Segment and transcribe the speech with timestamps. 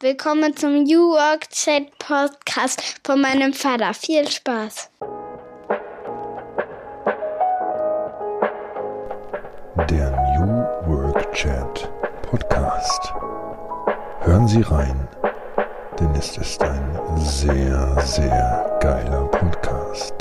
[0.00, 3.94] Willkommen zum New Work Chat Podcast von meinem Vater.
[3.94, 4.90] Viel Spaß.
[9.88, 11.90] Der New Work Chat
[12.20, 13.14] Podcast.
[14.20, 15.08] Hören Sie rein,
[15.98, 20.12] denn es ist ein sehr, sehr geiler Podcast.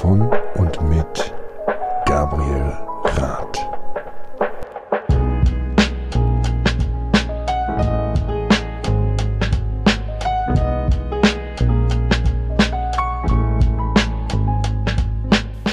[0.00, 1.34] Von und mit
[2.06, 2.91] Gabriel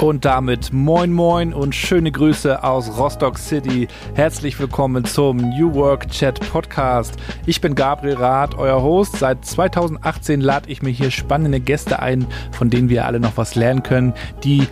[0.09, 3.88] Und damit moin moin und schöne Grüße aus Rostock City.
[4.16, 7.13] Herzlich willkommen zum New Work Chat Podcast.
[7.45, 9.18] Ich bin Gabriel Rath, euer Host.
[9.18, 13.54] Seit 2018 lade ich mir hier spannende Gäste ein, von denen wir alle noch was
[13.54, 14.68] lernen können, die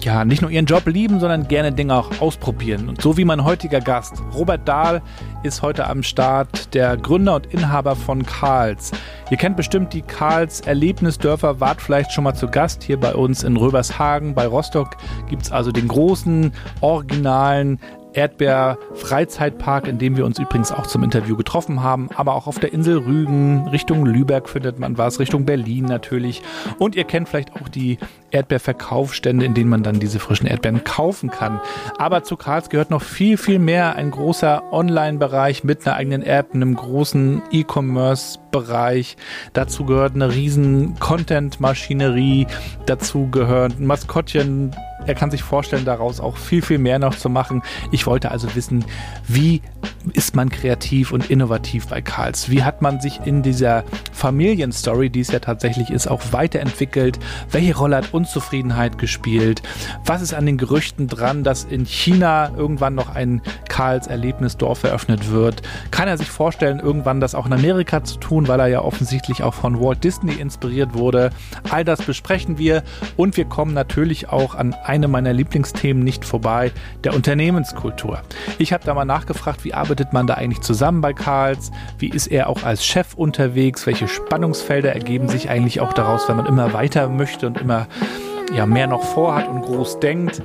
[0.00, 2.88] ja, nicht nur ihren Job lieben, sondern gerne Dinge auch ausprobieren.
[2.88, 5.02] Und so wie mein heutiger Gast, Robert Dahl,
[5.42, 8.90] ist heute am Start, der Gründer und Inhaber von Karls.
[9.30, 13.44] Ihr kennt bestimmt die Karls Erlebnisdörfer, wart vielleicht schon mal zu Gast hier bei uns
[13.44, 14.34] in Röbershagen.
[14.34, 14.96] Bei Rostock
[15.28, 17.78] gibt es also den großen, originalen
[18.12, 22.72] Erdbeer-Freizeitpark, in dem wir uns übrigens auch zum Interview getroffen haben, aber auch auf der
[22.72, 26.42] Insel Rügen, Richtung Lübeck findet man was, Richtung Berlin natürlich.
[26.78, 27.98] Und ihr kennt vielleicht auch die
[28.30, 31.60] Erdbeerverkaufsstände, in denen man dann diese frischen Erdbeeren kaufen kann.
[31.96, 33.96] Aber zu Karls gehört noch viel, viel mehr.
[33.96, 39.16] Ein großer Online-Bereich mit einer eigenen App, einem großen E-Commerce-Bereich.
[39.52, 42.46] Dazu gehört eine riesen Content-Maschinerie.
[42.86, 44.74] Dazu gehört ein Maskottchen,
[45.08, 47.62] er kann sich vorstellen, daraus auch viel, viel mehr noch zu machen.
[47.90, 48.84] Ich wollte also wissen,
[49.26, 49.62] wie
[50.12, 52.50] ist man kreativ und innovativ bei Karls?
[52.50, 57.18] Wie hat man sich in dieser Familienstory, die es ja tatsächlich ist, auch weiterentwickelt?
[57.50, 59.62] Welche Rolle hat Unzufriedenheit gespielt?
[60.04, 65.30] Was ist an den Gerüchten dran, dass in China irgendwann noch ein Karls Erlebnisdorf eröffnet
[65.30, 65.62] wird?
[65.90, 69.42] Kann er sich vorstellen, irgendwann das auch in Amerika zu tun, weil er ja offensichtlich
[69.42, 71.30] auch von Walt Disney inspiriert wurde?
[71.70, 72.82] All das besprechen wir
[73.16, 76.72] und wir kommen natürlich auch an einem meiner Lieblingsthemen nicht vorbei,
[77.04, 78.20] der Unternehmenskultur.
[78.58, 81.70] Ich habe da mal nachgefragt, wie arbeitet man da eigentlich zusammen bei Karls?
[81.98, 83.86] Wie ist er auch als Chef unterwegs?
[83.86, 87.86] Welche Spannungsfelder ergeben sich eigentlich auch daraus, wenn man immer weiter möchte und immer
[88.54, 90.42] ja, mehr noch vorhat und groß denkt.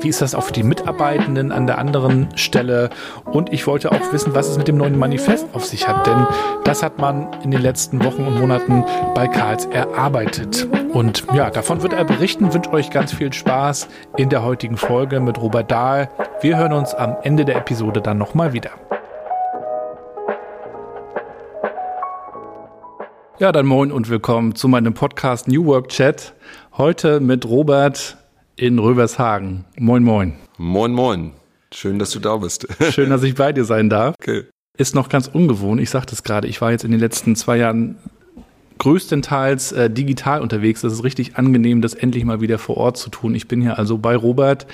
[0.00, 2.90] Wie ist das auch für die Mitarbeitenden an der anderen Stelle?
[3.24, 6.26] Und ich wollte auch wissen, was es mit dem neuen Manifest auf sich hat, denn
[6.64, 8.84] das hat man in den letzten Wochen und Monaten
[9.14, 10.68] bei Karls erarbeitet.
[10.92, 12.52] Und ja, davon wird er berichten.
[12.54, 16.10] Wünsche euch ganz viel Spaß in der heutigen Folge mit Robert Dahl.
[16.40, 18.70] Wir hören uns am Ende der Episode dann nochmal wieder.
[23.38, 26.32] Ja, dann moin und willkommen zu meinem Podcast New Work Chat.
[26.78, 28.18] Heute mit Robert
[28.56, 29.64] in Rövershagen.
[29.78, 30.34] Moin, moin.
[30.58, 31.32] Moin, moin.
[31.72, 32.68] Schön, dass du da bist.
[32.90, 34.14] Schön, dass ich bei dir sein darf.
[34.20, 34.44] Okay.
[34.76, 35.80] Ist noch ganz ungewohnt.
[35.80, 37.96] Ich sagte es gerade, ich war jetzt in den letzten zwei Jahren
[38.76, 40.82] größtenteils äh, digital unterwegs.
[40.82, 43.34] Das ist richtig angenehm, das endlich mal wieder vor Ort zu tun.
[43.34, 44.66] Ich bin hier also bei Robert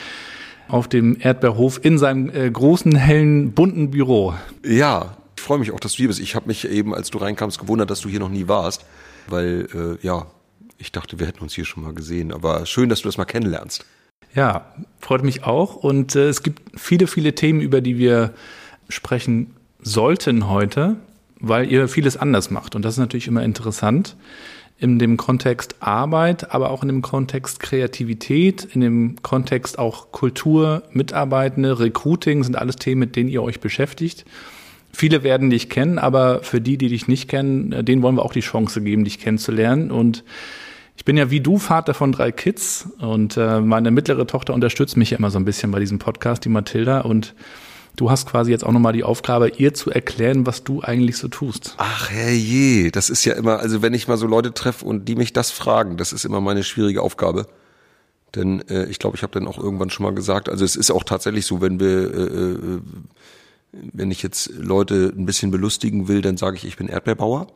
[0.66, 4.34] auf dem Erdbeerhof in seinem äh, großen, hellen, bunten Büro.
[4.66, 6.18] Ja, ich freue mich auch, dass du hier bist.
[6.18, 8.84] Ich habe mich eben, als du reinkamst, gewundert, dass du hier noch nie warst,
[9.28, 10.26] weil äh, ja,
[10.82, 12.32] ich dachte, wir hätten uns hier schon mal gesehen.
[12.32, 13.86] Aber schön, dass du das mal kennenlernst.
[14.34, 14.66] Ja,
[15.00, 15.76] freut mich auch.
[15.76, 18.34] Und äh, es gibt viele, viele Themen, über die wir
[18.88, 20.96] sprechen sollten heute,
[21.38, 22.74] weil ihr vieles anders macht.
[22.74, 24.16] Und das ist natürlich immer interessant
[24.78, 30.82] in dem Kontext Arbeit, aber auch in dem Kontext Kreativität, in dem Kontext auch Kultur,
[30.90, 34.24] Mitarbeitende, Recruiting sind alles Themen, mit denen ihr euch beschäftigt.
[34.92, 38.24] Viele werden dich kennen, aber für die, die dich nicht kennen, äh, denen wollen wir
[38.24, 39.92] auch die Chance geben, dich kennenzulernen.
[39.92, 40.24] Und
[40.96, 44.96] ich bin ja wie du Vater von drei Kids und äh, meine mittlere Tochter unterstützt
[44.96, 47.00] mich ja immer so ein bisschen bei diesem Podcast, die Mathilda.
[47.00, 47.34] Und
[47.96, 51.28] du hast quasi jetzt auch nochmal die Aufgabe, ihr zu erklären, was du eigentlich so
[51.28, 51.74] tust.
[51.78, 55.16] Ach herrje, das ist ja immer, also wenn ich mal so Leute treffe und die
[55.16, 57.46] mich das fragen, das ist immer meine schwierige Aufgabe.
[58.34, 60.90] Denn äh, ich glaube, ich habe dann auch irgendwann schon mal gesagt, also es ist
[60.90, 62.80] auch tatsächlich so, wenn wir, äh, äh
[63.92, 67.46] wenn ich jetzt Leute ein bisschen belustigen will, dann sage ich, ich bin Erdbeerbauer.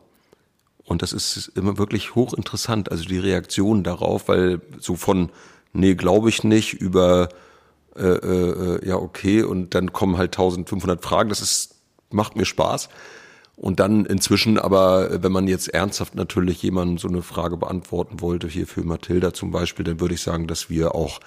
[0.87, 5.29] Und das ist immer wirklich hochinteressant, also die Reaktion darauf, weil so von,
[5.73, 7.27] nee, glaube ich nicht, über,
[7.97, 11.75] äh, äh, ja, okay, und dann kommen halt 1500 Fragen, das ist,
[12.09, 12.87] macht mir Spaß.
[13.57, 18.47] Und dann inzwischen aber, wenn man jetzt ernsthaft natürlich jemanden so eine Frage beantworten wollte,
[18.47, 21.19] hier für Mathilda zum Beispiel, dann würde ich sagen, dass wir auch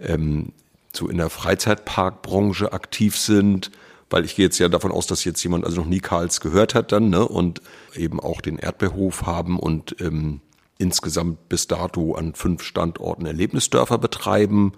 [0.00, 0.50] ähm,
[0.92, 3.70] so in der Freizeitparkbranche aktiv sind,
[4.14, 6.76] weil ich gehe jetzt ja davon aus, dass jetzt jemand also noch nie Karls gehört
[6.76, 7.26] hat dann, ne?
[7.26, 7.60] Und
[7.96, 10.40] eben auch den Erdbeerhof haben und ähm,
[10.78, 14.74] insgesamt bis dato an fünf Standorten Erlebnisdörfer betreiben.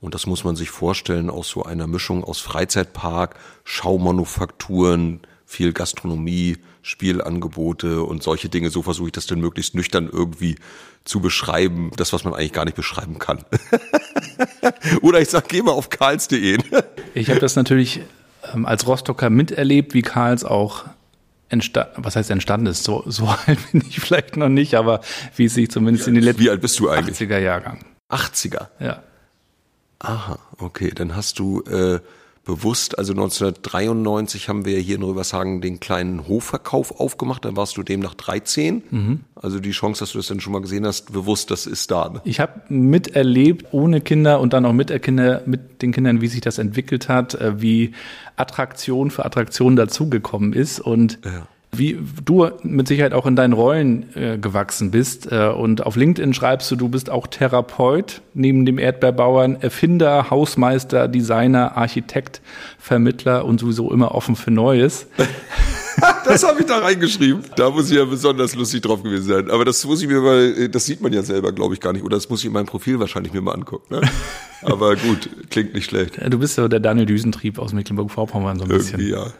[0.00, 3.34] Und das muss man sich vorstellen aus so einer Mischung aus Freizeitpark,
[3.64, 8.70] Schaumanufakturen, viel Gastronomie, Spielangebote und solche Dinge.
[8.70, 10.54] So versuche ich das dann möglichst nüchtern irgendwie
[11.04, 11.90] zu beschreiben.
[11.96, 13.44] Das, was man eigentlich gar nicht beschreiben kann.
[15.02, 16.58] Oder ich sage, geh mal auf karls.de.
[17.14, 18.02] ich habe das natürlich
[18.54, 20.84] ähm, als Rostocker miterlebt, wie Karls auch
[21.48, 25.00] entstanden, was heißt entstanden ist, so, so alt bin ich vielleicht noch nicht, aber
[25.36, 27.18] wie es sich zumindest in den letzten Wie alt bist du eigentlich?
[27.18, 27.84] 80er Jahrgang.
[28.10, 28.68] 80er?
[28.80, 29.02] Ja.
[29.98, 32.00] Aha, okay, dann hast du äh,
[32.46, 37.82] bewusst, also 1993 haben wir hier in Rövershagen den kleinen Hofverkauf aufgemacht, dann warst du
[37.82, 38.82] demnach 13.
[38.88, 39.20] Mhm.
[39.34, 42.08] Also die Chance, dass du das dann schon mal gesehen hast, bewusst, das ist da.
[42.08, 42.22] Ne?
[42.24, 46.40] Ich habe miterlebt, ohne Kinder und dann auch mit, Kinder, mit den Kindern, wie sich
[46.40, 47.92] das entwickelt hat, äh, wie
[48.36, 51.48] Attraktion für Attraktion dazugekommen ist und ja
[51.78, 55.30] wie du mit Sicherheit auch in deinen Rollen äh, gewachsen bist.
[55.30, 61.08] Äh, und auf LinkedIn schreibst du, du bist auch Therapeut, neben dem Erdbeerbauern, Erfinder, Hausmeister,
[61.08, 62.40] Designer, Architekt,
[62.78, 65.06] Vermittler und sowieso immer offen für Neues.
[66.24, 67.42] das habe ich da reingeschrieben.
[67.56, 69.50] Da muss ich ja besonders lustig drauf gewesen sein.
[69.50, 72.04] Aber das muss ich mir mal, das sieht man ja selber, glaube ich, gar nicht.
[72.04, 73.94] Oder das muss ich in meinem Profil wahrscheinlich mir mal angucken.
[73.94, 74.02] Ne?
[74.62, 76.18] Aber gut, klingt nicht schlecht.
[76.28, 79.32] Du bist ja der Daniel Düsentrieb aus Mecklenburg-Vorpommern so ein Irgendwie, bisschen.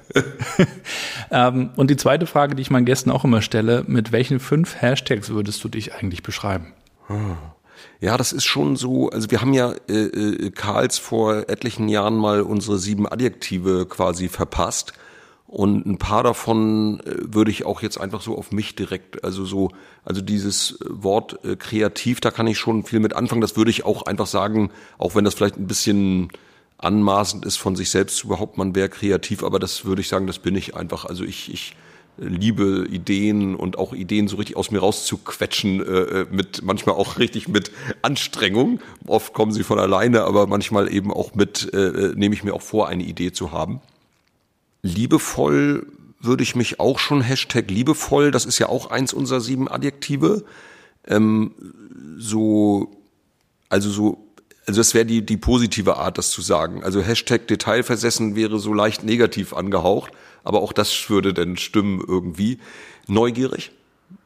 [1.31, 1.49] ja.
[1.49, 4.81] ähm, und die zweite Frage, die ich meinen Gästen auch immer stelle, mit welchen fünf
[4.81, 6.73] Hashtags würdest du dich eigentlich beschreiben?
[8.00, 9.11] Ja, das ist schon so.
[9.11, 14.29] Also wir haben ja äh, äh, Karls vor etlichen Jahren mal unsere sieben Adjektive quasi
[14.29, 14.93] verpasst.
[15.48, 19.44] Und ein paar davon äh, würde ich auch jetzt einfach so auf mich direkt, also
[19.44, 19.70] so,
[20.04, 23.40] also dieses Wort äh, kreativ, da kann ich schon viel mit anfangen.
[23.40, 26.31] Das würde ich auch einfach sagen, auch wenn das vielleicht ein bisschen
[26.78, 30.26] anmaßend ist von sich selbst zu behaupten, man wäre kreativ, aber das würde ich sagen,
[30.26, 31.04] das bin ich einfach.
[31.04, 31.76] Also ich, ich
[32.19, 37.19] liebe Ideen und auch Ideen so richtig aus mir rauszuquetschen, äh, äh, mit manchmal auch
[37.19, 37.70] richtig mit
[38.02, 38.81] Anstrengung.
[39.06, 42.54] Oft kommen sie von alleine, aber manchmal eben auch mit, äh, äh nehme ich mir
[42.54, 43.81] auch vor, eine Idee zu haben.
[44.82, 45.87] Liebevoll
[46.20, 50.44] würde ich mich auch schon Hashtag liebevoll, das ist ja auch eins unserer sieben Adjektive.
[51.06, 51.52] Ähm,
[52.19, 53.02] so,
[53.69, 54.26] also so,
[54.67, 56.82] also das wäre die, die positive Art, das zu sagen.
[56.82, 60.12] Also Hashtag Detailversessen wäre so leicht negativ angehaucht,
[60.43, 62.58] aber auch das würde dann stimmen irgendwie.
[63.06, 63.70] Neugierig,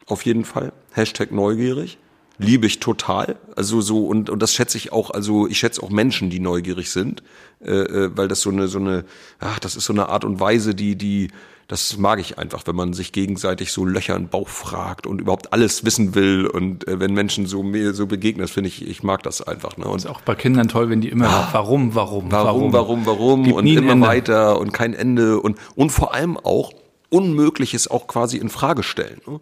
[0.07, 0.73] auf jeden Fall.
[0.93, 1.99] Hashtag neugierig
[2.41, 3.37] liebe ich total.
[3.57, 5.11] Also so und und das schätze ich auch.
[5.11, 7.23] Also ich schätze auch Menschen, die neugierig sind,
[7.65, 9.05] äh, äh, weil das so eine so eine,
[9.39, 11.29] ach, das ist so eine Art und Weise, die die
[11.69, 15.53] das mag ich einfach, wenn man sich gegenseitig so Löcher im Bauch fragt und überhaupt
[15.53, 19.05] alles wissen will und äh, wenn Menschen so mir so begegnen, das finde ich, ich
[19.05, 19.77] mag das einfach.
[19.77, 19.85] Ne?
[19.85, 23.07] Und ist auch bei Kindern toll, wenn die immer ah, warum, warum, warum, warum, warum,
[23.07, 24.07] warum und immer Ende.
[24.07, 26.73] weiter und kein Ende und und vor allem auch
[27.09, 29.21] Unmögliches auch quasi in Frage stellen.
[29.27, 29.41] Ne?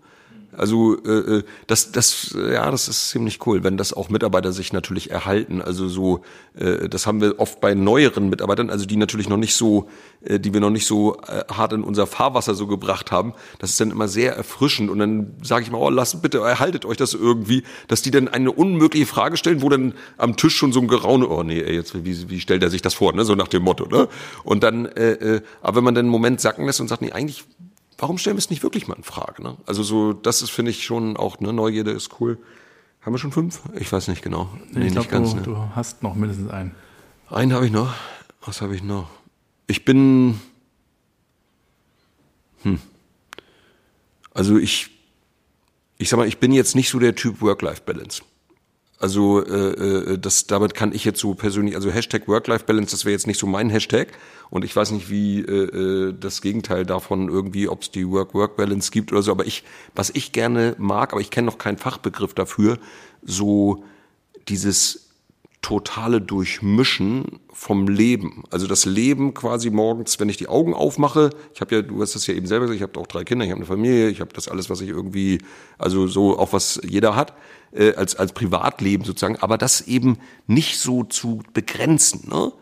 [0.59, 4.73] Also äh, äh, das, das, ja, das ist ziemlich cool, wenn das auch Mitarbeiter sich
[4.73, 5.63] natürlich erhalten.
[5.63, 6.23] Also so,
[6.59, 9.89] äh, das haben wir oft bei neueren Mitarbeitern, also die natürlich noch nicht so,
[10.23, 13.35] äh, die wir noch nicht so äh, hart in unser Fahrwasser so gebracht haben.
[13.61, 16.85] Das ist dann immer sehr erfrischend und dann sage ich mal, oh, lasst bitte, erhaltet
[16.85, 20.73] euch das irgendwie, dass die dann eine unmögliche Frage stellen, wo dann am Tisch schon
[20.73, 23.25] so ein Geraune, oh nee, ey, jetzt wie, wie stellt er sich das vor, ne,
[23.25, 24.09] so nach dem Motto, ne?
[24.43, 27.13] Und dann, äh, äh, aber wenn man dann einen Moment sacken lässt und sagt, nee,
[27.13, 27.45] eigentlich
[27.99, 29.43] warum stellen wir es nicht wirklich mal in Frage?
[29.43, 29.57] Ne?
[29.67, 32.39] Also so, das ist, finde ich, schon auch, ne, Neugierde ist cool.
[33.03, 33.61] Haben wir schon fünf?
[33.79, 34.49] Ich weiß nicht genau.
[34.71, 35.43] Nee, ich glaube, du, ne?
[35.43, 36.75] du hast noch mindestens einen.
[37.29, 37.95] Einen habe ich noch.
[38.45, 39.09] Was habe ich noch?
[39.67, 40.41] Ich bin.
[42.63, 42.81] Hm.
[44.33, 44.91] Also ich,
[45.97, 48.23] ich sag mal, ich bin jetzt nicht so der Typ Work-Life-Balance.
[48.99, 53.13] Also äh, äh, das, damit kann ich jetzt so persönlich, also Hashtag Work-Life-Balance, das wäre
[53.13, 54.09] jetzt nicht so mein Hashtag.
[54.51, 58.91] Und ich weiß nicht, wie äh, äh das Gegenteil davon irgendwie, ob es die Work-Work-Balance
[58.91, 59.31] gibt oder so.
[59.31, 59.65] Aber ich,
[59.95, 62.79] was ich gerne mag, aber ich kenne noch keinen Fachbegriff dafür,
[63.23, 63.85] so
[64.49, 65.09] dieses
[65.63, 68.45] totale Durchmischen vom Leben.
[68.51, 72.15] Also das Leben quasi morgens, wenn ich die Augen aufmache, ich habe ja, du hast
[72.15, 74.21] das ja eben selber gesagt, ich habe auch drei Kinder, ich habe eine Familie, ich
[74.21, 75.41] habe das alles, was ich irgendwie,
[75.77, 77.35] also so auch was jeder hat,
[77.73, 82.29] äh, als, als Privatleben sozusagen, aber das eben nicht so zu begrenzen.
[82.31, 82.53] Ne?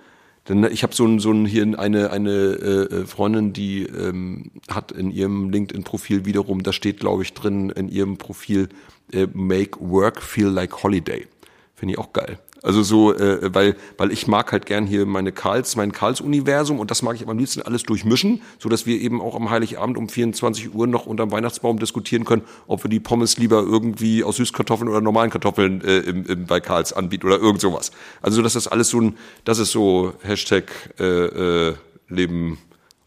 [0.49, 4.93] Denn ich habe so ein, so ein hier eine eine äh, Freundin, die ähm, hat
[4.93, 8.69] in ihrem LinkedIn-Profil wiederum, da steht glaube ich drin in ihrem Profil
[9.13, 11.27] äh, Make Work Feel Like Holiday.
[11.75, 12.39] Finde ich auch geil.
[12.63, 16.91] Also so, äh, weil, weil ich mag halt gern hier meine Karls, mein Karls-Universum und
[16.91, 20.09] das mag ich am liebsten alles durchmischen, so dass wir eben auch am Heiligabend um
[20.09, 24.89] 24 Uhr noch unterm Weihnachtsbaum diskutieren können, ob wir die Pommes lieber irgendwie aus Süßkartoffeln
[24.89, 27.93] oder normalen Kartoffeln äh, im, im, bei Karls anbieten oder irgend sowas.
[28.23, 30.65] Also dass das alles so ein, das ist so Hashtag
[30.99, 31.75] äh, äh,
[32.09, 32.59] Leben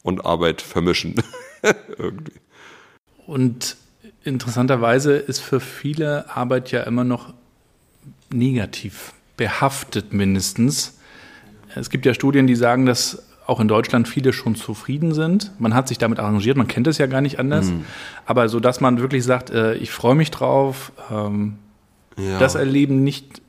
[0.04, 1.16] und Arbeit vermischen.
[1.98, 2.34] irgendwie.
[3.26, 3.78] Und
[4.24, 7.34] interessanterweise ist für viele Arbeit ja immer noch
[8.32, 11.00] negativ behaftet mindestens.
[11.74, 15.54] Es gibt ja Studien, die sagen, dass auch in Deutschland viele schon zufrieden sind.
[15.60, 17.68] Man hat sich damit arrangiert, man kennt es ja gar nicht anders.
[17.68, 17.86] Mhm.
[18.26, 21.56] Aber so, dass man wirklich sagt, äh, ich freue mich drauf, ähm,
[22.18, 22.38] ja.
[22.38, 23.42] das erleben nicht,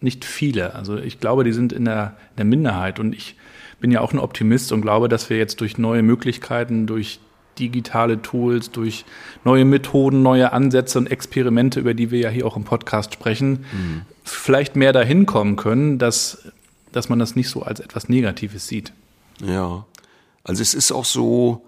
[0.00, 0.74] nicht viele.
[0.74, 2.98] Also ich glaube, die sind in der, in der Minderheit.
[2.98, 3.36] Und ich
[3.80, 7.20] bin ja auch ein Optimist und glaube, dass wir jetzt durch neue Möglichkeiten, durch
[7.60, 9.04] digitale Tools, durch
[9.44, 13.64] neue Methoden, neue Ansätze und Experimente, über die wir ja hier auch im Podcast sprechen,
[13.72, 14.02] mhm.
[14.26, 16.38] Vielleicht mehr dahin kommen können, dass,
[16.92, 18.92] dass man das nicht so als etwas Negatives sieht.
[19.44, 19.84] Ja,
[20.44, 21.64] also es ist auch so,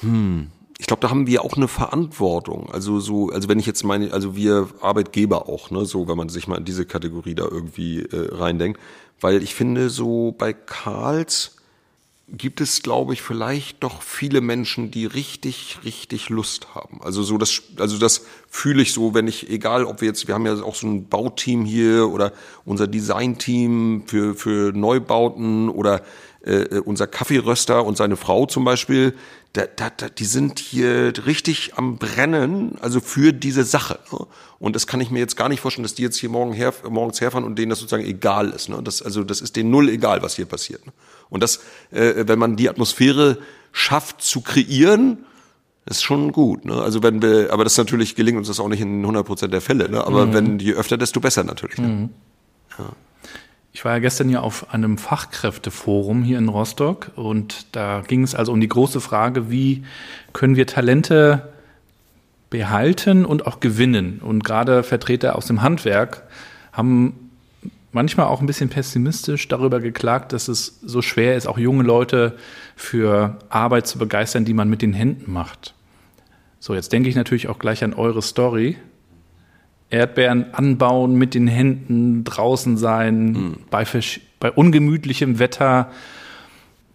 [0.00, 2.70] hm, ich glaube, da haben wir auch eine Verantwortung.
[2.70, 6.28] Also so, also wenn ich jetzt meine, also wir Arbeitgeber auch, ne, so, wenn man
[6.28, 8.80] sich mal in diese Kategorie da irgendwie äh, reindenkt,
[9.20, 11.55] weil ich finde so bei Karls
[12.28, 17.00] gibt es, glaube ich, vielleicht doch viele Menschen, die richtig, richtig Lust haben.
[17.02, 20.34] Also so das, also das fühle ich so, wenn ich, egal ob wir jetzt, wir
[20.34, 22.32] haben ja auch so ein Bauteam hier oder
[22.64, 26.02] unser Designteam für, für Neubauten oder
[26.40, 29.14] äh, unser Kaffeeröster und seine Frau zum Beispiel,
[29.52, 34.00] da, da, da, die sind hier richtig am Brennen, also für diese Sache.
[34.10, 34.26] Ne?
[34.58, 36.74] Und das kann ich mir jetzt gar nicht vorstellen, dass die jetzt hier morgen her,
[36.88, 38.68] morgens herfahren und denen das sozusagen egal ist.
[38.68, 38.80] Ne?
[38.82, 40.84] Das, also das ist denen null egal, was hier passiert.
[40.86, 40.92] Ne?
[41.28, 43.38] Und das, äh, wenn man die Atmosphäre
[43.72, 45.18] schafft zu kreieren,
[45.86, 46.64] ist schon gut.
[46.64, 46.74] Ne?
[46.74, 49.60] Also wenn wir, aber das natürlich gelingt uns das auch nicht in 100 Prozent der
[49.60, 49.88] Fälle.
[49.88, 50.04] Ne?
[50.04, 50.34] Aber mhm.
[50.34, 51.78] wenn je öfter, desto besser natürlich.
[51.78, 51.88] Ne?
[51.88, 52.10] Mhm.
[52.78, 52.86] Ja.
[53.72, 58.34] Ich war ja gestern ja auf einem Fachkräfteforum hier in Rostock und da ging es
[58.34, 59.84] also um die große Frage, wie
[60.32, 61.52] können wir Talente
[62.48, 64.20] behalten und auch gewinnen.
[64.24, 66.22] Und gerade Vertreter aus dem Handwerk
[66.72, 67.25] haben
[67.92, 72.36] manchmal auch ein bisschen pessimistisch darüber geklagt, dass es so schwer ist, auch junge Leute
[72.74, 75.74] für Arbeit zu begeistern, die man mit den Händen macht.
[76.58, 78.76] So, jetzt denke ich natürlich auch gleich an eure Story.
[79.88, 83.56] Erdbeeren anbauen mit den Händen, draußen sein, mhm.
[83.70, 83.84] bei,
[84.40, 85.90] bei ungemütlichem Wetter.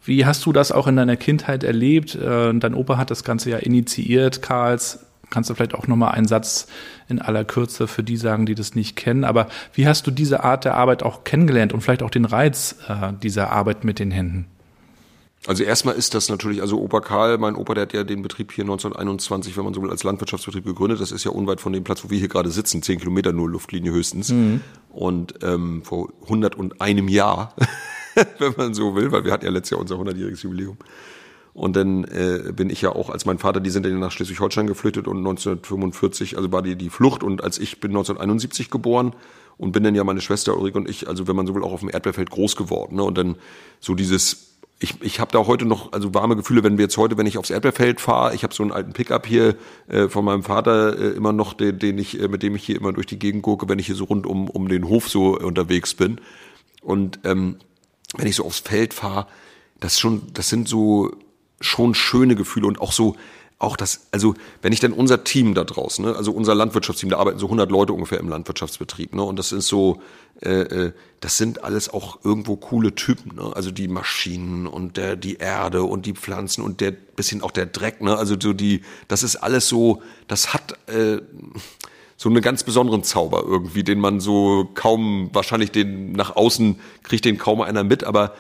[0.04, 2.16] Wie hast du das auch in deiner Kindheit erlebt?
[2.16, 5.06] Äh, dein Opa hat das Ganze ja initiiert, Karls.
[5.32, 6.68] Kannst du vielleicht auch nochmal einen Satz
[7.08, 9.24] in aller Kürze für die sagen, die das nicht kennen?
[9.24, 12.76] Aber wie hast du diese Art der Arbeit auch kennengelernt und vielleicht auch den Reiz
[12.88, 14.46] äh, dieser Arbeit mit den Händen?
[15.48, 18.52] Also erstmal ist das natürlich, also Opa Karl, mein Opa, der hat ja den Betrieb
[18.52, 21.02] hier 1921, wenn man so will, als Landwirtschaftsbetrieb gegründet.
[21.02, 23.50] Das ist ja unweit von dem Platz, wo wir hier gerade sitzen, zehn Kilometer nur
[23.50, 24.30] Luftlinie höchstens.
[24.30, 24.62] Mhm.
[24.90, 27.56] Und ähm, vor 101 Jahr,
[28.38, 30.78] wenn man so will, weil wir hatten ja letztes Jahr unser 100-jähriges Jubiläum.
[31.54, 34.68] Und dann äh, bin ich ja auch, als mein Vater, die sind dann nach Schleswig-Holstein
[34.68, 39.14] geflüchtet und 1945, also war die die Flucht und als ich bin 1971 geboren
[39.58, 41.74] und bin dann ja meine Schwester Ulrike und ich, also wenn man so will, auch
[41.74, 42.96] auf dem Erdbeerfeld groß geworden.
[42.96, 43.04] Ne?
[43.04, 43.36] Und dann
[43.80, 47.16] so dieses ich, ich habe da heute noch also warme Gefühle, wenn wir jetzt heute,
[47.18, 49.56] wenn ich aufs Erdbeerfeld fahre, ich habe so einen alten Pickup hier
[49.88, 52.78] äh, von meinem Vater äh, immer noch, den, den ich, äh, mit dem ich hier
[52.78, 55.38] immer durch die Gegend gucke, wenn ich hier so rund um, um den Hof so
[55.38, 56.20] unterwegs bin.
[56.82, 57.58] Und ähm,
[58.18, 59.28] wenn ich so aufs Feld fahre,
[59.80, 61.12] das schon, das sind so
[61.62, 63.16] schon schöne Gefühle und auch so,
[63.62, 67.18] auch das, also wenn ich denn unser Team da draußen, ne, also unser Landwirtschaftsteam, da
[67.18, 70.02] arbeiten so 100 Leute ungefähr im Landwirtschaftsbetrieb, ne, und das ist so,
[70.42, 75.16] äh, äh, das sind alles auch irgendwo coole Typen, ne, also die Maschinen und der
[75.16, 78.82] die Erde und die Pflanzen und der bisschen auch der Dreck, ne, also so die,
[79.08, 81.22] das ist alles so, das hat äh,
[82.18, 87.26] so einen ganz besonderen Zauber irgendwie, den man so kaum, wahrscheinlich den nach außen kriegt
[87.26, 88.34] den kaum einer mit, aber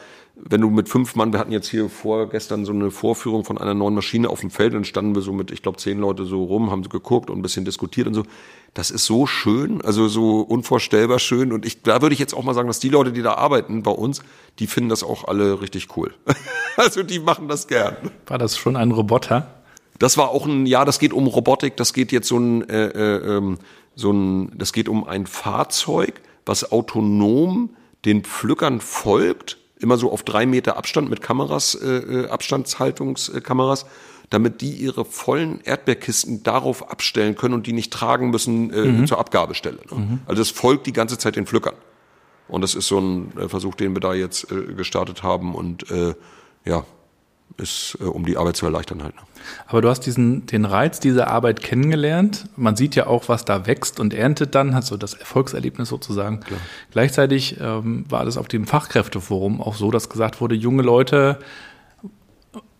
[0.49, 3.73] wenn du mit fünf Mann, wir hatten jetzt hier vorgestern so eine Vorführung von einer
[3.73, 6.43] neuen Maschine auf dem Feld, dann standen wir so mit, ich glaube, zehn Leute so
[6.43, 8.23] rum, haben so geguckt und ein bisschen diskutiert und so.
[8.73, 11.51] Das ist so schön, also so unvorstellbar schön.
[11.51, 13.83] Und ich, da würde ich jetzt auch mal sagen, dass die Leute, die da arbeiten
[13.83, 14.21] bei uns,
[14.59, 16.13] die finden das auch alle richtig cool.
[16.77, 17.97] also die machen das gern.
[18.27, 19.61] War das schon ein Roboter?
[19.99, 22.87] Das war auch ein, ja, das geht um Robotik, das geht jetzt so ein, äh,
[22.87, 23.59] äh, ähm,
[23.95, 27.69] so ein, das geht um ein Fahrzeug, was autonom
[28.05, 33.85] den Pflückern folgt immer so auf drei Meter Abstand mit Kameras, äh, äh, Abstandshaltungskameras,
[34.29, 39.07] damit die ihre vollen Erdbeerkisten darauf abstellen können und die nicht tragen müssen äh, mhm.
[39.07, 39.79] zur Abgabestelle.
[39.91, 39.97] Ne?
[39.97, 40.19] Mhm.
[40.25, 41.75] Also das folgt die ganze Zeit den Pflückern.
[42.47, 45.89] Und das ist so ein äh, Versuch, den wir da jetzt äh, gestartet haben und
[45.91, 46.13] äh,
[46.65, 46.85] ja,
[47.61, 49.15] ist, äh, um die Arbeit zu erleichtern halt.
[49.15, 49.21] Ne?
[49.67, 52.45] Aber du hast diesen, den Reiz dieser Arbeit kennengelernt.
[52.55, 56.41] Man sieht ja auch, was da wächst und erntet dann, hat so das Erfolgserlebnis sozusagen.
[56.41, 56.59] Klar.
[56.91, 61.39] Gleichzeitig ähm, war das auf dem Fachkräfteforum auch so, dass gesagt wurde, junge Leute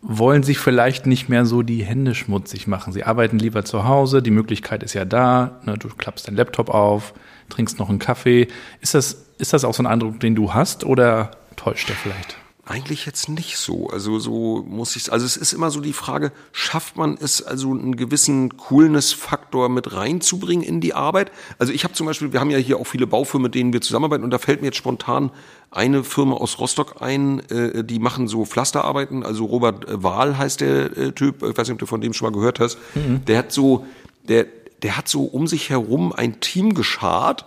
[0.02, 2.92] wollen sich vielleicht nicht mehr so die Hände schmutzig machen.
[2.92, 6.70] Sie arbeiten lieber zu Hause, die Möglichkeit ist ja da, ne, du klappst deinen Laptop
[6.70, 7.14] auf,
[7.50, 8.48] trinkst noch einen Kaffee.
[8.80, 12.41] Ist das, ist das auch so ein Eindruck, den du hast oder täuscht der vielleicht?
[12.72, 13.88] Eigentlich jetzt nicht so.
[13.88, 17.72] Also so muss ich, also es ist immer so die Frage, schafft man es also
[17.72, 21.32] einen gewissen Coolness-Faktor mit reinzubringen in die Arbeit?
[21.60, 23.82] Also ich habe zum Beispiel, wir haben ja hier auch viele Baufirmen, mit denen wir
[23.82, 25.32] zusammenarbeiten und da fällt mir jetzt spontan
[25.70, 29.24] eine Firma aus Rostock ein, äh, die machen so Pflasterarbeiten.
[29.24, 32.32] Also Robert Wahl heißt der äh, Typ, ich weiß nicht, ob du von dem schon
[32.32, 32.78] mal gehört hast.
[32.96, 33.26] Mhm.
[33.26, 33.86] Der hat so,
[34.28, 34.46] der,
[34.82, 37.46] der hat so um sich herum ein Team geschart,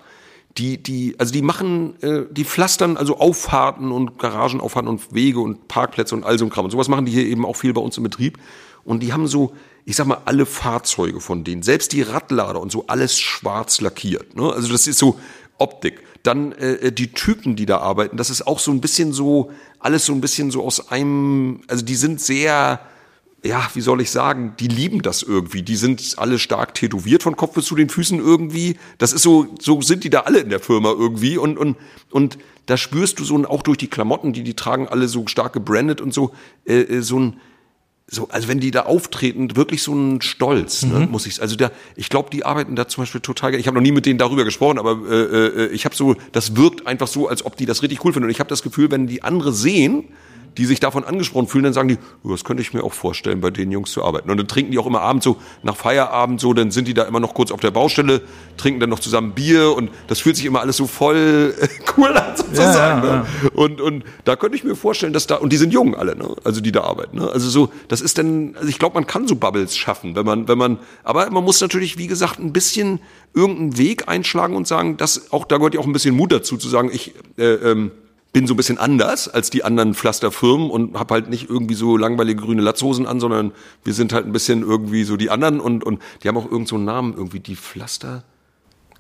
[0.58, 5.66] die, die, also die machen, äh, die pflastern also Auffahrten und Garagenauffahrten und Wege und
[5.66, 6.64] Parkplätze und all so ein Kram.
[6.64, 8.38] Und sowas machen die hier eben auch viel bei uns im Betrieb.
[8.84, 9.52] Und die haben so,
[9.84, 14.37] ich sag mal, alle Fahrzeuge von denen, selbst die Radlader und so, alles schwarz lackiert.
[14.37, 14.52] Ne?
[14.52, 15.18] Also das ist so
[15.58, 16.02] Optik.
[16.23, 20.06] Dann äh, die Typen, die da arbeiten, das ist auch so ein bisschen so, alles
[20.06, 22.80] so ein bisschen so aus einem, also die sind sehr,
[23.45, 25.63] ja, wie soll ich sagen, die lieben das irgendwie.
[25.63, 28.77] Die sind alle stark tätowiert von Kopf bis zu den Füßen irgendwie.
[28.97, 31.77] Das ist so, so sind die da alle in der Firma irgendwie und, und,
[32.11, 35.53] und da spürst du so, auch durch die Klamotten, die die tragen, alle so stark
[35.53, 36.33] gebrandet und so,
[36.65, 37.37] äh, äh so ein,
[38.07, 41.11] so, also wenn die da auftreten, wirklich so ein Stolz, ne, mhm.
[41.11, 41.43] muss ich.
[41.43, 43.55] Also da, ich glaube, die arbeiten da zum Beispiel total.
[43.55, 46.57] Ich habe noch nie mit denen darüber gesprochen, aber äh, äh, ich habe so, das
[46.57, 48.25] wirkt einfach so, als ob die das richtig cool finden.
[48.25, 50.05] Und ich habe das Gefühl, wenn die andere sehen,
[50.56, 53.50] die sich davon angesprochen fühlen, dann sagen die, das könnte ich mir auch vorstellen, bei
[53.50, 54.30] den Jungs zu arbeiten.
[54.30, 57.04] Und dann trinken die auch immer abends so, nach Feierabend so, dann sind die da
[57.04, 58.23] immer noch kurz auf der Baustelle,
[58.56, 62.16] trinken dann noch zusammen Bier und das fühlt sich immer alles so voll äh, cool
[62.16, 63.02] an sozusagen.
[63.02, 63.26] Ja, ja, ne?
[63.42, 63.50] ja.
[63.54, 66.34] Und, und da könnte ich mir vorstellen, dass da, und die sind jung alle, ne?
[66.44, 67.18] also die da arbeiten.
[67.18, 67.28] Ne?
[67.30, 70.49] Also so, das ist dann, also ich glaube, man kann so Bubbles schaffen, wenn man,
[70.49, 73.00] wenn man, aber man muss natürlich, wie gesagt, ein bisschen
[73.34, 76.56] irgendeinen Weg einschlagen und sagen, dass auch, da gehört ja auch ein bisschen Mut dazu,
[76.56, 77.90] zu sagen, ich, äh, ähm,
[78.35, 81.97] bin so ein bisschen anders als die anderen Pflasterfirmen und habe halt nicht irgendwie so
[81.97, 83.53] langweilige grüne Latzhosen an, sondern
[83.85, 86.67] wir sind halt ein bisschen irgendwie so die anderen und, und die haben auch irgend
[86.67, 88.25] so einen Namen, irgendwie die Pflaster.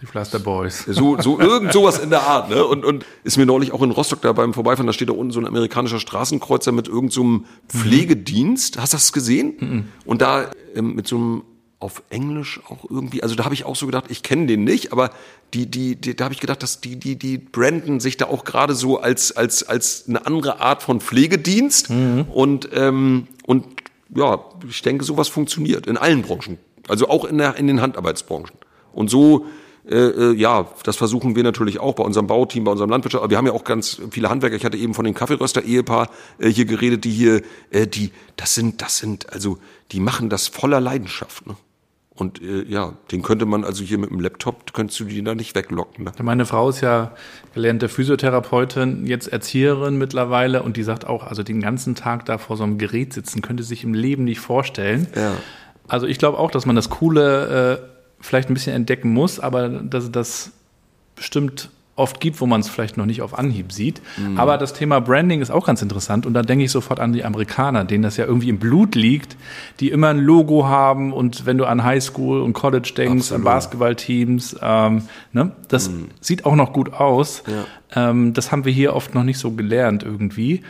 [0.00, 0.86] Die Pflaster Boys.
[0.86, 2.64] So, so irgend sowas in der Art, ne?
[2.64, 5.32] Und, und ist mir neulich auch in Rostock da beim Vorbeifahren, da steht da unten
[5.32, 7.44] so ein amerikanischer Straßenkreuzer mit irgendeinem so mhm.
[7.68, 8.78] Pflegedienst.
[8.78, 9.54] Hast du das gesehen?
[9.58, 9.84] Mhm.
[10.04, 11.42] Und da ähm, mit so einem
[11.84, 14.90] auf Englisch auch irgendwie, also da habe ich auch so gedacht, ich kenne den nicht,
[14.90, 15.10] aber
[15.52, 18.44] die, die, die da habe ich gedacht, dass die, die, die branden sich da auch
[18.44, 22.22] gerade so als, als, als eine andere Art von Pflegedienst mhm.
[22.32, 23.66] und, ähm, und
[24.16, 26.56] ja, ich denke, sowas funktioniert in allen Branchen,
[26.88, 28.56] also auch in, der, in den Handarbeitsbranchen.
[28.94, 29.44] Und so,
[29.86, 33.22] äh, äh, ja, das versuchen wir natürlich auch bei unserem Bauteam, bei unserem Landwirtschaft.
[33.22, 34.56] Aber wir haben ja auch ganz viele Handwerker.
[34.56, 36.08] Ich hatte eben von den Kaffeeröster-Ehepaar
[36.38, 39.58] äh, hier geredet, die hier, äh, die, das sind, das sind, also,
[39.92, 41.46] die machen das voller Leidenschaft.
[41.46, 41.56] Ne?
[42.16, 45.34] Und äh, ja, den könnte man also hier mit dem Laptop, könntest du die da
[45.34, 46.04] nicht weglocken.
[46.04, 46.12] Ne?
[46.22, 47.12] Meine Frau ist ja
[47.54, 52.56] gelernte Physiotherapeutin, jetzt Erzieherin mittlerweile und die sagt auch, also den ganzen Tag da vor
[52.56, 55.08] so einem Gerät sitzen, könnte sich im Leben nicht vorstellen.
[55.16, 55.34] Ja.
[55.88, 57.88] Also ich glaube auch, dass man das Coole äh,
[58.20, 60.52] vielleicht ein bisschen entdecken muss, aber dass das
[61.16, 64.02] bestimmt oft gibt, wo man es vielleicht noch nicht auf Anhieb sieht.
[64.16, 64.38] Mhm.
[64.38, 67.24] Aber das Thema Branding ist auch ganz interessant und da denke ich sofort an die
[67.24, 69.36] Amerikaner, denen das ja irgendwie im Blut liegt,
[69.78, 73.40] die immer ein Logo haben und wenn du an Highschool und College denkst, Absolut.
[73.40, 75.02] an Basketballteams, ähm,
[75.32, 76.08] ne, das mhm.
[76.20, 77.44] sieht auch noch gut aus.
[77.46, 78.10] Ja.
[78.10, 80.62] Ähm, das haben wir hier oft noch nicht so gelernt irgendwie.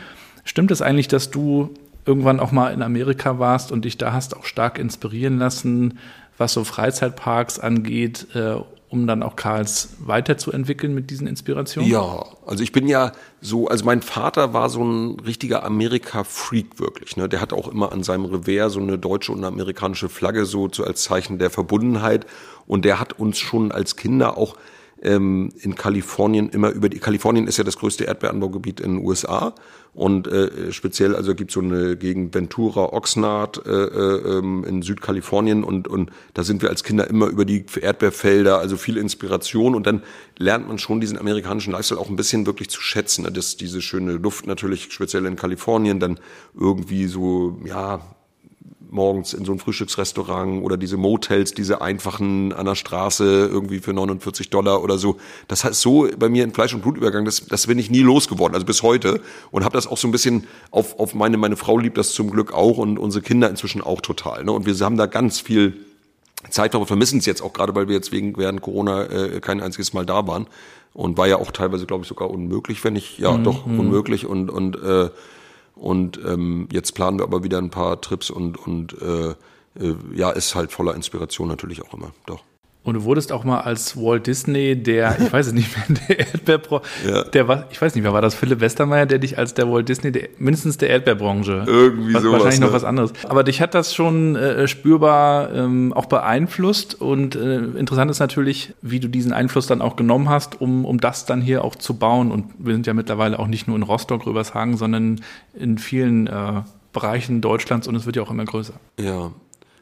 [0.43, 1.71] Stimmt es eigentlich, dass du
[2.05, 5.97] irgendwann auch mal in Amerika warst und dich da hast auch stark inspirieren lassen,
[6.37, 8.57] was so Freizeitparks angeht äh,
[8.89, 11.89] um dann auch Karls weiterzuentwickeln mit diesen Inspirationen?
[11.89, 17.17] Ja, also ich bin ja so, also mein Vater war so ein richtiger Amerika-Freak wirklich.
[17.17, 17.27] Ne?
[17.27, 20.69] Der hat auch immer an seinem Revers so eine deutsche und eine amerikanische Flagge so
[20.83, 22.25] als Zeichen der Verbundenheit.
[22.67, 24.55] Und der hat uns schon als Kinder auch
[25.01, 29.53] ähm, in Kalifornien immer über die Kalifornien ist ja das größte Erdbeeranbaugebiet in den USA
[29.95, 35.63] und äh, speziell also gibt so eine Gegend Ventura Oxnard äh, äh, ähm, in Südkalifornien
[35.63, 39.87] und und da sind wir als Kinder immer über die Erdbeerfelder also viel Inspiration und
[39.87, 40.03] dann
[40.37, 43.31] lernt man schon diesen amerikanischen Lifestyle auch ein bisschen wirklich zu schätzen ne?
[43.31, 46.19] das diese schöne Luft natürlich speziell in Kalifornien dann
[46.53, 48.14] irgendwie so ja
[48.89, 53.93] morgens in so ein Frühstücksrestaurant oder diese Motels, diese einfachen an der Straße irgendwie für
[53.93, 55.17] 49 Dollar oder so.
[55.47, 58.01] Das heißt so bei mir in Fleisch und Blut übergegangen, das, das bin ich nie
[58.01, 59.21] losgeworden, also bis heute
[59.51, 62.29] und habe das auch so ein bisschen auf, auf meine, meine Frau liebt das zum
[62.29, 64.43] Glück auch und unsere Kinder inzwischen auch total.
[64.43, 64.51] Ne?
[64.51, 65.85] Und wir haben da ganz viel
[66.49, 69.61] Zeit, aber vermissen es jetzt auch gerade, weil wir jetzt wegen während Corona äh, kein
[69.61, 70.47] einziges Mal da waren
[70.93, 73.43] und war ja auch teilweise, glaube ich, sogar unmöglich, wenn nicht, ja, mhm.
[73.43, 75.09] doch unmöglich und und äh,
[75.75, 79.35] und ähm, jetzt planen wir aber wieder ein paar Trips und, und äh,
[79.79, 82.11] äh, ja, ist halt voller Inspiration natürlich auch immer.
[82.25, 82.43] Doch.
[82.85, 86.19] Und du wurdest auch mal als Walt Disney, der, ich weiß es nicht mehr, der
[86.19, 87.23] Erdbeerbranche, ja.
[87.23, 89.89] der war, ich weiß nicht mehr, war das Philipp Westermeier, der dich als der Walt
[89.89, 91.63] Disney, der, mindestens der Erdbeerbranche.
[91.65, 92.31] Irgendwie so.
[92.31, 92.67] Wahrscheinlich ne?
[92.67, 93.11] noch was anderes.
[93.27, 98.75] Aber dich hat das schon äh, spürbar ähm, auch beeinflusst und äh, interessant ist natürlich,
[98.83, 101.95] wie du diesen Einfluss dann auch genommen hast, um, um das dann hier auch zu
[101.95, 102.31] bauen.
[102.31, 105.21] Und wir sind ja mittlerweile auch nicht nur in Rostock, Rübershagen, sondern
[105.55, 106.61] in vielen äh,
[106.93, 108.73] Bereichen Deutschlands und es wird ja auch immer größer.
[108.97, 109.31] Ja,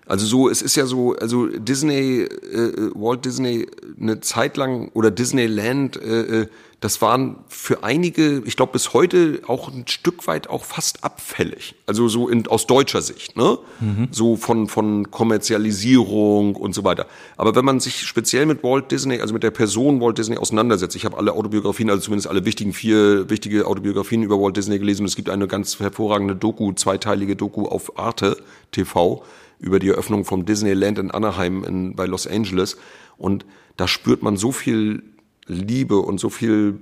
[0.06, 3.68] also so, es ist ja so, also Disney, äh, Walt Disney
[4.00, 6.48] eine Zeit lang oder Disneyland, äh, äh,
[6.82, 11.76] das waren für einige, ich glaube bis heute auch ein Stück weit auch fast abfällig.
[11.86, 13.58] Also so in, aus deutscher Sicht, ne?
[13.80, 14.10] Mhm.
[14.12, 17.06] So von von Kommerzialisierung und so weiter.
[17.38, 20.98] Aber wenn man sich speziell mit Walt Disney, also mit der Person Walt Disney auseinandersetzt,
[20.98, 25.04] ich habe alle Autobiografien, also zumindest alle wichtigen vier wichtige Autobiografien über Walt Disney gelesen
[25.04, 28.36] und es gibt eine ganz hervorragende Doku, zweiteilige Doku auf Arte
[28.72, 29.24] TV
[29.60, 32.78] über die Eröffnung vom Disneyland in Anaheim in, bei Los Angeles.
[33.18, 33.46] Und
[33.78, 35.04] da spürt man so viel
[35.46, 36.80] Liebe und so viel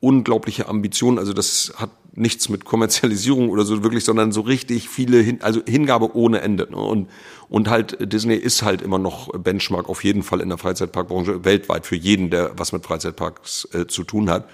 [0.00, 1.18] unglaubliche Ambition.
[1.18, 5.60] Also das hat nichts mit Kommerzialisierung oder so wirklich, sondern so richtig viele, Hin also
[5.66, 6.68] Hingabe ohne Ende.
[6.70, 6.76] Ne?
[6.76, 7.08] Und,
[7.48, 11.86] und halt Disney ist halt immer noch Benchmark auf jeden Fall in der Freizeitparkbranche weltweit
[11.86, 14.48] für jeden, der was mit Freizeitparks äh, zu tun hat.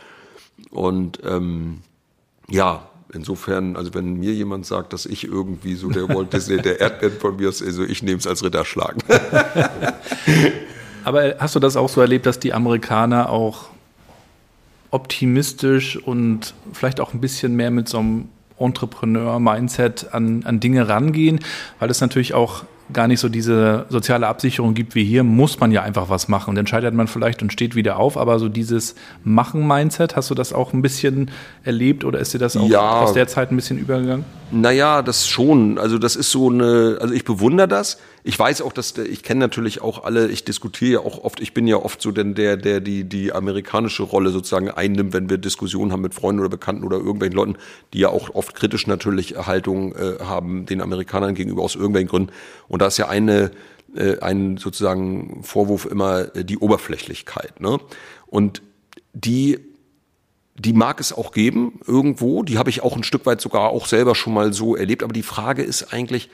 [0.71, 1.81] Und ähm,
[2.49, 6.81] ja, insofern, also wenn mir jemand sagt, dass ich irgendwie so der Walt Disney, der
[6.81, 8.97] Erdbeeren von mir ist, also ich nehme es als Ritterschlag.
[11.05, 13.69] Aber hast du das auch so erlebt, dass die Amerikaner auch
[14.91, 21.41] optimistisch und vielleicht auch ein bisschen mehr mit so einem Entrepreneur-Mindset an, an Dinge rangehen,
[21.79, 25.73] weil es natürlich auch gar nicht so diese soziale Absicherung gibt wie hier, muss man
[25.73, 26.51] ja einfach was machen.
[26.51, 28.17] Und dann scheitert man vielleicht und steht wieder auf.
[28.17, 31.31] Aber so dieses Machen-Mindset, hast du das auch ein bisschen
[31.65, 33.03] erlebt oder ist dir das auch ja.
[33.03, 34.25] aus der Zeit ein bisschen übergegangen?
[34.51, 35.79] Naja, das schon.
[35.79, 37.99] Also das ist so eine, also ich bewundere das.
[38.25, 41.55] Ich weiß auch, dass ich kenne natürlich auch alle, ich diskutiere ja auch oft, ich
[41.55, 45.39] bin ja oft so denn der, der die, die amerikanische Rolle sozusagen einnimmt, wenn wir
[45.39, 47.57] Diskussionen haben mit Freunden oder Bekannten oder irgendwelchen Leuten,
[47.93, 52.33] die ja auch oft kritisch natürlich Haltung äh, haben den Amerikanern gegenüber aus irgendwelchen Gründen.
[52.69, 53.51] Und da ist ja eine,
[53.97, 57.61] äh, ein sozusagen Vorwurf immer äh, die Oberflächlichkeit.
[57.61, 57.81] Ne?
[58.27, 58.63] Und
[59.15, 59.59] die
[60.55, 62.43] die mag es auch geben irgendwo.
[62.43, 65.03] Die habe ich auch ein Stück weit sogar auch selber schon mal so erlebt.
[65.03, 66.29] Aber die Frage ist eigentlich,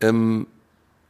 [0.00, 0.46] ähm,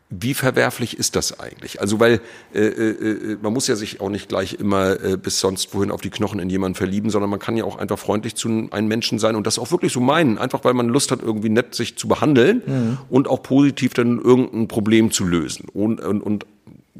[0.09, 1.81] wie verwerflich ist das eigentlich?
[1.81, 2.21] Also weil
[2.55, 5.90] äh, äh, äh, man muss ja sich auch nicht gleich immer äh, bis sonst wohin
[5.90, 8.88] auf die Knochen in jemanden verlieben, sondern man kann ja auch einfach freundlich zu einem
[8.88, 11.75] Menschen sein und das auch wirklich so meinen, einfach weil man Lust hat, irgendwie nett
[11.75, 12.99] sich zu behandeln mhm.
[13.11, 15.66] und auch positiv dann irgendein Problem zu lösen.
[15.73, 16.47] Und, und, und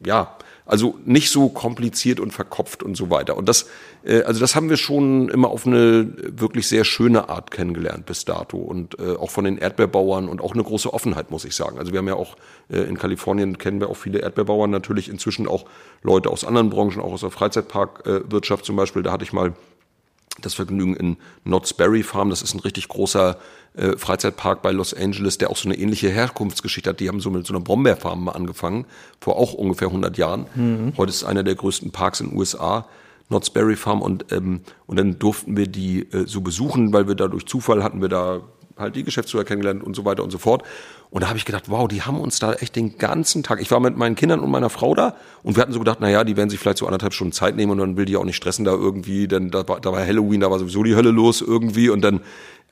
[0.05, 0.37] ja,
[0.67, 3.37] also nicht so kompliziert und verkopft und so weiter.
[3.37, 3.67] Und das,
[4.05, 8.25] äh, also das haben wir schon immer auf eine wirklich sehr schöne Art kennengelernt bis
[8.25, 11.79] dato und äh, auch von den Erdbeerbauern und auch eine große Offenheit, muss ich sagen.
[11.79, 12.37] Also wir haben ja auch
[12.69, 15.67] äh, in Kalifornien kennen wir auch viele Erdbeerbauern, natürlich inzwischen auch
[16.03, 19.03] Leute aus anderen Branchen, auch aus der Freizeitparkwirtschaft zum Beispiel.
[19.03, 19.55] Da hatte ich mal
[20.41, 22.31] das Vergnügen in Knott's Berry Farm.
[22.31, 23.39] Das ist ein richtig großer
[23.77, 27.01] äh, Freizeitpark bei Los Angeles, der auch so eine ähnliche Herkunftsgeschichte hat.
[27.01, 28.87] Die haben so mit so einer Brombeerfarm mal angefangen,
[29.21, 30.47] vor auch ungefähr 100 Jahren.
[30.55, 30.93] Mhm.
[30.97, 32.87] Heute ist es einer der größten Parks in den USA.
[33.29, 37.17] Knott's Berry Farm und ähm, und dann durften wir die äh, so besuchen, weil wir
[37.17, 38.41] da durch Zufall hatten wir da
[38.77, 40.62] halt die Geschäftsführer kennengelernt und so weiter und so fort.
[41.09, 43.61] Und da habe ich gedacht, wow, die haben uns da echt den ganzen Tag.
[43.61, 46.11] Ich war mit meinen Kindern und meiner Frau da und wir hatten so gedacht, na
[46.11, 48.25] ja, die werden sich vielleicht so anderthalb Stunden Zeit nehmen und dann will die auch
[48.25, 51.11] nicht stressen da irgendwie, denn da war, da war Halloween, da war sowieso die Hölle
[51.11, 52.21] los irgendwie und dann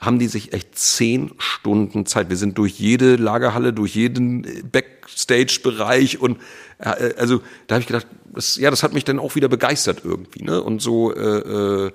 [0.01, 2.29] haben die sich echt zehn Stunden Zeit.
[2.29, 6.39] Wir sind durch jede Lagerhalle, durch jeden Backstage-Bereich und
[6.79, 10.03] äh, also da habe ich gedacht, das, ja, das hat mich dann auch wieder begeistert
[10.05, 10.63] irgendwie, ne?
[10.63, 11.93] Und so, äh, äh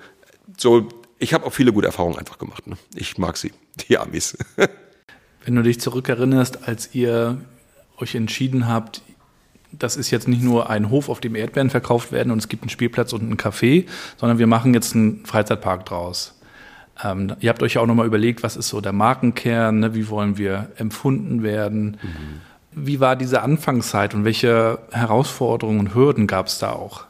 [0.58, 0.88] so
[1.20, 2.66] ich habe auch viele gute Erfahrungen einfach gemacht.
[2.66, 2.78] Ne?
[2.96, 3.52] Ich mag sie,
[3.90, 4.38] die Amis.
[5.46, 7.42] Wenn du dich zurückerinnerst, als ihr
[7.98, 9.02] euch entschieden habt,
[9.72, 12.64] das ist jetzt nicht nur ein Hof, auf dem Erdbeeren verkauft werden und es gibt
[12.64, 13.86] einen Spielplatz und einen Café,
[14.18, 16.39] sondern wir machen jetzt einen Freizeitpark draus.
[17.04, 19.96] Ähm, ihr habt euch ja auch nochmal überlegt, was ist so der Markenkern, ne?
[19.96, 21.98] wie wollen wir empfunden werden.
[22.02, 22.42] Mhm.
[22.86, 27.06] Wie war diese Anfangszeit und welche Herausforderungen und Hürden gab es da auch?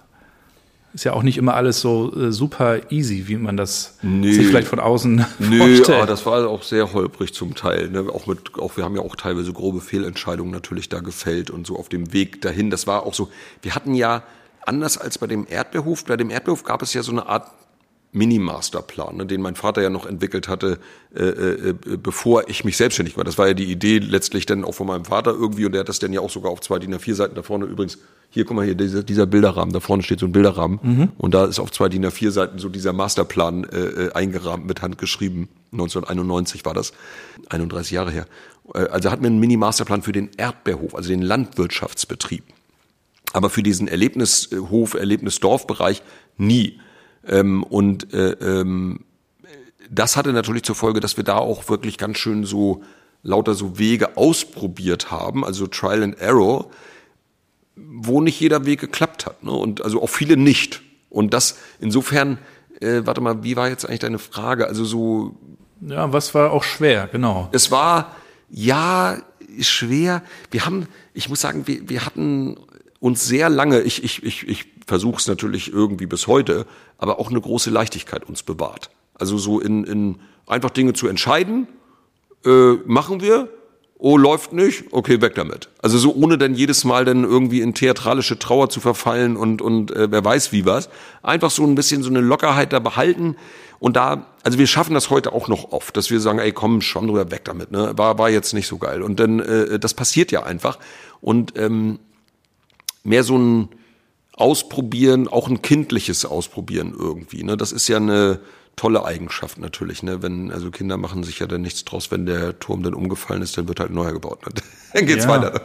[0.94, 4.32] ist ja auch nicht immer alles so äh, super easy, wie man das nee.
[4.32, 6.00] sich vielleicht von außen nee, vorstellt.
[6.00, 7.90] aber das war auch sehr holprig zum Teil.
[7.90, 8.08] Ne?
[8.12, 11.78] Auch mit, auch wir haben ja auch teilweise grobe Fehlentscheidungen natürlich da gefällt und so
[11.78, 12.70] auf dem Weg dahin.
[12.70, 13.30] Das war auch so.
[13.62, 14.24] Wir hatten ja
[14.66, 16.06] anders als bei dem Erdbeerhof.
[16.06, 17.48] Bei dem Erdbeerhof gab es ja so eine Art
[18.12, 20.80] Mini-Masterplan, ne, den mein Vater ja noch entwickelt hatte,
[21.16, 23.24] äh, äh, bevor ich mich selbstständig war.
[23.24, 25.90] Das war ja die Idee letztlich dann auch von meinem Vater irgendwie und der hat
[25.90, 28.00] das dann ja auch sogar auf zwei DIN A4 Seiten da vorne übrigens.
[28.32, 31.12] Hier, guck mal hier, dieser, dieser Bilderrahmen, da vorne steht so ein Bilderrahmen mhm.
[31.18, 34.82] und da ist auf zwei DIN A4 Seiten so dieser Masterplan äh, äh eingerahmt mit
[34.82, 35.48] Hand geschrieben.
[35.72, 36.94] 1991 war das,
[37.50, 38.26] 31 Jahre her.
[38.74, 42.44] Äh, also hat mir einen Mini-Masterplan für den Erdbeerhof, also den Landwirtschaftsbetrieb
[43.34, 46.02] Aber für diesen Erlebnishof, Erlebnisdorfbereich
[46.38, 46.80] nie.
[47.28, 49.02] Ähm, und äh, ähm,
[49.90, 52.84] das hatte natürlich zur Folge, dass wir da auch wirklich ganz schön so
[53.24, 56.70] lauter so Wege ausprobiert haben, also Trial and Error,
[57.76, 59.44] wo nicht jeder Weg geklappt hat.
[59.44, 59.52] Ne?
[59.52, 60.82] Und also auch viele nicht.
[61.10, 62.38] Und das insofern,
[62.80, 64.68] äh, warte mal, wie war jetzt eigentlich deine Frage?
[64.68, 65.36] Also so.
[65.82, 67.50] Ja, was war auch schwer, genau.
[67.52, 68.16] Es war
[68.50, 69.18] ja
[69.60, 70.22] schwer.
[70.52, 72.58] Wir haben, ich muss sagen, wir, wir hatten
[73.00, 76.66] uns sehr lange, ich, ich, ich, ich versuche es natürlich irgendwie bis heute,
[76.98, 78.90] aber auch eine große Leichtigkeit uns bewahrt.
[79.14, 81.68] Also so in, in einfach Dinge zu entscheiden,
[82.46, 83.50] äh, machen wir,
[83.98, 85.70] oh, läuft nicht, okay, weg damit.
[85.82, 89.92] Also so ohne dann jedes Mal dann irgendwie in theatralische Trauer zu verfallen und, und
[89.92, 90.90] äh, wer weiß wie was.
[91.22, 93.36] Einfach so ein bisschen so eine Lockerheit da behalten.
[93.78, 96.82] Und da, also wir schaffen das heute auch noch oft, dass wir sagen, ey, komm,
[96.82, 97.94] schon drüber weg damit, ne?
[97.96, 99.02] War, war jetzt nicht so geil.
[99.02, 100.80] Und dann, äh, das passiert ja einfach.
[101.22, 102.00] Und ähm,
[103.04, 103.70] mehr so ein
[104.40, 107.44] Ausprobieren, auch ein kindliches Ausprobieren irgendwie.
[107.44, 107.58] Ne?
[107.58, 108.40] Das ist ja eine,
[108.80, 110.24] tolle Eigenschaft natürlich, ne?
[110.24, 113.58] Wenn, also Kinder machen sich ja dann nichts draus, wenn der Turm dann umgefallen ist,
[113.58, 114.46] dann wird halt neuer gebaut.
[114.46, 114.54] Ne?
[114.94, 115.30] Dann geht's ja.
[115.30, 115.62] weiter.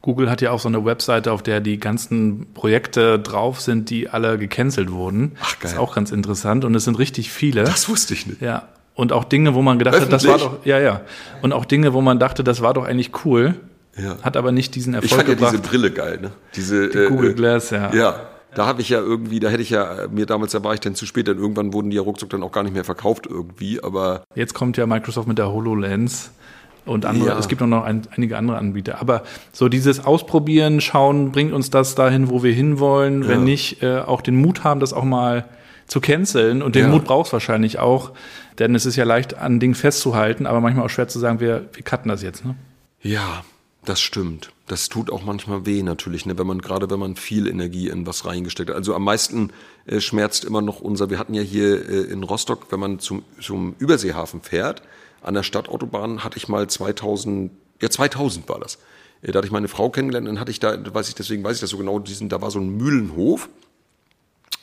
[0.00, 4.08] Google hat ja auch so eine Webseite, auf der die ganzen Projekte drauf sind, die
[4.08, 5.36] alle gecancelt wurden.
[5.40, 5.58] Ach, geil.
[5.60, 7.64] Das ist auch ganz interessant und es sind richtig viele.
[7.64, 8.40] Das wusste ich nicht.
[8.40, 8.68] Ja.
[8.94, 10.30] Und auch Dinge, wo man gedacht Öffentlich?
[10.30, 11.02] hat, das war doch, ja, ja.
[11.42, 13.54] Und auch Dinge, wo man dachte, das war doch eigentlich cool.
[13.98, 14.16] Ja.
[14.22, 15.52] Hat aber nicht diesen Erfolg ich fand gebracht.
[15.52, 16.30] ja diese Brille geil, ne?
[16.54, 17.92] Diese die Google äh, Glass, ja.
[17.92, 18.20] Ja,
[18.54, 20.94] da habe ich ja irgendwie, da hätte ich ja mir damals, da war ich dann
[20.94, 23.82] zu spät, denn irgendwann wurden die ja ruckzuck dann auch gar nicht mehr verkauft irgendwie,
[23.82, 24.22] aber.
[24.34, 26.30] Jetzt kommt ja Microsoft mit der HoloLens
[26.88, 27.38] und andere, ja.
[27.38, 29.00] es gibt auch noch ein, einige andere Anbieter.
[29.00, 33.28] Aber so dieses Ausprobieren, schauen, bringt uns das dahin, wo wir hinwollen, ja.
[33.28, 35.44] wenn nicht, äh, auch den Mut haben, das auch mal
[35.86, 36.62] zu canceln.
[36.62, 36.88] Und den ja.
[36.88, 38.12] Mut brauchst wahrscheinlich auch,
[38.58, 41.66] denn es ist ja leicht, an Dingen festzuhalten, aber manchmal auch schwer zu sagen, wir,
[41.72, 42.54] wir cutten das jetzt, ne?
[43.00, 43.44] Ja,
[43.88, 44.52] das stimmt.
[44.66, 48.06] Das tut auch manchmal weh natürlich, ne, wenn man gerade wenn man viel Energie in
[48.06, 48.76] was reingesteckt hat.
[48.76, 49.50] Also am meisten
[49.86, 51.08] äh, schmerzt immer noch unser.
[51.08, 54.82] Wir hatten ja hier äh, in Rostock, wenn man zum zum Überseehafen fährt,
[55.22, 58.78] an der Stadtautobahn hatte ich mal 2000, ja 2000 war das.
[59.22, 61.56] Äh, da hatte ich meine Frau kennengelernt, dann hatte ich da, weiß ich deswegen weiß
[61.56, 63.48] ich das so genau, diesen, da war so ein Mühlenhof,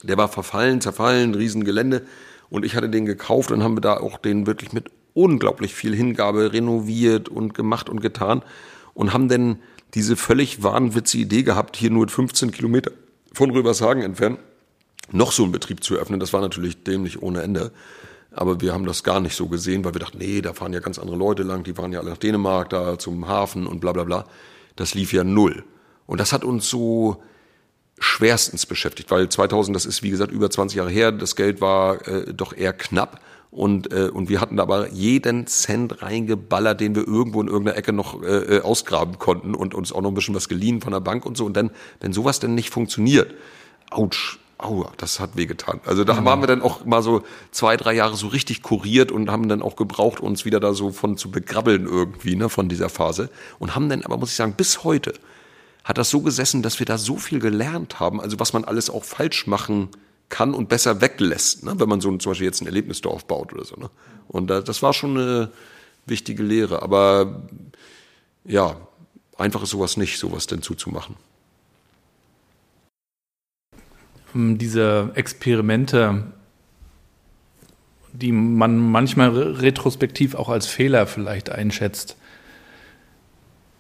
[0.03, 2.05] der war verfallen, zerfallen, Riesengelände
[2.51, 5.95] und ich hatte den gekauft und haben wir da auch den wirklich mit unglaublich viel
[5.95, 8.43] Hingabe renoviert und gemacht und getan
[8.95, 9.59] und haben denn
[9.93, 12.91] diese völlig wahnwitzige Idee gehabt, hier nur 15 Kilometer
[13.31, 14.39] von Röbershagen entfernt,
[15.11, 16.19] noch so einen Betrieb zu eröffnen.
[16.19, 17.71] Das war natürlich dämlich ohne Ende.
[18.31, 20.79] Aber wir haben das gar nicht so gesehen, weil wir dachten, nee, da fahren ja
[20.79, 23.93] ganz andere Leute lang, die fahren ja alle nach Dänemark, da zum Hafen und bla
[23.93, 24.25] bla bla.
[24.75, 25.63] Das lief ja null.
[26.05, 27.21] Und das hat uns so
[27.99, 32.07] schwerstens beschäftigt, weil 2000, das ist wie gesagt über 20 Jahre her, das Geld war
[32.07, 33.21] äh, doch eher knapp.
[33.51, 37.77] Und, äh, und wir hatten da aber jeden Cent reingeballert, den wir irgendwo in irgendeiner
[37.77, 40.91] Ecke noch äh, äh, ausgraben konnten und uns auch noch ein bisschen was geliehen von
[40.91, 41.45] der Bank und so.
[41.45, 43.33] Und dann, wenn sowas denn nicht funktioniert,
[43.91, 45.79] ouch, aua, das hat wehgetan.
[45.85, 46.25] Also da mhm.
[46.25, 49.61] waren wir dann auch mal so zwei, drei Jahre so richtig kuriert und haben dann
[49.61, 53.29] auch gebraucht, uns wieder da so von zu begrabbeln irgendwie, ne, von dieser Phase.
[53.57, 55.13] Und haben dann aber, muss ich sagen, bis heute
[55.85, 58.89] hat das so gesessen, dass wir da so viel gelernt haben, also was man alles
[58.89, 59.89] auch falsch machen
[60.29, 61.79] kann und besser weglässt, ne?
[61.79, 63.75] wenn man so zum Beispiel jetzt ein Erlebnisdorf baut oder so.
[63.75, 63.91] Ne?
[64.27, 65.51] Und das war schon eine
[66.07, 66.81] wichtige Lehre.
[66.81, 67.43] Aber
[68.43, 68.75] ja,
[69.37, 71.15] einfach ist sowas nicht, sowas denn zuzumachen.
[74.33, 76.23] Ähm, diese Experimente,
[78.11, 82.17] die man manchmal retrospektiv auch als Fehler vielleicht einschätzt.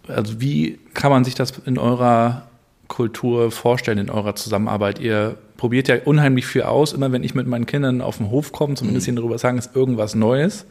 [0.07, 2.43] Also wie kann man sich das in eurer
[2.87, 4.99] Kultur vorstellen, in eurer Zusammenarbeit?
[4.99, 6.93] Ihr probiert ja unheimlich viel aus.
[6.93, 9.11] Immer wenn ich mit meinen Kindern auf den Hof komme, zumindest mhm.
[9.11, 10.65] hier darüber sagen, ist irgendwas Neues.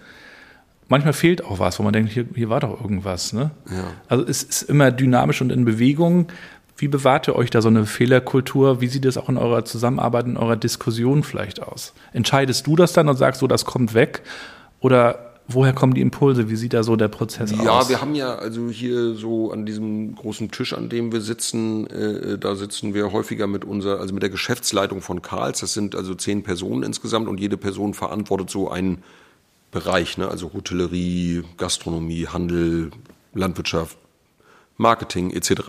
[0.88, 3.32] Manchmal fehlt auch was, wo man denkt, hier, hier war doch irgendwas.
[3.32, 3.50] Ne?
[3.70, 3.84] Ja.
[4.08, 6.26] Also es ist immer dynamisch und in Bewegung.
[6.76, 8.80] Wie bewahrt ihr euch da so eine Fehlerkultur?
[8.80, 11.94] Wie sieht es auch in eurer Zusammenarbeit, in eurer Diskussion vielleicht aus?
[12.12, 14.22] Entscheidest du das dann und sagst so, das kommt weg?
[14.80, 16.48] Oder woher kommen die Impulse?
[16.48, 17.64] Wie sieht da so der Prozess ja, aus?
[17.64, 21.86] Ja, wir haben ja also hier so an diesem großen Tisch, an dem wir sitzen,
[21.88, 25.60] äh, da sitzen wir häufiger mit unserer, also mit der Geschäftsleitung von Karls.
[25.60, 29.02] Das sind also zehn Personen insgesamt und jede Person verantwortet so einen
[29.70, 30.28] Bereich, ne?
[30.28, 32.90] also Hotellerie, Gastronomie, Handel,
[33.34, 33.98] Landwirtschaft,
[34.76, 35.62] Marketing etc.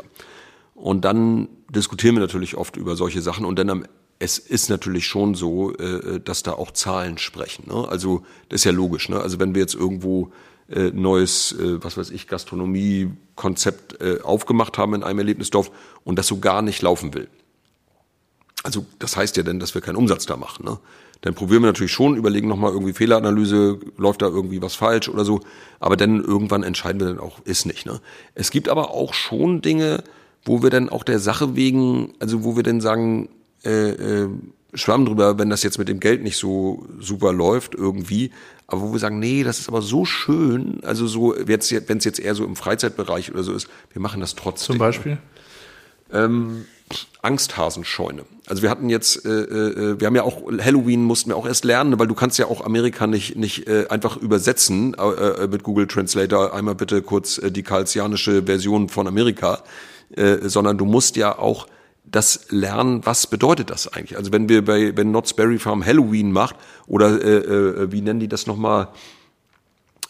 [0.75, 3.85] Und dann diskutieren wir natürlich oft über solche Sachen und dann am
[4.19, 7.67] es ist natürlich schon so, äh, dass da auch Zahlen sprechen.
[7.67, 7.87] Ne?
[7.87, 9.09] Also das ist ja logisch.
[9.09, 9.19] Ne?
[9.19, 10.31] Also wenn wir jetzt irgendwo
[10.69, 15.71] äh, neues, äh, was weiß ich, Gastronomie-Konzept äh, aufgemacht haben in einem Erlebnisdorf
[16.03, 17.27] und das so gar nicht laufen will.
[18.63, 20.65] Also das heißt ja dann, dass wir keinen Umsatz da machen.
[20.65, 20.79] Ne?
[21.21, 25.25] Dann probieren wir natürlich schon, überlegen nochmal irgendwie Fehleranalyse, läuft da irgendwie was falsch oder
[25.25, 25.41] so.
[25.79, 27.85] Aber dann irgendwann entscheiden wir dann auch, ist nicht.
[27.85, 27.99] Ne?
[28.33, 30.03] Es gibt aber auch schon Dinge,
[30.45, 33.29] wo wir dann auch der Sache wegen, also wo wir dann sagen,
[33.65, 34.29] äh, äh,
[34.73, 38.31] Schwamm drüber, wenn das jetzt mit dem Geld nicht so super läuft irgendwie,
[38.67, 41.69] aber wo wir sagen, nee, das ist aber so schön, also so, wenn es
[42.03, 44.73] jetzt eher so im Freizeitbereich oder so ist, wir machen das trotzdem.
[44.73, 45.17] Zum Beispiel?
[46.11, 46.65] Ähm,
[47.21, 48.25] Angsthasenscheune.
[48.47, 51.65] Also wir hatten jetzt, äh, äh, wir haben ja auch Halloween mussten wir auch erst
[51.65, 55.63] lernen, weil du kannst ja auch Amerika nicht nicht äh, einfach übersetzen äh, äh, mit
[55.63, 56.53] Google Translator.
[56.53, 59.63] Einmal bitte kurz äh, die karlsianische Version von Amerika,
[60.15, 61.65] äh, sondern du musst ja auch
[62.05, 64.17] das lernen, was bedeutet das eigentlich?
[64.17, 66.55] Also wenn wir bei wenn Knott's Berry Farm Halloween macht
[66.87, 68.89] oder äh, äh, wie nennen die das nochmal?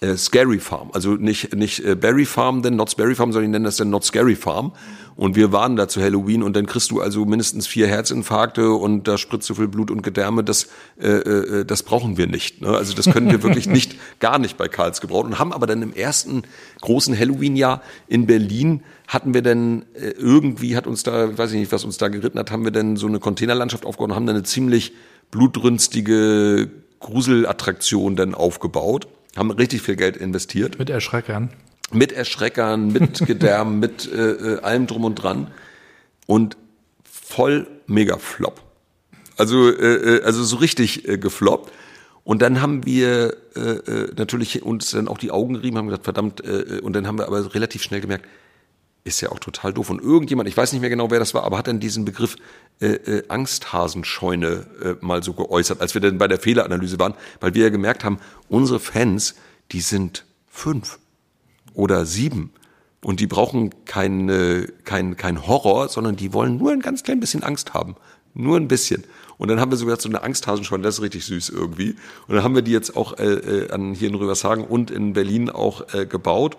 [0.02, 3.52] Äh, Scary Farm, also nicht nicht äh, Berry Farm, denn Knott's Berry Farm, sondern die
[3.54, 4.74] nennen das dann Not Scary Farm.
[5.16, 9.08] Und wir waren da zu Halloween und dann kriegst du also mindestens vier Herzinfarkte und
[9.08, 10.68] da spritzt so viel Blut und Gedärme, das,
[11.00, 12.62] äh, äh, das brauchen wir nicht.
[12.62, 12.68] Ne?
[12.68, 15.82] Also das können wir wirklich nicht, gar nicht bei Karls gebraucht und haben aber dann
[15.82, 16.44] im ersten
[16.82, 21.72] großen Halloween-Jahr in Berlin hatten wir dann äh, irgendwie, hat uns da, weiß ich nicht,
[21.72, 24.36] was uns da geritten hat, haben wir dann so eine Containerlandschaft aufgebaut und haben dann
[24.36, 24.94] eine ziemlich
[25.32, 30.80] blutrünstige Gruselattraktion dann aufgebaut, haben richtig viel Geld investiert.
[30.80, 31.50] Mit Erschreckern
[31.92, 35.52] mit Erschreckern, mit Gedärm, mit äh, äh, allem drum und dran
[36.26, 36.58] und
[37.04, 38.62] voll mega flop.
[39.38, 41.72] Also äh, äh, also so richtig äh, gefloppt.
[42.24, 46.06] Und dann haben wir äh, äh, natürlich uns dann auch die Augen gerieben, haben gesagt,
[46.06, 48.26] verdammt, äh, und dann haben wir aber relativ schnell gemerkt,
[49.06, 49.90] ist ja auch total doof.
[49.92, 52.36] Und irgendjemand, ich weiß nicht mehr genau, wer das war, aber hat dann diesen Begriff
[52.82, 57.54] äh, äh, Angsthasenscheune äh, mal so geäußert, als wir dann bei der Fehleranalyse waren, weil
[57.54, 58.18] wir ja gemerkt haben,
[58.50, 59.36] unsere Fans,
[59.72, 61.00] die sind fünf
[61.74, 62.52] oder sieben.
[63.04, 67.44] Und die brauchen kein, kein, kein Horror, sondern die wollen nur ein ganz klein bisschen
[67.44, 67.96] Angst haben.
[68.34, 69.04] Nur ein bisschen.
[69.38, 71.92] Und dann haben wir sogar so eine Angsthasenschweine, das ist richtig süß irgendwie.
[72.28, 75.14] Und dann haben wir die jetzt auch äh, äh, an, hier in Rübershagen und in
[75.14, 76.58] Berlin auch äh, gebaut.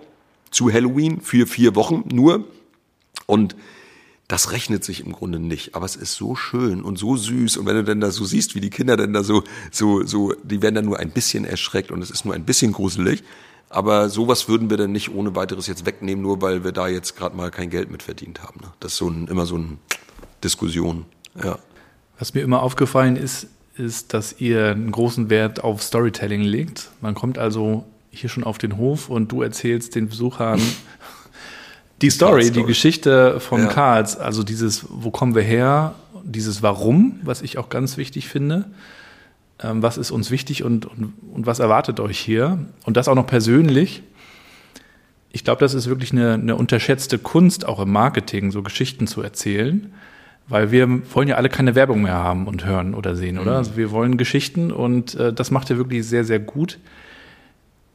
[0.51, 2.45] Zu Halloween für vier Wochen nur.
[3.25, 3.55] Und
[4.27, 7.65] das rechnet sich im Grunde nicht, aber es ist so schön und so süß und
[7.65, 10.61] wenn du denn da so siehst, wie die Kinder denn da so so so, die
[10.61, 13.23] werden dann nur ein bisschen erschreckt und es ist nur ein bisschen gruselig,
[13.69, 17.15] aber sowas würden wir dann nicht ohne weiteres jetzt wegnehmen, nur weil wir da jetzt
[17.15, 18.59] gerade mal kein Geld mit verdient haben.
[18.61, 18.71] Ne?
[18.81, 19.77] Das ist so ein, immer so eine
[20.43, 21.05] Diskussion.
[21.41, 21.59] Ja.
[22.19, 26.89] Was mir immer aufgefallen ist, ist, dass ihr einen großen Wert auf Storytelling legt.
[27.01, 30.61] Man kommt also hier schon auf den Hof und du erzählst den Besuchern
[32.01, 32.61] die Story, die, Story.
[32.61, 33.67] die Geschichte von ja.
[33.67, 38.65] Karls, also dieses, wo kommen wir her, dieses Warum, was ich auch ganz wichtig finde
[39.63, 42.59] ähm, was ist uns wichtig und, und, und was erwartet euch hier?
[42.85, 44.03] Und das auch noch persönlich.
[45.31, 49.21] Ich glaube, das ist wirklich eine, eine unterschätzte Kunst, auch im Marketing, so Geschichten zu
[49.21, 49.93] erzählen.
[50.49, 53.51] Weil wir wollen ja alle keine Werbung mehr haben und hören oder sehen, oder?
[53.51, 53.57] Mhm.
[53.57, 56.79] Also wir wollen Geschichten und äh, das macht ihr wirklich sehr, sehr gut.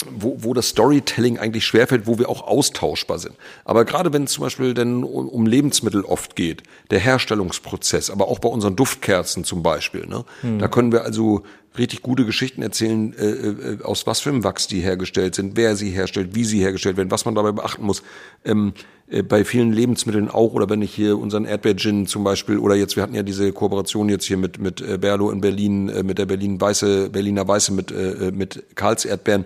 [0.10, 3.36] wo, wo das Storytelling eigentlich schwerfällt, wo wir auch austauschbar sind.
[3.66, 8.40] Aber gerade wenn es zum Beispiel denn um, Lebensmittel oft geht, der Herstellungsprozess, aber auch
[8.40, 10.60] bei unseren Duftkerzen zum Beispiel, ne, hm.
[10.60, 11.44] da können wir also
[11.78, 15.76] richtig gute Geschichten erzählen, äh, äh, aus was für einem Wachs die hergestellt sind, wer
[15.76, 18.04] sie herstellt, wie sie hergestellt werden, was man dabei beachten muss.
[18.46, 18.74] Ähm,
[19.08, 22.96] äh, bei vielen Lebensmitteln auch, oder wenn ich hier unseren Erdbeer-Gin zum Beispiel, oder jetzt,
[22.96, 26.20] wir hatten ja diese Kooperation jetzt hier mit, mit äh, Berlo in Berlin, äh, mit
[26.20, 29.46] der Berlin Weiße, Berliner Weiße mit, äh, mit Karls Erdbeeren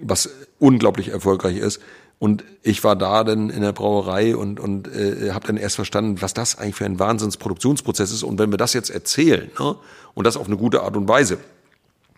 [0.00, 1.80] was unglaublich erfolgreich ist.
[2.18, 6.20] Und ich war da dann in der Brauerei und, und äh, habe dann erst verstanden,
[6.20, 8.24] was das eigentlich für ein Wahnsinnsproduktionsprozess ist.
[8.24, 9.76] Und wenn wir das jetzt erzählen, ne,
[10.14, 11.38] und das auf eine gute Art und Weise,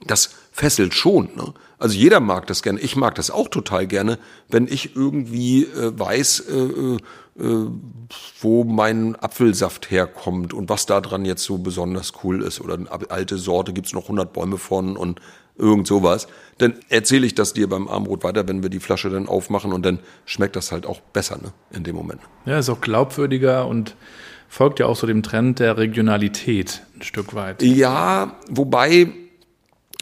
[0.06, 1.28] das fesselt schon.
[1.36, 1.52] Ne?
[1.78, 2.80] Also jeder mag das gerne.
[2.80, 6.98] Ich mag das auch total gerne, wenn ich irgendwie äh, weiß, äh, äh,
[7.38, 7.66] äh
[8.40, 12.60] wo mein Apfelsaft herkommt und was da dran jetzt so besonders cool ist.
[12.60, 15.20] Oder eine alte Sorte gibt's noch 100 Bäume von und
[15.60, 16.26] irgend sowas,
[16.58, 19.84] dann erzähle ich das dir beim Armbrot weiter, wenn wir die Flasche dann aufmachen und
[19.84, 22.20] dann schmeckt das halt auch besser ne, in dem Moment.
[22.46, 23.94] Ja, ist auch glaubwürdiger und
[24.48, 27.62] folgt ja auch so dem Trend der Regionalität ein Stück weit.
[27.62, 29.08] Ja, wobei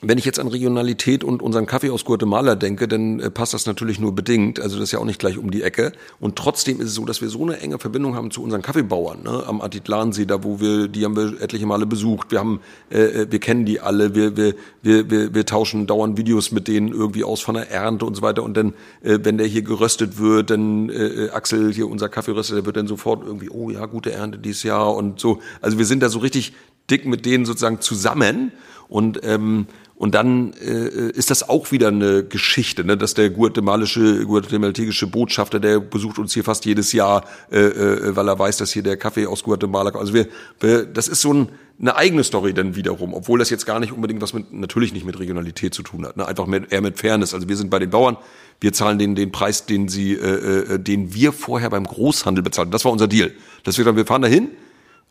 [0.00, 3.66] wenn ich jetzt an Regionalität und unseren Kaffee aus Guatemala denke, dann äh, passt das
[3.66, 4.60] natürlich nur bedingt.
[4.60, 5.92] Also das ist ja auch nicht gleich um die Ecke.
[6.20, 9.24] Und trotzdem ist es so, dass wir so eine enge Verbindung haben zu unseren Kaffeebauern
[9.24, 9.42] ne?
[9.46, 12.30] am Atitlansee, da wo wir, die haben wir etliche Male besucht.
[12.30, 14.14] Wir haben, äh, äh, wir kennen die alle.
[14.14, 18.04] Wir, wir, wir, wir, wir tauschen dauernd Videos mit denen irgendwie aus von der Ernte
[18.04, 18.44] und so weiter.
[18.44, 22.54] Und dann, äh, wenn der hier geröstet wird, dann äh, äh Axel hier unser Kaffeeröster,
[22.54, 25.40] der wird dann sofort irgendwie, oh ja, gute Ernte dieses Jahr und so.
[25.60, 26.52] Also wir sind da so richtig
[26.88, 28.52] dick mit denen sozusagen zusammen
[28.88, 29.66] und ähm,
[29.98, 32.96] und dann äh, ist das auch wieder eine Geschichte, ne?
[32.96, 38.28] dass der guatemalische, guatemaltekische Botschafter, der besucht uns hier fast jedes Jahr, äh, äh, weil
[38.28, 40.02] er weiß, dass hier der Kaffee aus Guatemala kommt.
[40.02, 40.28] Also wir,
[40.60, 41.48] wir das ist so ein,
[41.80, 45.04] eine eigene Story dann wiederum, obwohl das jetzt gar nicht unbedingt was mit, natürlich nicht
[45.04, 46.28] mit Regionalität zu tun hat, ne?
[46.28, 47.34] einfach mit, eher mit Fairness.
[47.34, 48.16] Also wir sind bei den Bauern,
[48.60, 52.70] wir zahlen denen den Preis, den sie, äh, äh, den wir vorher beim Großhandel bezahlen.
[52.70, 53.32] Das war unser Deal.
[53.64, 54.50] Dass wir wir fahren dahin,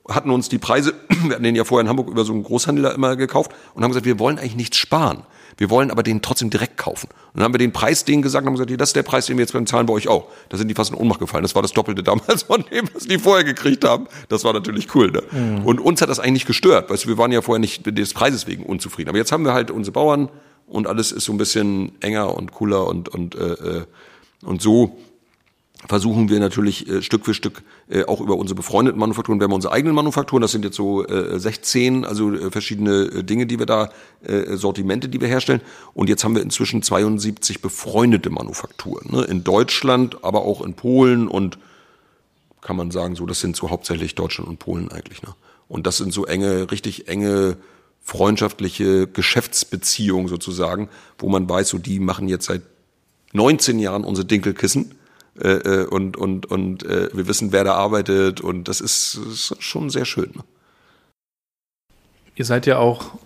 [0.10, 2.94] hatten uns die Preise, wir hatten den ja vorher in Hamburg über so einen Großhändler
[2.94, 5.24] immer gekauft und haben gesagt, wir wollen eigentlich nichts sparen.
[5.58, 7.10] Wir wollen aber den trotzdem direkt kaufen.
[7.10, 9.26] Und dann haben wir den Preis denen gesagt und haben gesagt, das ist der Preis,
[9.26, 10.28] den wir jetzt beim Zahlen bei euch auch.
[10.50, 11.42] Da sind die fast in Ohnmacht gefallen.
[11.42, 14.08] Das war das Doppelte damals von dem, was die vorher gekriegt haben.
[14.30, 15.12] Das war natürlich cool.
[15.12, 15.24] Ne?
[15.32, 15.66] Mhm.
[15.66, 16.90] Und uns hat das eigentlich gestört.
[16.90, 19.10] Weißt du, wir waren ja vorher nicht des Preises wegen unzufrieden.
[19.10, 20.30] Aber jetzt haben wir halt unsere Bauern
[20.68, 23.86] und alles ist so ein bisschen enger und cooler und, und, äh, äh
[24.46, 25.00] und so
[25.86, 29.54] versuchen wir natürlich äh, Stück für Stück äh, auch über unsere befreundeten Manufakturen, wir haben
[29.54, 33.60] unsere eigenen Manufakturen, das sind jetzt so äh, 16, also äh, verschiedene äh, Dinge, die
[33.60, 33.90] wir da,
[34.24, 35.62] äh, Sortimente, die wir herstellen.
[35.94, 39.12] Und jetzt haben wir inzwischen 72 befreundete Manufakturen.
[39.12, 39.24] Ne?
[39.26, 41.60] In Deutschland, aber auch in Polen und
[42.62, 45.22] kann man sagen, so, das sind so hauptsächlich Deutschland und Polen eigentlich.
[45.22, 45.36] Ne?
[45.68, 47.58] Und das sind so enge, richtig enge
[48.02, 52.62] freundschaftliche Geschäftsbeziehungen sozusagen, wo man weiß, so die machen jetzt seit
[53.34, 54.97] 19 Jahren unsere Dinkelkissen
[55.42, 59.56] äh, äh, und, und, und äh, wir wissen, wer da arbeitet und das ist, ist
[59.60, 60.34] schon sehr schön.
[62.36, 63.18] Ihr seid ja auch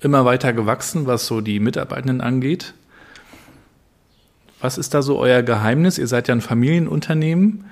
[0.00, 2.74] immer weiter gewachsen, was so die Mitarbeitenden angeht.
[4.60, 5.98] Was ist da so euer Geheimnis?
[5.98, 7.66] Ihr seid ja ein Familienunternehmen.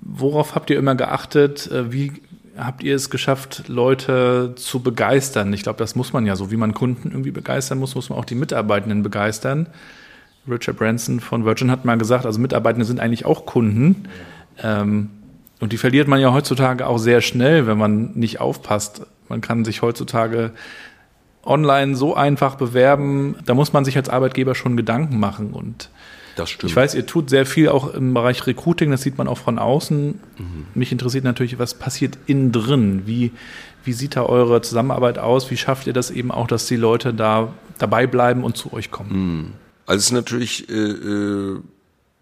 [0.00, 1.70] Worauf habt ihr immer geachtet?
[1.70, 2.12] Äh, wie
[2.56, 5.52] habt ihr es geschafft, Leute zu begeistern?
[5.52, 8.18] Ich glaube, das muss man ja so, wie man Kunden irgendwie begeistern muss, muss man
[8.18, 9.68] auch die Mitarbeitenden begeistern.
[10.48, 14.08] Richard Branson von Virgin hat mal gesagt, also Mitarbeitende sind eigentlich auch Kunden.
[14.62, 15.10] Ähm,
[15.60, 19.06] und die verliert man ja heutzutage auch sehr schnell, wenn man nicht aufpasst.
[19.28, 20.52] Man kann sich heutzutage
[21.44, 23.36] online so einfach bewerben.
[23.46, 25.52] Da muss man sich als Arbeitgeber schon Gedanken machen.
[25.52, 25.90] Und
[26.36, 26.70] das stimmt.
[26.70, 28.90] ich weiß, ihr tut sehr viel auch im Bereich Recruiting.
[28.90, 30.20] Das sieht man auch von außen.
[30.38, 30.66] Mhm.
[30.74, 33.02] Mich interessiert natürlich, was passiert innen drin?
[33.06, 33.32] Wie,
[33.84, 35.50] wie sieht da eure Zusammenarbeit aus?
[35.50, 38.90] Wie schafft ihr das eben auch, dass die Leute da dabei bleiben und zu euch
[38.90, 39.10] kommen?
[39.12, 39.63] Mhm.
[39.86, 41.60] Also es ist natürlich, äh, äh,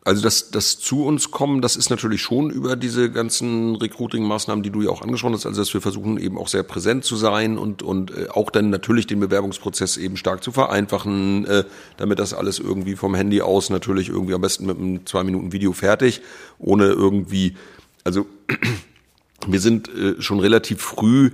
[0.04, 4.70] also das, das zu uns kommen, das ist natürlich schon über diese ganzen Recruiting-Maßnahmen, die
[4.70, 7.56] du ja auch angesprochen hast, also dass wir versuchen eben auch sehr präsent zu sein
[7.56, 11.64] und, und äh, auch dann natürlich den Bewerbungsprozess eben stark zu vereinfachen, äh,
[11.98, 15.52] damit das alles irgendwie vom Handy aus natürlich irgendwie am besten mit einem zwei Minuten
[15.52, 16.20] Video fertig,
[16.58, 17.54] ohne irgendwie,
[18.02, 18.26] also
[19.46, 21.30] wir sind äh, schon relativ früh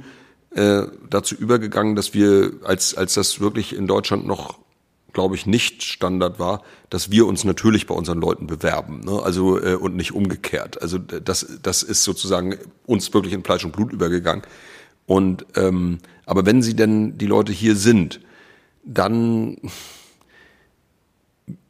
[0.50, 4.58] äh, dazu übergegangen, dass wir, als, als das wirklich in Deutschland noch
[5.12, 9.22] glaube ich, nicht Standard war, dass wir uns natürlich bei unseren Leuten bewerben, ne?
[9.22, 10.80] also äh, und nicht umgekehrt.
[10.82, 12.56] Also das, das ist sozusagen
[12.86, 14.42] uns wirklich in Fleisch und Blut übergegangen.
[15.06, 18.20] Und ähm, aber wenn sie denn die Leute hier sind,
[18.84, 19.56] dann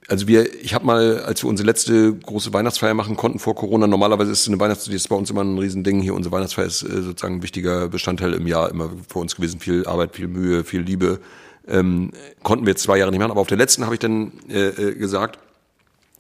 [0.08, 3.86] also wir, ich habe mal, als wir unsere letzte große Weihnachtsfeier machen konnten vor Corona,
[3.86, 6.14] normalerweise ist eine Weihnachtsfeier, ist bei uns immer ein Riesending hier.
[6.14, 9.60] Unsere Weihnachtsfeier ist äh, sozusagen ein wichtiger Bestandteil im Jahr immer für uns gewesen.
[9.60, 11.20] Viel Arbeit, viel Mühe, viel Liebe
[11.68, 12.12] ähm,
[12.42, 14.68] konnten wir jetzt zwei Jahre nicht machen, aber auf der letzten habe ich dann äh,
[14.68, 15.38] äh, gesagt,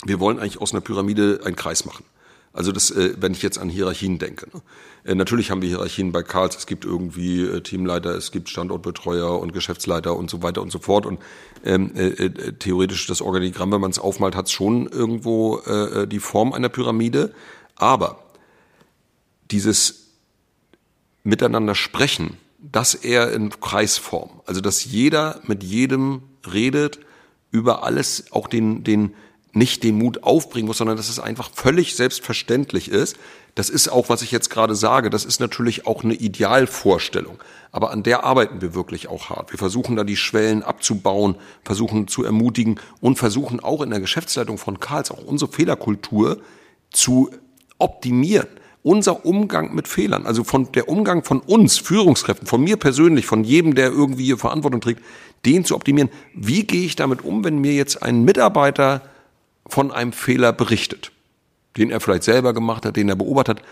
[0.04, 2.04] wir wollen eigentlich aus einer Pyramide einen Kreis machen.
[2.52, 4.48] Also das, äh, wenn ich jetzt an Hierarchien denke.
[4.52, 4.62] Ne?
[5.04, 6.56] Äh, natürlich haben wir Hierarchien bei Karls.
[6.56, 10.78] Es gibt irgendwie äh, Teamleiter, es gibt Standortbetreuer und Geschäftsleiter und so weiter und so
[10.78, 11.06] fort.
[11.06, 11.20] Und
[11.64, 16.20] ähm, äh, äh, theoretisch das Organigramm, wenn man es aufmalt, hat schon irgendwo äh, die
[16.20, 17.32] Form einer Pyramide.
[17.76, 18.24] Aber
[19.50, 20.06] dieses
[21.22, 24.40] Miteinander sprechen, das eher in Kreisform.
[24.46, 26.98] Also, dass jeder mit jedem redet
[27.50, 29.14] über alles, auch den, den,
[29.52, 33.16] nicht den Mut aufbringen muss, sondern dass es einfach völlig selbstverständlich ist.
[33.54, 37.38] Das ist auch, was ich jetzt gerade sage, das ist natürlich auch eine Idealvorstellung.
[37.72, 39.50] Aber an der arbeiten wir wirklich auch hart.
[39.52, 44.58] Wir versuchen da die Schwellen abzubauen, versuchen zu ermutigen und versuchen auch in der Geschäftsleitung
[44.58, 46.40] von Karls auch unsere Fehlerkultur
[46.90, 47.30] zu
[47.78, 48.48] optimieren
[48.82, 53.44] unser Umgang mit Fehlern, also von der Umgang von uns, Führungskräften, von mir persönlich, von
[53.44, 55.02] jedem, der irgendwie hier Verantwortung trägt,
[55.44, 56.10] den zu optimieren.
[56.34, 59.02] Wie gehe ich damit um, wenn mir jetzt ein Mitarbeiter
[59.66, 61.12] von einem Fehler berichtet,
[61.76, 63.66] den er vielleicht selber gemacht hat, den er beobachtet hat?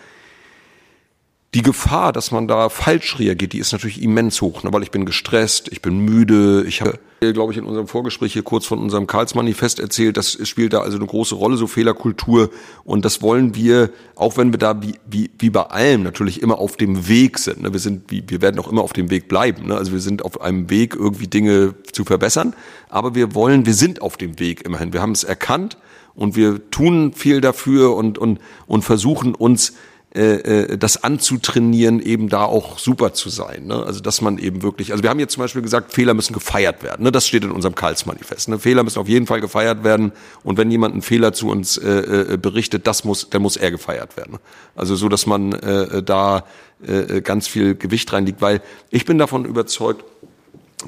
[1.56, 4.74] Die Gefahr, dass man da falsch reagiert, die ist natürlich immens hoch, ne?
[4.74, 8.42] weil ich bin gestresst, ich bin müde, ich habe, glaube ich, in unserem Vorgespräch hier
[8.42, 12.50] kurz von unserem Karlsmanifest erzählt, das spielt da also eine große Rolle, so Fehlerkultur
[12.84, 16.58] und das wollen wir, auch wenn wir da wie, wie, wie bei allem natürlich immer
[16.58, 17.72] auf dem Weg sind, ne?
[17.72, 19.78] wir sind, wir werden auch immer auf dem Weg bleiben, ne?
[19.78, 22.52] also wir sind auf einem Weg, irgendwie Dinge zu verbessern,
[22.90, 25.78] aber wir wollen, wir sind auf dem Weg immerhin, wir haben es erkannt
[26.14, 29.72] und wir tun viel dafür und, und, und versuchen uns
[30.16, 33.66] äh, äh, das anzutrainieren, eben da auch super zu sein.
[33.66, 33.82] Ne?
[33.84, 36.82] Also dass man eben wirklich, also wir haben jetzt zum Beispiel gesagt, Fehler müssen gefeiert
[36.82, 37.02] werden.
[37.02, 37.12] Ne?
[37.12, 38.48] Das steht in unserem Karls-Manifest.
[38.48, 38.58] Ne?
[38.58, 40.12] Fehler müssen auf jeden Fall gefeiert werden.
[40.42, 41.90] Und wenn jemand einen Fehler zu uns äh,
[42.32, 44.38] äh, berichtet, das muss, dann muss er gefeiert werden.
[44.74, 46.44] Also so, dass man äh, da
[46.86, 50.02] äh, ganz viel Gewicht reinliegt, weil ich bin davon überzeugt,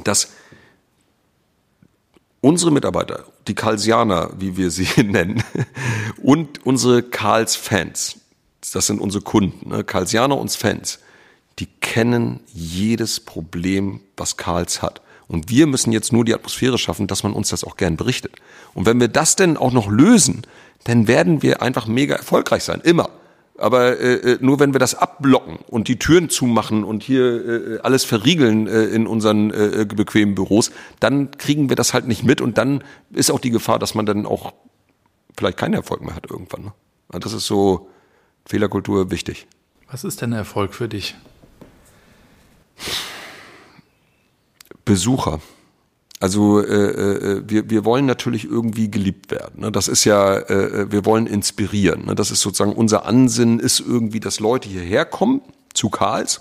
[0.04, 0.30] dass
[2.40, 5.42] unsere Mitarbeiter, die Karlsianer, wie wir sie nennen,
[6.22, 8.20] und unsere Karls-Fans,
[8.72, 9.84] das sind unsere Kunden, ne?
[9.84, 10.98] Karlsianer und Fans,
[11.58, 15.00] die kennen jedes Problem, was Karls hat.
[15.26, 18.32] Und wir müssen jetzt nur die Atmosphäre schaffen, dass man uns das auch gern berichtet.
[18.74, 20.42] Und wenn wir das denn auch noch lösen,
[20.84, 23.10] dann werden wir einfach mega erfolgreich sein, immer.
[23.58, 27.78] Aber äh, äh nur wenn wir das abblocken und die Türen zumachen und hier äh,
[27.80, 32.40] alles verriegeln äh, in unseren äh, bequemen Büros, dann kriegen wir das halt nicht mit
[32.40, 34.54] und dann ist auch die Gefahr, dass man dann auch
[35.36, 36.66] vielleicht keinen Erfolg mehr hat irgendwann.
[36.66, 36.72] Ne?
[37.20, 37.90] Das ist so,
[38.48, 39.46] Fehlerkultur wichtig.
[39.90, 41.14] Was ist denn Erfolg für dich?
[44.86, 45.40] Besucher.
[46.18, 49.60] Also äh, äh, wir, wir wollen natürlich irgendwie geliebt werden.
[49.60, 49.70] Ne?
[49.70, 52.06] Das ist ja, äh, wir wollen inspirieren.
[52.06, 52.14] Ne?
[52.14, 55.42] Das ist sozusagen unser Ansinnen, ist irgendwie, dass Leute hierher kommen
[55.74, 56.40] zu Karls,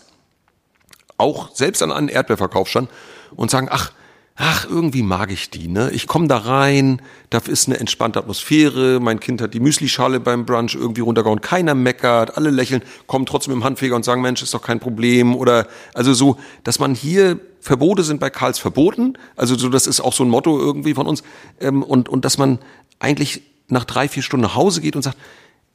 [1.17, 2.89] auch selbst an einen Erdbeerverkaufsstand
[3.35, 3.91] und sagen, ach,
[4.37, 5.89] ach, irgendwie mag ich die, ne?
[5.91, 10.45] Ich komme da rein, da ist eine entspannte Atmosphäre, mein Kind hat die Müslischale beim
[10.45, 14.53] Brunch irgendwie runtergehauen, keiner meckert, alle lächeln, kommen trotzdem im Handfeger und sagen, Mensch, ist
[14.53, 19.55] doch kein Problem oder also so, dass man hier Verbote sind bei Karls verboten, also
[19.55, 21.23] so, das ist auch so ein Motto irgendwie von uns
[21.59, 22.59] ähm, und und dass man
[22.99, 25.17] eigentlich nach drei vier Stunden nach Hause geht und sagt,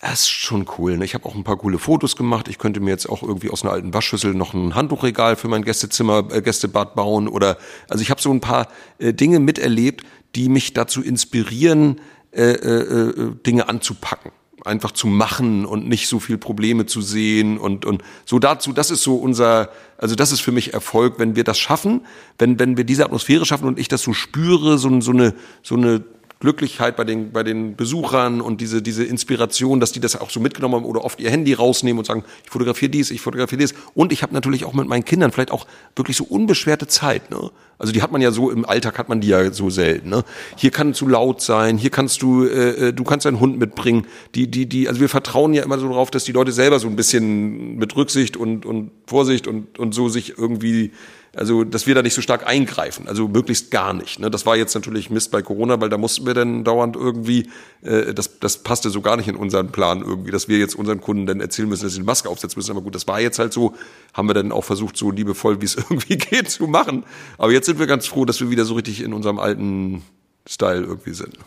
[0.02, 0.98] das ist schon cool.
[0.98, 1.04] Ne?
[1.04, 2.48] Ich habe auch ein paar coole Fotos gemacht.
[2.48, 5.62] Ich könnte mir jetzt auch irgendwie aus einer alten Waschschüssel noch ein Handtuchregal für mein
[5.62, 7.56] Gästezimmer, äh, Gästebad bauen oder
[7.88, 8.66] also ich habe so ein paar
[8.98, 12.00] äh, Dinge miterlebt, die mich dazu inspirieren,
[12.32, 14.32] äh, äh, äh, Dinge anzupacken,
[14.64, 18.72] einfach zu machen und nicht so viel Probleme zu sehen und und so dazu.
[18.72, 22.04] Das ist so unser, also das ist für mich Erfolg, wenn wir das schaffen,
[22.38, 25.76] wenn wenn wir diese Atmosphäre schaffen und ich das so spüre, so so eine so
[25.76, 26.02] eine
[26.42, 30.40] Glücklichkeit bei den, bei den Besuchern und diese, diese Inspiration, dass die das auch so
[30.40, 33.74] mitgenommen haben oder oft ihr Handy rausnehmen und sagen, ich fotografiere dies, ich fotografiere dies.
[33.94, 37.30] Und ich habe natürlich auch mit meinen Kindern vielleicht auch wirklich so unbeschwerte Zeit.
[37.30, 37.52] Ne?
[37.78, 40.08] Also die hat man ja so, im Alltag hat man die ja so selten.
[40.08, 40.24] Ne?
[40.56, 43.60] Hier kann es zu laut sein, hier kannst du, äh, äh, du kannst deinen Hund
[43.60, 44.08] mitbringen.
[44.34, 46.88] Die, die, die, also wir vertrauen ja immer so darauf, dass die Leute selber so
[46.88, 50.90] ein bisschen mit Rücksicht und, und Vorsicht und, und so sich irgendwie
[51.34, 54.18] also, dass wir da nicht so stark eingreifen, also möglichst gar nicht.
[54.18, 54.30] Ne?
[54.30, 57.48] Das war jetzt natürlich Mist bei Corona, weil da mussten wir dann dauernd irgendwie,
[57.80, 61.00] äh, das, das passte so gar nicht in unseren Plan irgendwie, dass wir jetzt unseren
[61.00, 62.72] Kunden dann erzählen müssen, dass sie die Maske aufsetzen müssen.
[62.72, 63.74] Aber gut, das war jetzt halt so,
[64.12, 67.04] haben wir dann auch versucht, so liebevoll, wie es irgendwie geht, zu machen.
[67.38, 70.02] Aber jetzt sind wir ganz froh, dass wir wieder so richtig in unserem alten
[70.46, 71.38] Style irgendwie sind.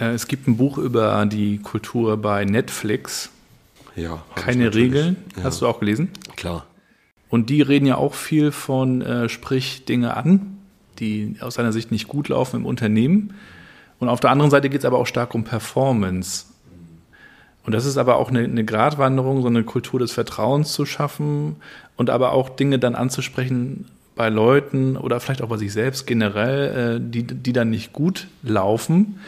[0.00, 3.30] Äh, es gibt ein Buch über die Kultur bei Netflix.
[3.94, 4.24] Ja.
[4.34, 5.16] Keine Regeln.
[5.36, 5.44] Ja.
[5.44, 6.10] Hast du auch gelesen?
[6.34, 6.66] Klar.
[7.28, 10.58] Und die reden ja auch viel von, äh, sprich Dinge an,
[10.98, 13.34] die aus seiner Sicht nicht gut laufen im Unternehmen.
[13.98, 16.46] Und auf der anderen Seite geht es aber auch stark um Performance.
[17.64, 21.56] Und das ist aber auch eine, eine Gratwanderung, so eine Kultur des Vertrauens zu schaffen
[21.96, 26.96] und aber auch Dinge dann anzusprechen bei Leuten oder vielleicht auch bei sich selbst generell,
[26.96, 29.18] äh, die, die dann nicht gut laufen.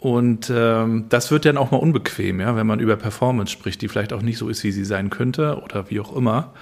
[0.00, 3.88] Und ähm, das wird dann auch mal unbequem, ja, wenn man über Performance spricht, die
[3.88, 6.52] vielleicht auch nicht so ist, wie sie sein könnte oder wie auch immer.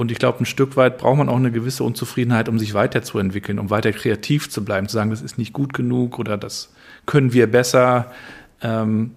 [0.00, 3.58] Und ich glaube, ein Stück weit braucht man auch eine gewisse Unzufriedenheit, um sich weiterzuentwickeln,
[3.58, 6.72] um weiter kreativ zu bleiben, zu sagen, das ist nicht gut genug oder das
[7.04, 8.10] können wir besser.
[8.62, 9.10] Ähm,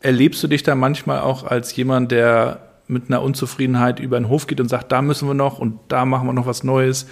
[0.00, 4.46] erlebst du dich da manchmal auch als jemand, der mit einer Unzufriedenheit über den Hof
[4.46, 7.06] geht und sagt, da müssen wir noch und da machen wir noch was Neues?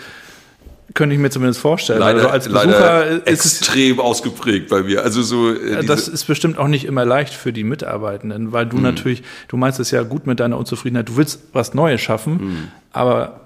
[0.95, 2.01] Könnte ich mir zumindest vorstellen.
[2.01, 5.03] Leider, also als Besucher ist extrem ausgeprägt bei mir.
[5.03, 5.53] Also so.
[5.53, 8.83] Äh, das ist bestimmt auch nicht immer leicht für die Mitarbeitenden, weil du mhm.
[8.83, 11.09] natürlich, du meinst es ja gut mit deiner Unzufriedenheit.
[11.09, 12.69] Du willst was Neues schaffen, mhm.
[12.93, 13.43] aber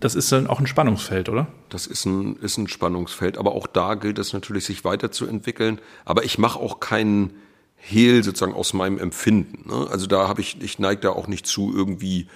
[0.00, 1.48] das ist dann auch ein Spannungsfeld, oder?
[1.68, 3.36] Das ist ein, ist ein Spannungsfeld.
[3.36, 5.80] Aber auch da gilt es natürlich, sich weiterzuentwickeln.
[6.04, 7.32] Aber ich mache auch keinen
[7.76, 9.68] Hehl sozusagen aus meinem Empfinden.
[9.68, 9.86] Ne?
[9.90, 12.28] Also da habe ich, ich neige da auch nicht zu irgendwie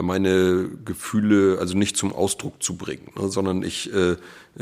[0.00, 4.16] meine Gefühle also nicht zum Ausdruck zu bringen, ne, sondern ich äh,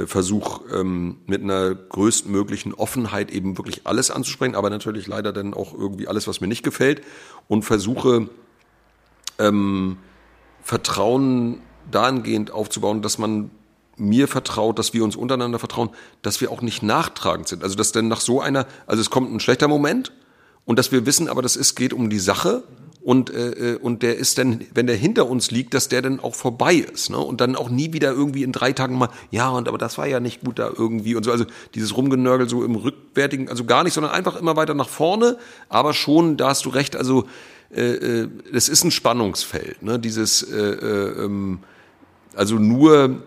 [0.06, 5.72] versuche ähm, mit einer größtmöglichen Offenheit eben wirklich alles anzusprechen, aber natürlich leider dann auch
[5.72, 7.02] irgendwie alles, was mir nicht gefällt
[7.46, 8.28] und versuche
[9.38, 9.98] ähm,
[10.62, 13.50] Vertrauen dahingehend aufzubauen, dass man
[13.96, 15.90] mir vertraut, dass wir uns untereinander vertrauen,
[16.22, 17.62] dass wir auch nicht nachtragend sind.
[17.62, 20.12] Also dass dann nach so einer, also es kommt ein schlechter Moment
[20.68, 22.62] und dass wir wissen, aber das ist geht um die Sache
[23.02, 26.34] und äh, und der ist dann, wenn der hinter uns liegt, dass der dann auch
[26.34, 27.16] vorbei ist, ne?
[27.16, 30.06] Und dann auch nie wieder irgendwie in drei Tagen mal, ja und aber das war
[30.06, 31.32] ja nicht gut da irgendwie und so.
[31.32, 35.38] Also dieses Rumgenörgel so im rückwärtigen, also gar nicht, sondern einfach immer weiter nach vorne,
[35.70, 37.24] aber schon, da hast du recht, also
[37.74, 39.98] äh, äh, es ist ein Spannungsfeld, ne?
[39.98, 41.60] Dieses äh, äh, ähm,
[42.34, 43.22] also nur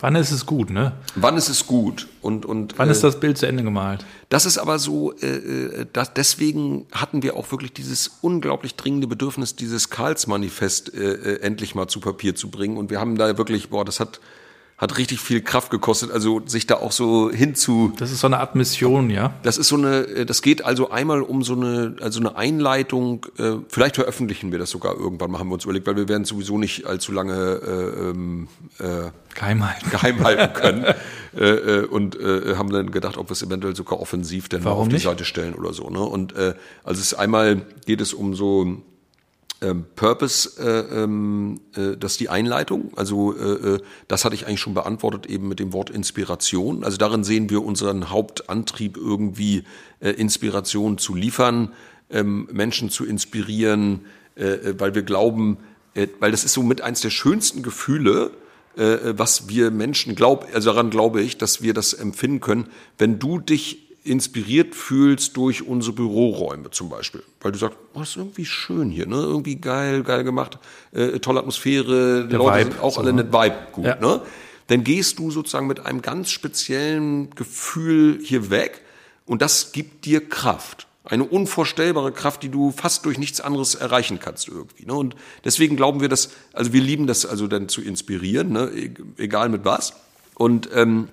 [0.00, 0.92] Wann ist es gut, ne?
[1.16, 2.06] Wann ist es gut?
[2.22, 4.04] Und, und, Wann ist das Bild zu Ende gemalt?
[4.28, 9.08] Das ist aber so, äh, äh, das, deswegen hatten wir auch wirklich dieses unglaublich dringende
[9.08, 12.76] Bedürfnis, dieses Karls-Manifest äh, äh, endlich mal zu Papier zu bringen.
[12.76, 14.20] Und wir haben da wirklich, boah, das hat
[14.78, 17.92] hat richtig viel Kraft gekostet, also sich da auch so hinzu.
[17.98, 19.34] Das ist so eine Art Mission, ja.
[19.42, 23.26] Das ist so eine, äh, das geht also einmal um so eine, also eine Einleitung.
[23.38, 26.58] Äh, vielleicht veröffentlichen wir das sogar irgendwann, machen wir uns überlegt, weil wir werden sowieso
[26.58, 28.46] nicht allzu lange äh, ähm,
[28.78, 30.84] äh, geheim halten, geheim halten können
[31.36, 34.82] äh, äh, und äh, haben dann gedacht, ob wir es eventuell sogar offensiv denn Warum
[34.82, 35.04] auf die nicht?
[35.04, 35.90] Seite stellen oder so.
[35.90, 36.00] Ne?
[36.00, 36.54] Und äh,
[36.84, 38.78] also es ist einmal geht es um so
[39.60, 42.92] ähm, Purpose, äh, ähm, äh, das ist die Einleitung.
[42.96, 46.84] Also äh, äh, das hatte ich eigentlich schon beantwortet eben mit dem Wort Inspiration.
[46.84, 49.64] Also darin sehen wir unseren Hauptantrieb irgendwie
[50.00, 51.72] äh, Inspiration zu liefern,
[52.10, 54.06] ähm, Menschen zu inspirieren,
[54.36, 55.58] äh, äh, weil wir glauben,
[55.94, 58.30] äh, weil das ist so mit eins der schönsten Gefühle,
[58.76, 63.18] äh, was wir Menschen glauben, also daran glaube ich, dass wir das empfinden können, wenn
[63.18, 67.22] du dich inspiriert fühlst durch unsere Büroräume zum Beispiel.
[67.40, 69.16] Weil du sagst, oh, das ist irgendwie schön hier, ne?
[69.16, 70.58] Irgendwie geil, geil gemacht,
[70.92, 73.22] äh, tolle Atmosphäre, die Der Leute Vibe, sind auch so, alle ne?
[73.22, 73.96] nicht Vibe gut, Ja.
[73.96, 74.20] ne?
[74.68, 78.82] Dann gehst du sozusagen mit einem ganz speziellen Gefühl hier weg
[79.26, 80.86] und das gibt dir Kraft.
[81.04, 84.84] Eine unvorstellbare Kraft, die du fast durch nichts anderes erreichen kannst irgendwie.
[84.84, 84.92] Ne?
[84.92, 88.68] Und deswegen glauben wir, dass, also wir lieben das also dann zu inspirieren, ne?
[88.74, 89.94] E- egal mit was.
[90.34, 91.08] Und ähm,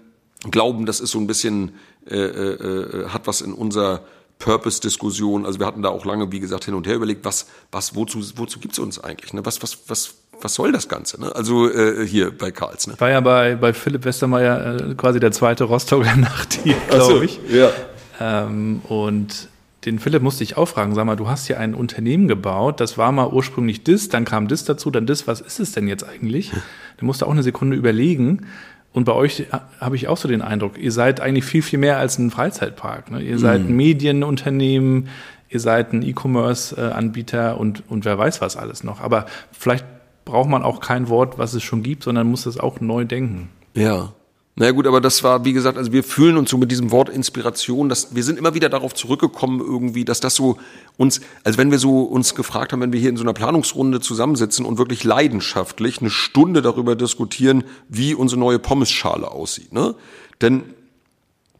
[0.51, 1.71] glauben, das ist so ein bisschen,
[2.09, 4.01] äh, äh, äh, hat was in unserer
[4.39, 7.95] Purpose-Diskussion, also wir hatten da auch lange, wie gesagt, hin und her überlegt, was, was,
[7.95, 9.33] wozu, wozu gibt's uns eigentlich?
[9.33, 9.45] Ne?
[9.45, 11.19] Was, was, was, was soll das Ganze?
[11.21, 11.33] Ne?
[11.33, 12.87] Also äh, hier bei Karls.
[12.87, 12.95] Ne?
[12.97, 17.39] War ja bei, bei Philipp Westermeier äh, quasi der zweite Rostocker Nachttier, glaube ich.
[17.49, 17.71] Ja.
[18.19, 19.47] Ähm, und
[19.85, 22.97] den Philipp musste ich auch fragen, sag mal, du hast hier ein Unternehmen gebaut, das
[22.97, 26.03] war mal ursprünglich das, dann kam das dazu, dann das, was ist es denn jetzt
[26.03, 26.51] eigentlich?
[26.99, 28.47] Der musste auch eine Sekunde überlegen.
[28.95, 31.77] Und bei euch ha- habe ich auch so den Eindruck, ihr seid eigentlich viel, viel
[31.79, 33.11] mehr als ein Freizeitpark.
[33.11, 33.21] Ne?
[33.21, 35.09] Ihr seid ein Medienunternehmen,
[35.49, 39.01] ihr seid ein E-Commerce-Anbieter und, und wer weiß was alles noch.
[39.01, 39.85] Aber vielleicht
[40.25, 43.49] braucht man auch kein Wort, was es schon gibt, sondern muss es auch neu denken.
[43.75, 44.13] Ja.
[44.57, 46.89] Na ja, gut, aber das war, wie gesagt, also wir fühlen uns so mit diesem
[46.91, 50.57] Wort Inspiration, dass wir sind immer wieder darauf zurückgekommen irgendwie, dass das so
[50.95, 53.99] uns, also wenn wir so uns gefragt haben, wenn wir hier in so einer Planungsrunde
[53.99, 59.93] zusammensitzen und wirklich leidenschaftlich eine Stunde darüber diskutieren, wie unsere neue Pommesschale aussieht, ne?
[60.39, 60.63] Denn,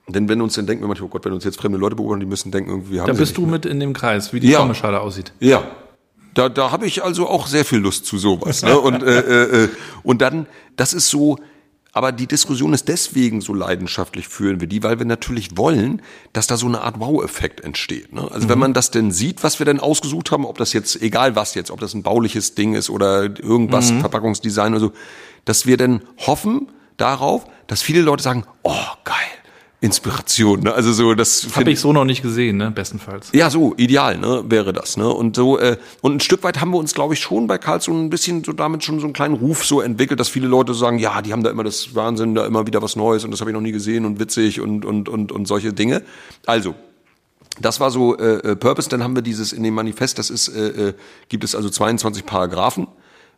[0.07, 2.21] denn wenn uns dann denken wir manchmal, oh Gott, wenn uns jetzt fremde Leute beobachten,
[2.21, 3.51] die müssen denken irgendwie, wir haben Da bist du mehr.
[3.51, 4.59] mit in dem Kreis, wie die Ja.
[4.59, 5.33] Pommeschale aussieht.
[5.41, 5.63] Ja,
[6.33, 8.63] da, da habe ich also auch sehr viel Lust zu sowas.
[8.63, 8.79] Ne?
[8.79, 9.69] Und, äh, äh, äh,
[10.03, 11.39] und dann, das ist so,
[11.95, 16.01] aber die Diskussion ist deswegen so leidenschaftlich führen wir die, weil wir natürlich wollen,
[16.33, 18.11] dass da so eine Art Wow-Effekt entsteht.
[18.11, 18.29] Ne?
[18.29, 21.37] Also wenn man das denn sieht, was wir denn ausgesucht haben, ob das jetzt, egal
[21.37, 24.91] was jetzt, ob das ein bauliches Ding ist oder irgendwas, Verpackungsdesign oder so,
[25.45, 28.73] dass wir dann hoffen darauf, dass viele Leute sagen, oh
[29.05, 29.15] geil,
[29.85, 30.61] Inspiration.
[30.61, 30.73] Ne?
[30.73, 32.71] Also so, das Habe ich so noch nicht gesehen, ne?
[32.71, 33.29] Bestenfalls.
[33.33, 35.07] ja, so, ideal, ne, wäre das, ne?
[35.07, 37.81] Und so, äh, und ein Stück weit haben wir uns, glaube ich, schon bei Karl
[37.81, 40.73] so ein bisschen so damit schon so einen kleinen Ruf so entwickelt, dass viele Leute
[40.73, 43.41] sagen, ja, die haben da immer das Wahnsinn, da immer wieder was Neues und das
[43.41, 46.01] habe ich noch nie gesehen und witzig und, und, und, und solche Dinge.
[46.47, 46.73] Also,
[47.61, 48.89] das war so äh, äh, Purpose.
[48.89, 50.93] Dann haben wir dieses in dem Manifest, das ist, äh, äh,
[51.29, 52.87] gibt es also 22 Paragraphen,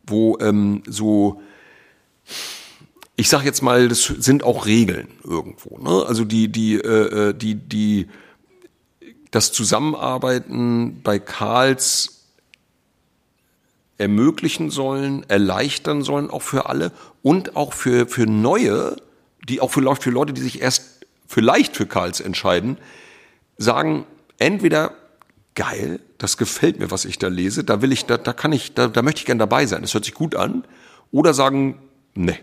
[0.05, 1.41] wo ähm, so
[3.19, 5.79] ich sag jetzt mal, das sind auch Regeln irgendwo.
[5.79, 6.05] Ne?
[6.05, 8.07] Also die, die, äh, äh, die, die,
[9.31, 12.27] das Zusammenarbeiten bei Karls
[13.97, 16.91] ermöglichen sollen, erleichtern sollen, auch für alle
[17.23, 18.95] und auch für, für Neue,
[19.49, 22.77] die auch für, für Leute, die sich erst vielleicht für Karls entscheiden,
[23.57, 24.05] sagen,
[24.37, 24.93] entweder
[25.55, 28.75] geil, das gefällt mir, was ich da lese, da will ich, da, da kann ich,
[28.75, 30.65] da, da möchte ich gern dabei sein, das hört sich gut an,
[31.11, 31.79] oder sagen,
[32.13, 32.37] ne,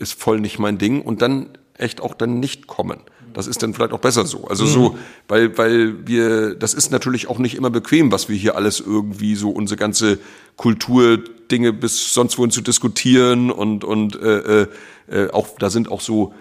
[0.00, 3.00] ist voll nicht mein Ding und dann echt auch dann nicht kommen.
[3.32, 4.44] Das ist dann vielleicht auch besser so.
[4.48, 4.98] Also so,
[5.28, 9.36] weil, weil wir, das ist natürlich auch nicht immer bequem, was wir hier alles irgendwie
[9.36, 10.18] so unsere ganze
[10.56, 14.66] Kulturdinge bis sonst wohin zu diskutieren und, und äh, äh,
[15.08, 16.34] äh, auch, da sind auch so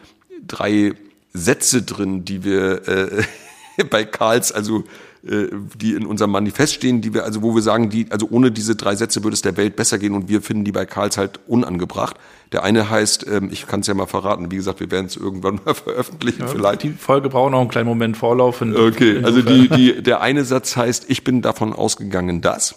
[0.47, 0.93] drei
[1.33, 3.23] Sätze drin, die wir äh,
[3.89, 4.83] bei Karls, also
[5.21, 8.75] die in unserem Manifest stehen, die wir, also wo wir sagen, die, also ohne diese
[8.77, 11.41] drei Sätze würde es der Welt besser gehen und wir finden die bei Karls halt
[11.47, 12.15] unangebracht.
[12.53, 15.17] Der eine heißt, ähm, ich kann es ja mal verraten, wie gesagt, wir werden es
[15.17, 16.83] irgendwann mal veröffentlichen Ja, vielleicht.
[16.83, 18.61] Die Folge braucht noch einen kleinen Moment Vorlauf.
[18.61, 22.75] In, Okay, also insofern- die, die, der eine Satz heißt, ich bin davon ausgegangen, dass.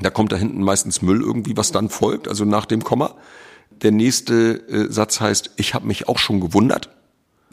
[0.00, 3.14] Da kommt da hinten meistens Müll irgendwie, was dann folgt, also nach dem Komma.
[3.82, 6.90] Der nächste äh, Satz heißt, ich habe mich auch schon gewundert.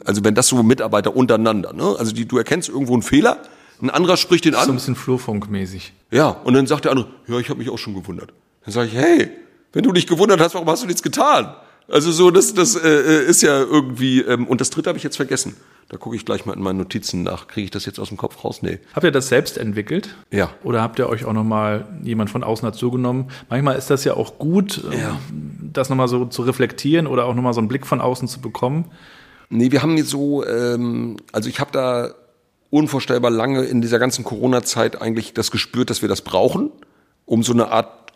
[0.04, 1.96] Also wenn das so Mitarbeiter untereinander, ne?
[1.98, 3.38] Also die, du erkennst irgendwo einen Fehler,
[3.80, 5.92] ein anderer spricht den so ein an, bisschen Flurfunkmäßig.
[6.10, 8.32] ja, und dann sagt der andere, ja, ich habe mich auch schon gewundert.
[8.64, 9.30] Dann sage ich, hey,
[9.72, 11.54] wenn du dich gewundert hast, warum hast du nichts getan?
[11.88, 15.16] Also so, das, das äh, ist ja irgendwie, ähm, und das dritte habe ich jetzt
[15.16, 15.54] vergessen.
[15.88, 17.46] Da gucke ich gleich mal in meinen Notizen nach.
[17.46, 18.58] Kriege ich das jetzt aus dem Kopf raus?
[18.60, 18.80] Nee.
[18.92, 20.16] Habt ihr das selbst entwickelt?
[20.32, 20.50] Ja.
[20.64, 23.30] Oder habt ihr euch auch nochmal jemand von außen dazu genommen?
[23.48, 25.20] Manchmal ist das ja auch gut, ähm, Ja.
[25.72, 28.86] das nochmal so zu reflektieren oder auch nochmal so einen Blick von außen zu bekommen.
[29.48, 32.10] Nee, wir haben jetzt so, ähm, also ich habe da
[32.70, 36.70] unvorstellbar lange in dieser ganzen Corona-Zeit eigentlich das gespürt, dass wir das brauchen,
[37.24, 38.12] um so eine Art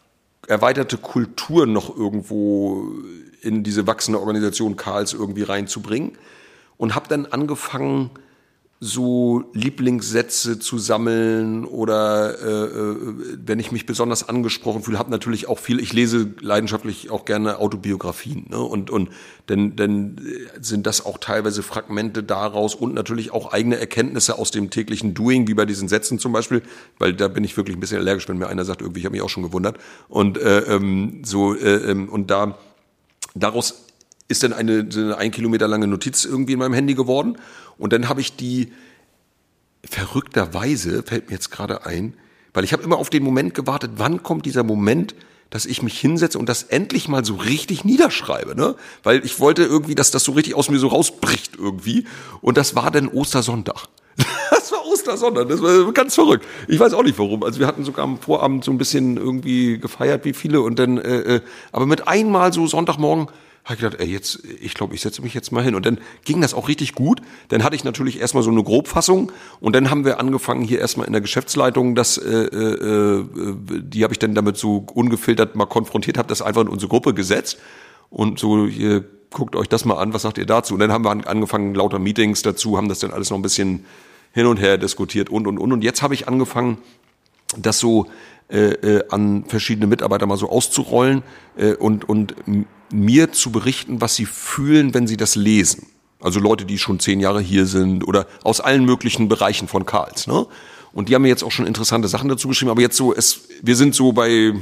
[0.46, 2.92] erweiterte Kultur noch irgendwo
[3.42, 6.12] in diese wachsende Organisation Karls irgendwie reinzubringen.
[6.76, 8.10] Und habe dann angefangen,
[8.82, 12.96] so Lieblingssätze zu sammeln oder äh, äh,
[13.44, 17.58] wenn ich mich besonders angesprochen fühle, habe natürlich auch viel, ich lese leidenschaftlich auch gerne
[17.58, 18.58] Autobiografien ne?
[18.58, 19.10] und und
[19.50, 20.16] denn denn
[20.62, 25.46] sind das auch teilweise Fragmente daraus und natürlich auch eigene Erkenntnisse aus dem täglichen Doing,
[25.46, 26.62] wie bei diesen Sätzen zum Beispiel,
[26.98, 29.12] weil da bin ich wirklich ein bisschen allergisch, wenn mir einer sagt, irgendwie, ich habe
[29.12, 29.76] mich auch schon gewundert
[30.08, 32.56] und äh, ähm, so äh, ähm, und da
[33.34, 33.89] daraus
[34.30, 37.36] ist dann eine, eine ein Kilometer lange Notiz irgendwie in meinem Handy geworden.
[37.78, 38.72] Und dann habe ich die
[39.84, 42.14] verrückterweise, fällt mir jetzt gerade ein,
[42.52, 45.14] weil ich habe immer auf den Moment gewartet, wann kommt dieser Moment,
[45.50, 48.76] dass ich mich hinsetze und das endlich mal so richtig niederschreibe, ne?
[49.02, 52.06] Weil ich wollte irgendwie, dass das so richtig aus mir so rausbricht irgendwie.
[52.40, 53.88] Und das war dann Ostersonntag.
[54.50, 56.46] Das war Ostersonntag, das war ganz verrückt.
[56.68, 57.42] Ich weiß auch nicht warum.
[57.42, 60.98] Also wir hatten sogar am Vorabend so ein bisschen irgendwie gefeiert wie viele und dann,
[60.98, 61.40] äh, äh,
[61.72, 63.28] aber mit einmal so Sonntagmorgen
[63.64, 65.74] habe ich gedacht, ey, jetzt, ich glaube, ich setze mich jetzt mal hin.
[65.74, 67.20] Und dann ging das auch richtig gut.
[67.48, 69.30] Dann hatte ich natürlich erstmal so eine Grobfassung
[69.60, 73.24] und dann haben wir angefangen hier erstmal in der Geschäftsleitung, das, äh, äh, äh,
[73.82, 77.14] die habe ich dann damit so ungefiltert mal konfrontiert, habe das einfach in unsere Gruppe
[77.14, 77.58] gesetzt
[78.08, 80.74] und so, ihr guckt euch das mal an, was sagt ihr dazu?
[80.74, 83.42] Und dann haben wir an- angefangen, lauter Meetings dazu, haben das dann alles noch ein
[83.42, 83.84] bisschen
[84.32, 85.72] hin und her diskutiert und und und.
[85.72, 86.78] Und jetzt habe ich angefangen,
[87.58, 88.06] das so
[88.48, 91.22] äh, äh, an verschiedene Mitarbeiter mal so auszurollen
[91.56, 92.34] äh, und, und
[92.92, 95.86] mir zu berichten, was sie fühlen, wenn sie das lesen.
[96.20, 100.26] Also Leute, die schon zehn Jahre hier sind oder aus allen möglichen Bereichen von Karls.
[100.26, 100.46] Ne?
[100.92, 102.70] Und die haben mir jetzt auch schon interessante Sachen dazu geschrieben.
[102.70, 104.52] Aber jetzt so, es, wir sind so bei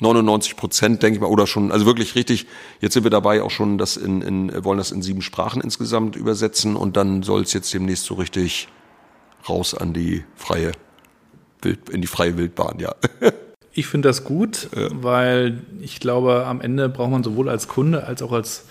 [0.00, 2.46] 99 Prozent, denke ich mal, oder schon, also wirklich richtig.
[2.80, 6.16] Jetzt sind wir dabei auch schon, das in, in wollen das in sieben Sprachen insgesamt
[6.16, 8.68] übersetzen und dann soll es jetzt demnächst so richtig
[9.48, 10.72] raus an die freie
[11.64, 12.94] in die freie Wildbahn, ja.
[13.72, 18.20] Ich finde das gut, weil ich glaube, am Ende braucht man sowohl als Kunde als
[18.20, 18.64] auch als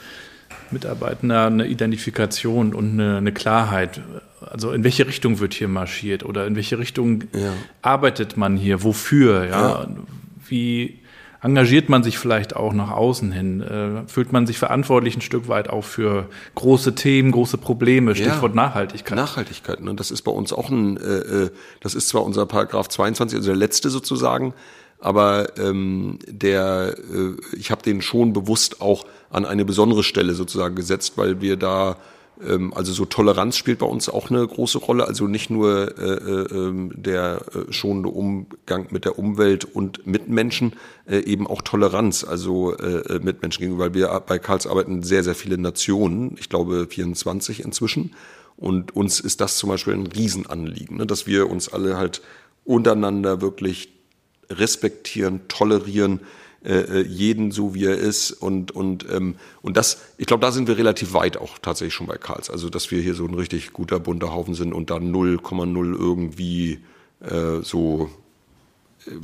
[0.71, 4.01] Mitarbeitender eine Identifikation und eine, eine Klarheit.
[4.41, 7.53] Also in welche Richtung wird hier marschiert oder in welche Richtung Ja.
[7.81, 9.69] arbeitet man hier, wofür, ja?
[9.69, 9.87] Ja.
[10.47, 10.99] Wie
[11.41, 13.61] engagiert man sich vielleicht auch nach außen hin?
[13.61, 18.55] Äh, fühlt man sich verantwortlich ein Stück weit auch für große Themen, große Probleme, Stichwort
[18.55, 19.15] Nachhaltigkeit?
[19.15, 19.93] Nachhaltigkeit, ne?
[19.95, 21.49] das ist bei uns auch ein, äh, äh,
[21.81, 24.53] das ist zwar unser Paragraph 22, also der letzte sozusagen,
[24.99, 30.75] aber ähm, der, äh, ich habe den schon bewusst auch an eine besondere Stelle sozusagen
[30.75, 31.97] gesetzt, weil wir da
[32.73, 35.07] also so Toleranz spielt bei uns auch eine große Rolle.
[35.07, 40.73] Also nicht nur äh, äh, ähm, der äh, schonende Umgang mit der Umwelt und Mitmenschen,
[41.05, 43.85] äh, eben auch Toleranz, also äh, äh, Mitmenschen gegenüber.
[43.85, 48.15] Weil wir bei Karls arbeiten sehr, sehr viele Nationen, ich glaube 24 inzwischen.
[48.55, 52.21] Und uns ist das zum Beispiel ein Riesenanliegen, ne, dass wir uns alle halt
[52.65, 53.89] untereinander wirklich
[54.49, 56.21] respektieren, tolerieren,
[56.63, 60.51] äh, äh, jeden so wie er ist und und ähm, und das ich glaube da
[60.51, 63.33] sind wir relativ weit auch tatsächlich schon bei Karls also dass wir hier so ein
[63.33, 66.79] richtig guter bunter Haufen sind und da 0,0 irgendwie
[67.21, 68.09] äh, so
[69.07, 69.21] ähm,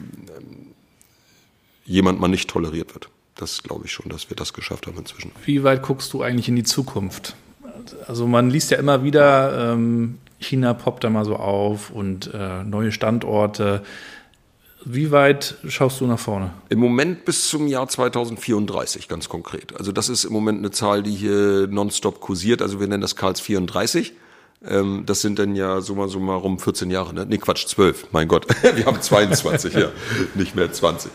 [1.85, 5.31] jemand mal nicht toleriert wird das glaube ich schon dass wir das geschafft haben inzwischen
[5.43, 7.35] Wie weit guckst du eigentlich in die Zukunft?
[8.07, 12.63] Also man liest ja immer wieder, ähm, China poppt da mal so auf und äh,
[12.63, 13.83] neue Standorte.
[14.87, 16.51] Wie weit schaust du nach vorne?
[16.69, 19.75] Im Moment bis zum Jahr 2034, ganz konkret.
[19.75, 22.61] Also das ist im Moment eine Zahl, die hier nonstop kursiert.
[22.61, 24.13] Also wir nennen das Karls 34.
[24.63, 27.25] Ähm, das sind dann ja summa summarum 14 Jahre, ne?
[27.27, 28.09] Nee, Quatsch, 12.
[28.11, 28.45] Mein Gott.
[28.75, 29.89] Wir haben 22, ja.
[30.35, 31.11] Nicht mehr 20.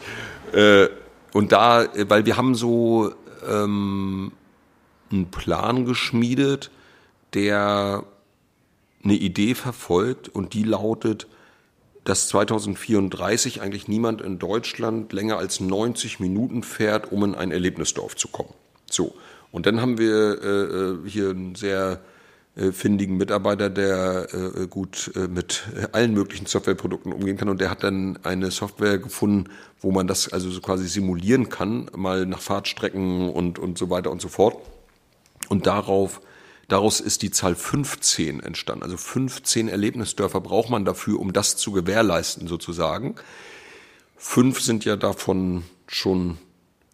[0.53, 0.89] Äh,
[1.33, 3.12] und da, äh, weil wir haben so
[3.49, 4.33] ähm,
[5.11, 6.71] einen Plan geschmiedet,
[7.35, 8.05] der
[9.05, 11.27] eine Idee verfolgt und die lautet,
[12.05, 18.16] dass 2034 eigentlich niemand in Deutschland länger als 90 Minuten fährt, um in ein Erlebnisdorf
[18.16, 18.53] zu kommen.
[18.90, 19.14] So.
[19.53, 20.42] Und dann haben wir
[21.05, 22.01] äh, hier einen sehr
[22.57, 27.48] äh, findigen Mitarbeiter, der äh, gut äh, mit allen möglichen Softwareprodukten umgehen kann.
[27.48, 31.90] Und der hat dann eine Software gefunden, wo man das also so quasi simulieren kann,
[31.96, 34.57] mal nach Fahrtstrecken und, und so weiter und so fort.
[35.48, 36.20] Und darauf
[36.71, 38.85] Daraus ist die Zahl 15 entstanden.
[38.85, 43.16] Also 15 Erlebnisdörfer braucht man dafür, um das zu gewährleisten sozusagen.
[44.16, 46.39] Fünf sind ja davon schon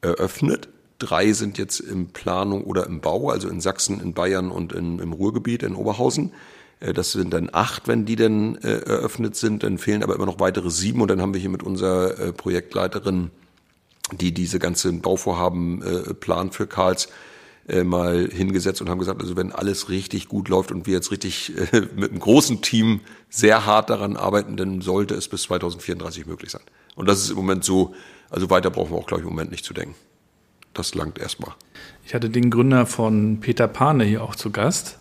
[0.01, 0.71] eröffnet.
[0.99, 4.99] Drei sind jetzt in Planung oder im Bau, also in Sachsen, in Bayern und in,
[4.99, 6.33] im Ruhrgebiet, in Oberhausen.
[6.81, 9.63] Äh, das sind dann acht, wenn die dann äh, eröffnet sind.
[9.63, 11.03] Dann fehlen aber immer noch weitere sieben.
[11.03, 13.31] Und dann haben wir hier mit unserer äh, Projektleiterin,
[14.11, 15.83] die diese ganzen Bauvorhaben
[16.21, 17.09] plant für Karls,
[17.69, 21.11] äh, mal hingesetzt und haben gesagt, also wenn alles richtig gut läuft und wir jetzt
[21.11, 26.27] richtig äh, mit einem großen Team sehr hart daran arbeiten, dann sollte es bis 2034
[26.27, 26.63] möglich sein.
[26.95, 27.93] Und das ist im Moment so,
[28.31, 29.97] also weiter brauchen wir auch, glaube ich, im Moment nicht zu denken.
[30.75, 31.55] Das langt erstmal.
[32.05, 34.99] Ich hatte den Gründer von Peter Pane hier auch zu Gast.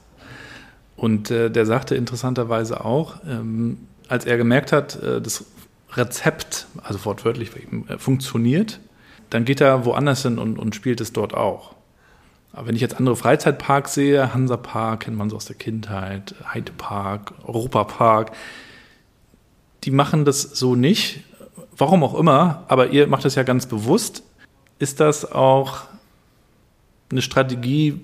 [0.96, 5.46] Und äh, der sagte interessanterweise auch, ähm, als er gemerkt hat, das
[5.94, 7.50] Rezept, also wortwörtlich,
[7.98, 8.80] funktioniert,
[9.30, 11.75] dann geht er woanders hin und, und spielt es dort auch.
[12.56, 17.34] Aber wenn ich jetzt andere Freizeitparks sehe, Hansapark kennt man so aus der Kindheit, Heidepark,
[17.44, 18.32] Europapark,
[19.84, 21.20] die machen das so nicht.
[21.76, 24.24] Warum auch immer, aber ihr macht das ja ganz bewusst.
[24.80, 25.82] Ist das auch
[27.12, 28.00] eine Strategie,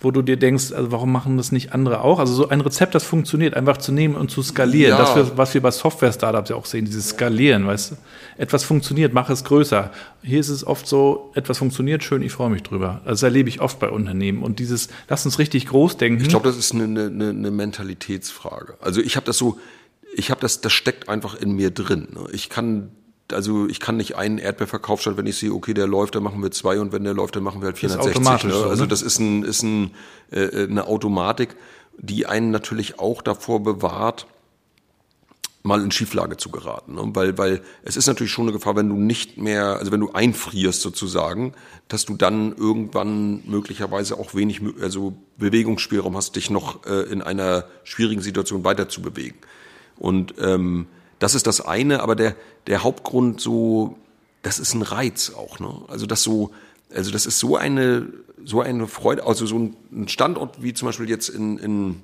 [0.00, 2.18] wo du dir denkst, also warum machen das nicht andere auch?
[2.18, 4.98] Also so ein Rezept, das funktioniert, einfach zu nehmen und zu skalieren.
[4.98, 5.14] Ja.
[5.14, 7.96] Das, was wir bei Software-Startups ja auch sehen, dieses Skalieren, weißt du?
[8.38, 9.90] Etwas funktioniert, mach es größer.
[10.22, 13.02] Hier ist es oft so, etwas funktioniert, schön, ich freue mich drüber.
[13.04, 14.42] Also das erlebe ich oft bei Unternehmen.
[14.42, 16.22] Und dieses, lass uns richtig groß denken.
[16.22, 18.74] Ich glaube, das ist eine, eine, eine Mentalitätsfrage.
[18.80, 19.58] Also ich habe das so,
[20.14, 22.08] ich habe das, das steckt einfach in mir drin.
[22.12, 22.26] Ne?
[22.32, 22.90] Ich kann
[23.32, 26.42] also ich kann nicht einen Erdbeerverkauf statt, wenn ich sehe, okay, der läuft, dann machen
[26.42, 28.44] wir zwei und wenn der läuft, dann machen wir halt 460.
[28.44, 28.54] Ne?
[28.54, 28.88] Also ne?
[28.88, 29.92] das ist ein, ist ein,
[30.30, 31.56] äh, eine Automatik,
[31.98, 34.26] die einen natürlich auch davor bewahrt,
[35.62, 36.94] mal in Schieflage zu geraten.
[36.94, 37.10] Ne?
[37.14, 40.12] Weil, weil es ist natürlich schon eine Gefahr, wenn du nicht mehr, also wenn du
[40.12, 41.52] einfrierst sozusagen,
[41.88, 47.64] dass du dann irgendwann möglicherweise auch wenig also Bewegungsspielraum hast, dich noch äh, in einer
[47.84, 49.36] schwierigen Situation weiter zu bewegen.
[49.98, 50.86] Und ähm,
[51.20, 52.34] das ist das eine, aber der,
[52.66, 53.96] der Hauptgrund so,
[54.42, 55.82] das ist ein Reiz auch, ne?
[55.86, 56.50] Also das so,
[56.92, 58.08] also das ist so eine,
[58.44, 62.02] so eine Freude, also so ein Standort wie zum Beispiel jetzt in, in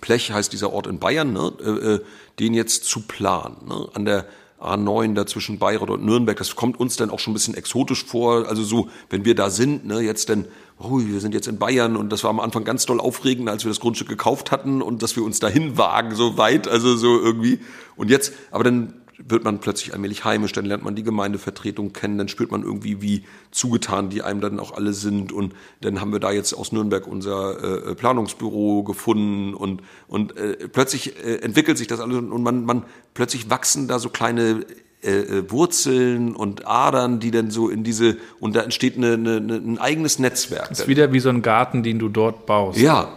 [0.00, 1.52] Plech heißt dieser Ort in Bayern, ne?
[1.60, 2.00] Äh, äh,
[2.38, 3.88] den jetzt zu planen, ne?
[3.92, 4.26] An der
[4.60, 8.04] A9 da zwischen Bayreuth und Nürnberg, das kommt uns dann auch schon ein bisschen exotisch
[8.04, 8.48] vor.
[8.48, 10.46] Also so, wenn wir da sind, ne, jetzt dann,
[10.78, 13.64] oh, wir sind jetzt in Bayern und das war am Anfang ganz doll aufregend, als
[13.64, 17.20] wir das Grundstück gekauft hatten und dass wir uns dahin wagen, so weit, also so
[17.20, 17.60] irgendwie.
[17.96, 22.18] Und jetzt, aber dann wird man plötzlich allmählich heimisch, dann lernt man die Gemeindevertretung kennen,
[22.18, 26.12] dann spürt man irgendwie, wie zugetan die einem dann auch alle sind und dann haben
[26.12, 31.78] wir da jetzt aus Nürnberg unser äh, Planungsbüro gefunden und, und äh, plötzlich äh, entwickelt
[31.78, 34.66] sich das alles und man, man plötzlich wachsen da so kleine
[35.02, 39.36] äh, äh, Wurzeln und Adern, die dann so in diese, und da entsteht eine, eine,
[39.36, 40.68] ein eigenes Netzwerk.
[40.70, 42.78] Das ist wieder wie so ein Garten, den du dort baust.
[42.78, 43.12] Ja.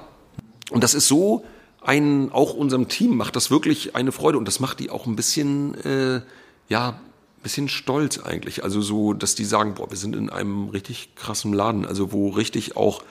[0.71, 1.45] Und das ist so,
[1.89, 5.15] ein, auch unserem Team macht das wirklich eine Freude und das macht die auch ein
[5.15, 6.21] bisschen, äh,
[6.67, 6.99] ja,
[7.41, 8.63] bisschen stolz eigentlich.
[8.63, 12.29] Also so, dass die sagen, boah, wir sind in einem richtig krassen Laden, also wo
[12.29, 13.01] richtig auch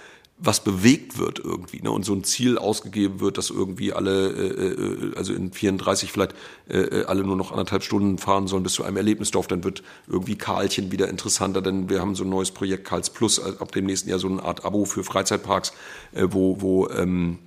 [0.40, 1.90] was bewegt wird irgendwie, ne?
[1.90, 6.36] Und so ein Ziel ausgegeben wird, dass irgendwie alle, äh, äh also in 34 vielleicht
[6.68, 9.82] äh, äh, alle nur noch anderthalb Stunden fahren sollen bis zu einem Erlebnisdorf, dann wird
[10.06, 13.72] irgendwie Karlchen wieder interessanter, denn wir haben so ein neues Projekt Karls Plus äh, ab
[13.72, 15.72] dem nächsten Jahr so eine Art Abo für Freizeitparks,
[16.12, 17.40] äh, wo, wo ähm,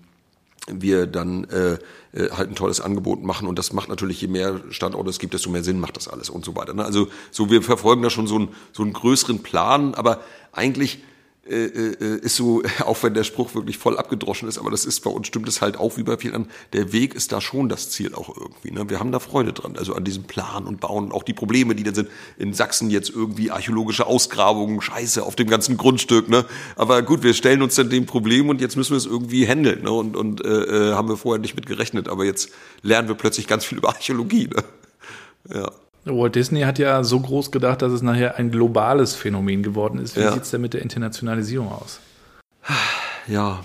[0.68, 1.74] wir dann äh,
[2.14, 5.34] äh, halt ein tolles Angebot machen und das macht natürlich, je mehr Standorte es gibt,
[5.34, 6.74] desto mehr Sinn macht das alles und so weiter.
[6.74, 6.86] Ne?
[6.86, 11.04] Also so wir verfolgen da schon so einen, so einen größeren Plan, aber eigentlich
[11.50, 15.00] äh, äh, ist so, auch wenn der Spruch wirklich voll abgedroschen ist, aber das ist
[15.00, 17.68] bei uns stimmt es halt auch wie bei vielen anderen, der Weg ist da schon
[17.68, 18.70] das Ziel auch irgendwie.
[18.70, 18.90] Ne?
[18.90, 21.82] Wir haben da Freude dran, also an diesem Plan und Bauen, auch die Probleme, die
[21.82, 26.30] dann sind in Sachsen jetzt irgendwie archäologische Ausgrabungen, Scheiße auf dem ganzen Grundstück.
[26.30, 26.46] Ne?
[26.76, 29.82] Aber gut, wir stellen uns dann dem Problem und jetzt müssen wir es irgendwie handeln
[29.82, 29.92] ne?
[29.92, 32.50] und, und äh, äh haben wir vorher nicht mit gerechnet, aber jetzt
[32.84, 34.48] lernen wir plötzlich ganz viel über Archäologie.
[34.48, 34.64] Ne?
[35.56, 35.72] Ja.
[36.06, 40.16] Walt Disney hat ja so groß gedacht, dass es nachher ein globales Phänomen geworden ist.
[40.16, 40.34] Wie ja.
[40.34, 42.00] sieht es denn mit der Internationalisierung aus?
[43.28, 43.64] Ja,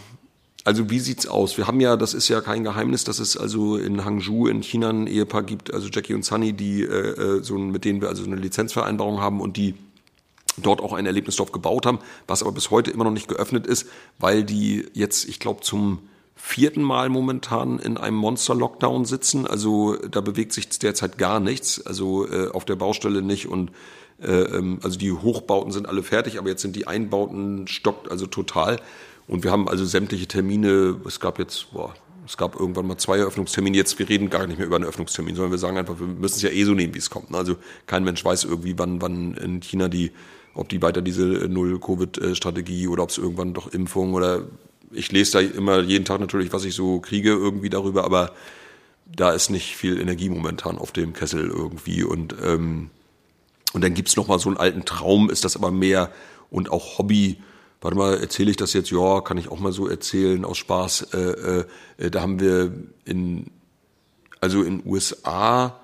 [0.64, 1.56] also wie sieht's aus?
[1.56, 4.90] Wir haben ja, das ist ja kein Geheimnis, dass es also in Hangzhou in China
[4.90, 8.24] ein Ehepaar gibt, also Jackie und Sunny, die äh, äh so mit denen wir also
[8.24, 9.74] eine Lizenzvereinbarung haben und die
[10.58, 13.86] dort auch ein Erlebnisdorf gebaut haben, was aber bis heute immer noch nicht geöffnet ist,
[14.18, 16.00] weil die jetzt, ich glaube, zum
[16.36, 19.46] vierten Mal momentan in einem Monster-Lockdown sitzen.
[19.46, 21.84] Also da bewegt sich derzeit gar nichts.
[21.84, 23.72] Also äh, auf der Baustelle nicht und
[24.22, 28.26] äh, ähm, also die Hochbauten sind alle fertig, aber jetzt sind die Einbauten stockt also
[28.26, 28.80] total.
[29.26, 31.00] Und wir haben also sämtliche Termine.
[31.06, 31.94] Es gab jetzt, boah,
[32.26, 33.76] es gab irgendwann mal zwei Eröffnungstermine.
[33.76, 36.36] Jetzt, wir reden gar nicht mehr über einen Eröffnungstermin, sondern wir sagen einfach, wir müssen
[36.36, 37.34] es ja eh so nehmen, wie es kommt.
[37.34, 37.56] Also
[37.86, 40.12] kein Mensch weiß irgendwie, wann, wann in China die,
[40.54, 44.42] ob die weiter diese Null-Covid-Strategie oder ob es irgendwann doch Impfung oder
[44.92, 48.32] ich lese da immer jeden Tag natürlich, was ich so kriege irgendwie darüber, aber
[49.06, 52.90] da ist nicht viel Energie momentan auf dem Kessel irgendwie und ähm,
[53.72, 56.10] und dann gibt's noch mal so einen alten Traum, ist das aber mehr
[56.50, 57.42] und auch Hobby.
[57.82, 58.90] Warte mal, erzähle ich das jetzt?
[58.90, 61.08] Ja, kann ich auch mal so erzählen aus Spaß.
[61.12, 61.64] Äh, äh,
[61.98, 62.72] äh da haben wir
[63.04, 63.50] in
[64.40, 65.80] also in USA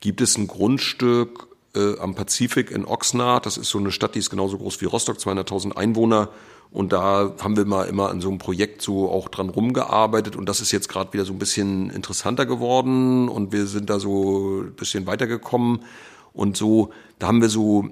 [0.00, 3.46] gibt es ein Grundstück äh, am Pazifik in Oxnard.
[3.46, 6.28] Das ist so eine Stadt, die ist genauso groß wie Rostock, 200.000 Einwohner.
[6.74, 10.34] Und da haben wir mal immer an so einem Projekt so auch dran rumgearbeitet.
[10.34, 13.28] Und das ist jetzt gerade wieder so ein bisschen interessanter geworden.
[13.28, 15.84] Und wir sind da so ein bisschen weitergekommen.
[16.32, 17.90] Und so, da haben wir so,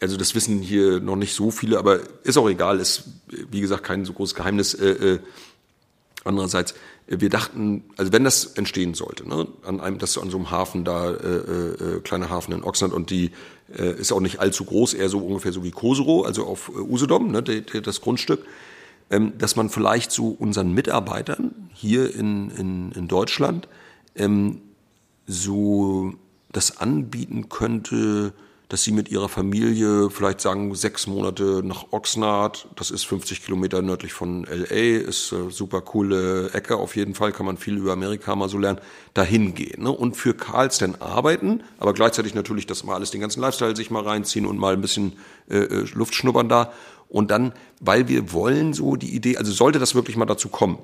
[0.00, 3.82] also das wissen hier noch nicht so viele, aber ist auch egal, ist wie gesagt
[3.82, 4.74] kein so großes Geheimnis.
[4.74, 5.18] Äh, äh,
[6.22, 6.76] andererseits,
[7.08, 10.84] wir dachten, also wenn das entstehen sollte, ne, an einem, das an so einem Hafen
[10.84, 13.30] da, äh, äh, kleiner Hafen in Oxnard und die äh,
[13.68, 17.30] ist auch nicht allzu groß, eher so ungefähr so wie Kosero, also auf äh, Usedom,
[17.30, 18.44] ne, das Grundstück,
[19.10, 23.68] ähm, dass man vielleicht so unseren Mitarbeitern hier in, in, in Deutschland
[24.16, 24.60] ähm,
[25.26, 26.14] so
[26.52, 28.32] das anbieten könnte,
[28.74, 33.82] dass sie mit ihrer Familie vielleicht sagen, sechs Monate nach Oxnard, das ist 50 Kilometer
[33.82, 37.92] nördlich von LA, ist eine super coole Ecke auf jeden Fall, kann man viel über
[37.92, 38.80] Amerika mal so lernen,
[39.14, 39.92] dahin gehen ne?
[39.92, 43.92] und für Karls dann arbeiten, aber gleichzeitig natürlich das mal alles, den ganzen Lifestyle sich
[43.92, 45.12] mal reinziehen und mal ein bisschen
[45.48, 46.72] äh, äh, Luft schnuppern da
[47.08, 50.78] und dann, weil wir wollen so die Idee, also sollte das wirklich mal dazu kommen,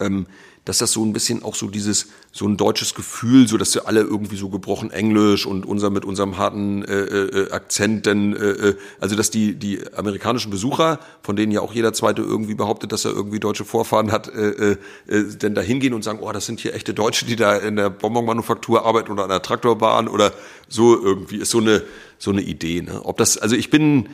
[0.00, 0.26] ähm,
[0.64, 3.86] dass das so ein bisschen auch so dieses, so ein deutsches Gefühl, so dass wir
[3.86, 8.50] alle irgendwie so gebrochen Englisch und unser mit unserem harten äh, äh, Akzent, denn äh,
[8.50, 12.92] äh, also dass die die amerikanischen Besucher, von denen ja auch jeder zweite irgendwie behauptet,
[12.92, 14.76] dass er irgendwie deutsche Vorfahren hat, äh, äh,
[15.08, 17.76] äh, denn da hingehen und sagen, oh, das sind hier echte Deutsche, die da in
[17.76, 20.32] der Bonbonmanufaktur arbeiten oder an der Traktorbahn oder
[20.68, 21.82] so irgendwie ist so eine
[22.18, 22.82] so eine Idee.
[22.82, 23.00] Ne?
[23.04, 24.08] Ob das, also ich bin,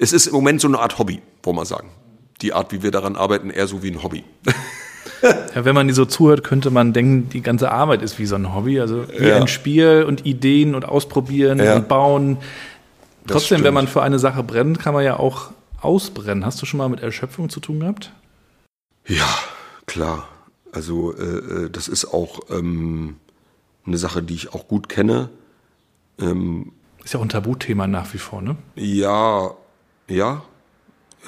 [0.00, 1.90] es ist im Moment so eine Art Hobby, wollen wir sagen.
[2.42, 4.24] Die Art, wie wir daran arbeiten, eher so wie ein Hobby.
[5.54, 8.34] Ja, wenn man die so zuhört, könnte man denken, die ganze Arbeit ist wie so
[8.34, 8.80] ein Hobby.
[8.80, 9.36] Also wie ja.
[9.36, 11.76] ein Spiel und Ideen und ausprobieren ja.
[11.76, 12.38] und bauen.
[13.26, 15.50] Trotzdem, wenn man für eine Sache brennt, kann man ja auch
[15.80, 16.44] ausbrennen.
[16.44, 18.12] Hast du schon mal mit Erschöpfung zu tun gehabt?
[19.06, 19.28] Ja,
[19.86, 20.28] klar.
[20.72, 23.16] Also äh, äh das ist auch ähm,
[23.86, 25.30] eine Sache, die ich auch gut kenne.
[26.18, 26.72] Ähm,
[27.04, 28.56] ist ja auch ein Tabuthema nach wie vor, ne?
[28.76, 29.50] Ja,
[30.08, 30.42] ja,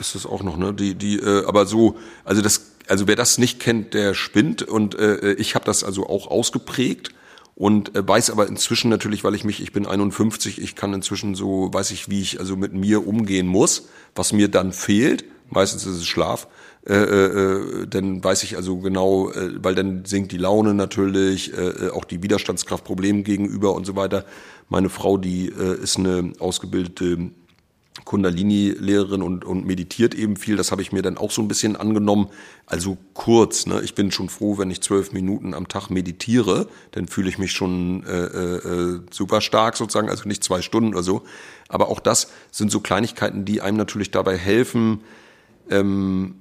[0.01, 0.73] ist es auch noch, ne?
[0.73, 4.63] Die, die, äh, aber so, also das also wer das nicht kennt, der spinnt.
[4.63, 7.11] Und äh, ich habe das also auch ausgeprägt
[7.55, 11.35] und äh, weiß aber inzwischen natürlich, weil ich mich, ich bin 51, ich kann inzwischen
[11.35, 15.25] so, weiß ich, wie ich also mit mir umgehen muss, was mir dann fehlt.
[15.49, 16.49] Meistens ist es Schlaf.
[16.87, 21.57] Äh, äh, äh dann weiß ich also genau, äh, weil dann sinkt die Laune natürlich,
[21.57, 24.25] äh, äh auch die Widerstandskraft Problemen gegenüber und so weiter.
[24.69, 27.31] Meine Frau, die äh, ist eine ausgebildete
[28.07, 30.57] Kundalini-Lehrerin und, und meditiert eben viel.
[30.57, 32.29] Das habe ich mir dann auch so ein bisschen angenommen.
[32.65, 33.67] Also kurz.
[33.67, 33.83] Ne?
[33.83, 36.69] Ich bin schon froh, wenn ich zwölf Minuten am Tag meditiere.
[36.93, 40.09] Dann fühle ich mich schon äh, äh, super stark sozusagen.
[40.09, 41.23] Also nicht zwei Stunden oder so.
[41.69, 45.01] Aber auch das sind so Kleinigkeiten, die einem natürlich dabei helfen,
[45.69, 46.37] ähm,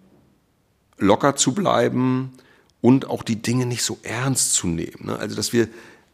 [0.99, 2.31] locker zu bleiben
[2.79, 5.07] und auch die Dinge nicht so ernst zu nehmen.
[5.07, 5.17] Ne?
[5.17, 5.67] Also dass wir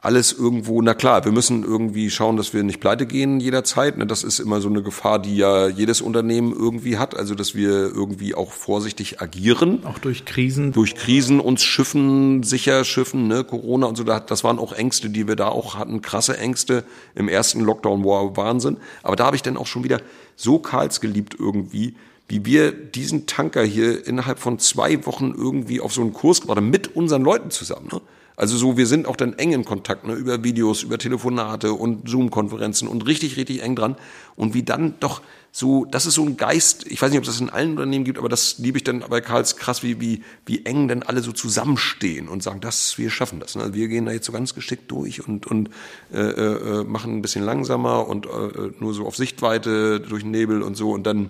[0.03, 3.97] alles irgendwo, na klar, wir müssen irgendwie schauen, dass wir nicht pleite gehen jederzeit.
[3.97, 4.07] Ne?
[4.07, 7.15] Das ist immer so eine Gefahr, die ja jedes Unternehmen irgendwie hat.
[7.15, 9.85] Also, dass wir irgendwie auch vorsichtig agieren.
[9.85, 10.71] Auch durch Krisen.
[10.71, 13.43] Durch Krisen uns schiffen, sicher schiffen, ne?
[13.43, 14.03] Corona und so.
[14.03, 16.01] Das waren auch Ängste, die wir da auch hatten.
[16.01, 16.83] Krasse Ängste.
[17.13, 18.77] Im ersten Lockdown war Wahnsinn.
[19.03, 20.01] Aber da habe ich dann auch schon wieder
[20.35, 21.93] so Karls geliebt irgendwie,
[22.27, 26.57] wie wir diesen Tanker hier innerhalb von zwei Wochen irgendwie auf so einen Kurs gebracht
[26.57, 27.89] haben, mit unseren Leuten zusammen.
[27.91, 28.01] Ne?
[28.41, 32.09] Also so, wir sind auch dann eng in Kontakt, ne, über Videos, über Telefonate und
[32.09, 33.95] Zoom-Konferenzen und richtig, richtig eng dran.
[34.35, 35.21] Und wie dann doch
[35.51, 38.03] so, das ist so ein Geist, ich weiß nicht, ob es das in allen Unternehmen
[38.03, 41.21] gibt, aber das liebe ich dann bei Karls krass, wie, wie, wie eng denn alle
[41.21, 43.55] so zusammenstehen und sagen, das, wir schaffen das.
[43.55, 43.75] Ne?
[43.75, 45.69] Wir gehen da jetzt so ganz geschickt durch und, und
[46.11, 50.63] äh, äh, machen ein bisschen langsamer und äh, nur so auf Sichtweite durch den Nebel
[50.63, 51.29] und so und dann,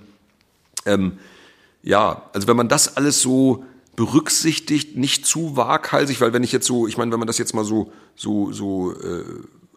[0.85, 1.17] ähm,
[1.83, 6.65] ja, also wenn man das alles so berücksichtigt, nicht zu waghalsig, weil wenn ich jetzt
[6.65, 9.23] so, ich meine, wenn man das jetzt mal so so so äh,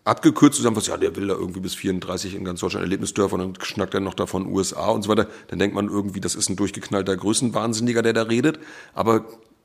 [0.04, 3.64] abgekürzt zusammenfasst, ja, der will da irgendwie bis 34 in ganz Deutschland Erlebnisdörfer und dann
[3.64, 5.28] schnackt er noch davon USA und so weiter.
[5.48, 8.58] Dann denkt man irgendwie, das ist ein durchgeknallter Größenwahnsinniger, der da redet.
[8.92, 9.24] Aber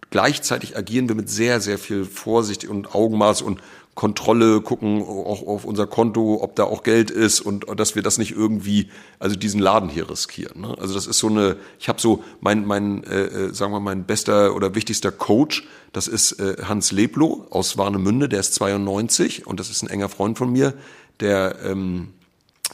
[0.09, 3.61] gleichzeitig agieren wir mit sehr, sehr viel Vorsicht und Augenmaß und
[3.99, 8.17] Kontrolle, gucken auch auf unser Konto, ob da auch Geld ist und dass wir das
[8.17, 8.87] nicht irgendwie,
[9.19, 10.61] also diesen Laden hier riskieren.
[10.61, 10.73] Ne?
[10.79, 13.93] Also das ist so eine, ich habe so mein, mein, äh, äh, sagen wir mal,
[13.93, 19.45] mein bester oder wichtigster Coach, das ist äh, Hans Leblow aus Warnemünde, der ist 92
[19.45, 20.75] und das ist ein enger Freund von mir,
[21.19, 22.13] der ähm,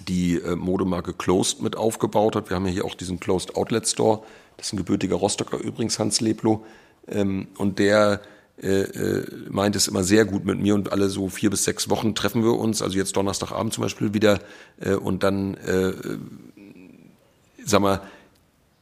[0.07, 2.51] die äh, Modemarke Closed mit aufgebaut hat.
[2.51, 4.21] Wir haben ja hier auch diesen Closed Outlet Store.
[4.57, 6.63] Das ist ein gebürtiger Rostocker übrigens, Hans Leblow.
[7.07, 8.21] Ähm, und der
[8.61, 11.89] äh, äh, meint es immer sehr gut mit mir und alle so vier bis sechs
[11.89, 14.39] Wochen treffen wir uns, also jetzt Donnerstagabend zum Beispiel wieder
[14.79, 15.91] äh, und dann, äh,
[17.65, 18.01] sag mal,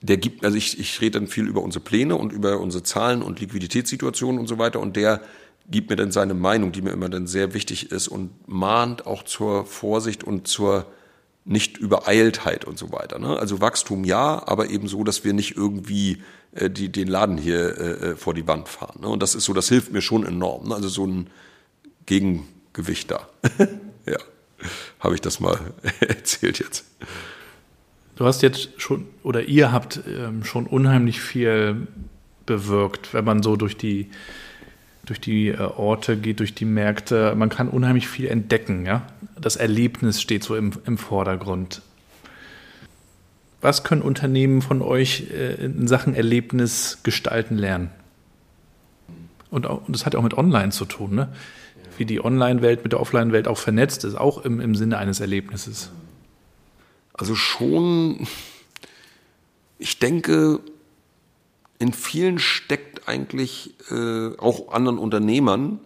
[0.01, 3.23] der gibt, also ich, ich rede dann viel über unsere Pläne und über unsere Zahlen
[3.23, 5.21] und Liquiditätssituationen und so weiter und der
[5.71, 9.23] gibt mir dann seine Meinung, die mir immer dann sehr wichtig ist und mahnt auch
[9.23, 10.85] zur Vorsicht und zur
[11.45, 13.19] nicht Übereiltheit und so weiter.
[13.19, 13.37] Ne?
[13.37, 16.23] Also Wachstum ja, aber eben so, dass wir nicht irgendwie
[16.53, 19.01] äh, die, den Laden hier äh, äh, vor die Wand fahren.
[19.01, 19.07] Ne?
[19.07, 20.69] Und das ist so, das hilft mir schon enorm.
[20.69, 20.75] Ne?
[20.75, 21.27] Also so ein
[22.05, 23.27] Gegengewicht da.
[24.05, 24.17] ja,
[24.99, 25.59] habe ich das mal
[25.99, 26.85] erzählt jetzt.
[28.15, 31.87] Du hast jetzt schon, oder ihr habt ähm, schon unheimlich viel
[32.45, 34.09] bewirkt, wenn man so durch die,
[35.05, 37.35] durch die äh, Orte geht, durch die Märkte.
[37.35, 38.85] Man kann unheimlich viel entdecken.
[38.85, 39.07] Ja?
[39.39, 41.81] Das Erlebnis steht so im, im Vordergrund.
[43.61, 47.91] Was können Unternehmen von euch äh, in Sachen Erlebnis gestalten lernen?
[49.49, 51.29] Und, auch, das hat auch mit Online zu tun, ne?
[51.97, 55.91] wie die Online-Welt mit der Offline-Welt auch vernetzt ist, auch im, im Sinne eines Erlebnisses.
[57.13, 58.27] Also schon,
[59.77, 60.59] ich denke,
[61.77, 65.79] in vielen steckt eigentlich äh, auch anderen Unternehmern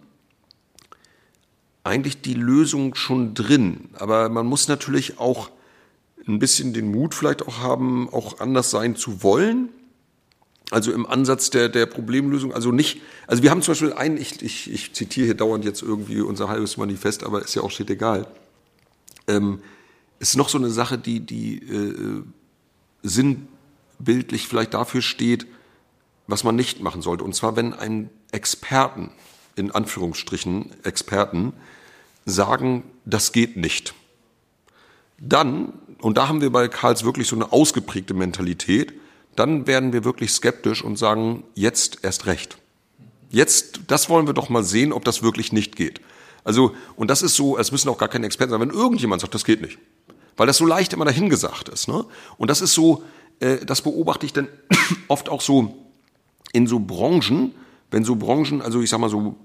[1.84, 3.88] eigentlich die Lösung schon drin.
[3.94, 5.50] Aber man muss natürlich auch
[6.26, 9.70] ein bisschen den Mut vielleicht auch haben, auch anders sein zu wollen.
[10.70, 14.42] Also im Ansatz der, der Problemlösung, also nicht, also wir haben zum Beispiel ein, ich,
[14.42, 17.88] ich, ich zitiere hier dauernd jetzt irgendwie unser halbes Manifest, aber ist ja auch steht
[17.88, 18.26] egal.
[19.26, 19.60] Ähm,
[20.18, 22.22] ist noch so eine Sache, die, die äh,
[23.02, 25.46] sinnbildlich vielleicht dafür steht,
[26.28, 27.24] was man nicht machen sollte.
[27.24, 29.10] Und zwar, wenn ein Experten,
[29.56, 31.52] in Anführungsstrichen Experten,
[32.24, 33.94] sagen, das geht nicht.
[35.18, 38.94] Dann und da haben wir bei Karls wirklich so eine ausgeprägte Mentalität,
[39.36, 42.58] dann werden wir wirklich skeptisch und sagen, jetzt erst recht.
[43.30, 46.00] Jetzt, das wollen wir doch mal sehen, ob das wirklich nicht geht.
[46.44, 49.34] Also, und das ist so, es müssen auch gar keine Experten sein, wenn irgendjemand sagt,
[49.34, 49.78] das geht nicht.
[50.36, 51.88] Weil das so leicht immer dahingesagt ist.
[51.88, 52.04] Ne?
[52.36, 53.02] Und das ist so,
[53.40, 54.48] äh, das beobachte ich dann
[55.08, 55.87] oft auch so
[56.52, 57.54] in so Branchen,
[57.90, 59.36] wenn so Branchen, also ich sag mal so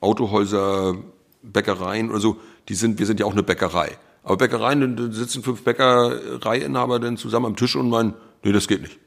[0.00, 0.96] Autohäuser,
[1.42, 2.36] Bäckereien oder so,
[2.68, 3.96] die sind, wir sind ja auch eine Bäckerei.
[4.22, 8.82] Aber Bäckereien, da sitzen fünf Bäckereiinhaber dann zusammen am Tisch und meinen, nee, das geht
[8.82, 8.98] nicht.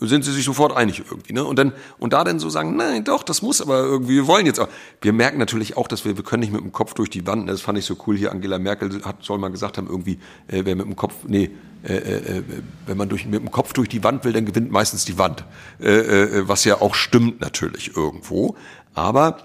[0.00, 1.44] Sind sie sich sofort einig irgendwie, ne?
[1.44, 4.46] Und dann, und da dann so sagen, nein, doch, das muss aber irgendwie, wir wollen
[4.46, 4.68] jetzt auch.
[5.02, 7.48] Wir merken natürlich auch, dass wir, wir können nicht mit dem Kopf durch die Wand,
[7.48, 10.62] das fand ich so cool hier, Angela Merkel hat, soll mal gesagt haben, irgendwie, äh,
[10.64, 11.50] wer mit dem Kopf, nee,
[11.82, 12.42] äh, äh, äh,
[12.86, 15.44] wenn man durch, mit dem Kopf durch die Wand will, dann gewinnt meistens die Wand.
[15.80, 18.56] Äh, äh, was ja auch stimmt natürlich irgendwo.
[18.94, 19.38] Aber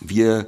[0.00, 0.46] wir,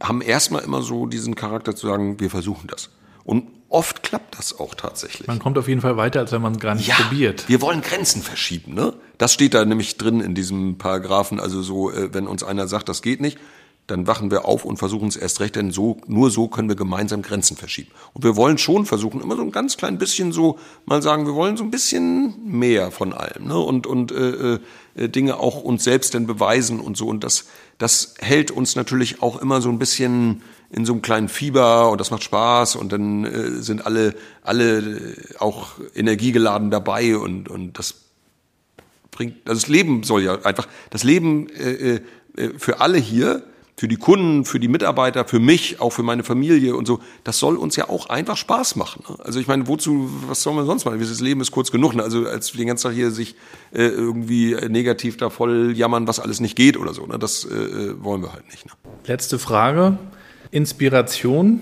[0.00, 2.90] haben erstmal immer so diesen Charakter zu sagen, wir versuchen das.
[3.24, 5.28] Und oft klappt das auch tatsächlich.
[5.28, 7.46] Man kommt auf jeden Fall weiter, als wenn man es gar nicht ja, probiert.
[7.46, 8.94] Wir wollen Grenzen verschieben, ne?
[9.18, 11.38] Das steht da nämlich drin in diesem Paragraphen.
[11.40, 13.38] Also so, äh, wenn uns einer sagt, das geht nicht,
[13.86, 16.74] dann wachen wir auf und versuchen es erst recht, denn so, nur so können wir
[16.74, 17.90] gemeinsam Grenzen verschieben.
[18.14, 21.34] Und wir wollen schon versuchen, immer so ein ganz klein bisschen so, mal sagen, wir
[21.34, 23.58] wollen so ein bisschen mehr von allem, ne?
[23.58, 24.58] Und, und äh,
[24.94, 27.08] äh, Dinge auch uns selbst denn beweisen und so.
[27.08, 27.46] Und das,
[27.76, 32.00] das hält uns natürlich auch immer so ein bisschen in so einem kleinen Fieber und
[32.00, 37.94] das macht Spaß und dann äh, sind alle, alle auch energiegeladen dabei und, und das
[39.10, 42.00] bringt, also das Leben soll ja einfach, das Leben äh,
[42.36, 43.42] äh, für alle hier
[43.78, 47.38] für die Kunden, für die Mitarbeiter, für mich, auch für meine Familie und so, das
[47.38, 49.04] soll uns ja auch einfach Spaß machen.
[49.08, 49.16] Ne?
[49.22, 50.98] Also ich meine, wozu, was soll man sonst machen?
[50.98, 51.94] Das Leben ist kurz genug.
[51.94, 52.02] Ne?
[52.02, 53.36] Also als den ganzen Tag hier sich
[53.72, 57.04] äh, irgendwie negativ da voll jammern, was alles nicht geht oder so.
[57.06, 57.18] Ne?
[57.18, 58.64] Das äh, wollen wir halt nicht.
[58.64, 58.72] Ne?
[59.06, 59.98] Letzte Frage.
[60.56, 61.60] Inspiration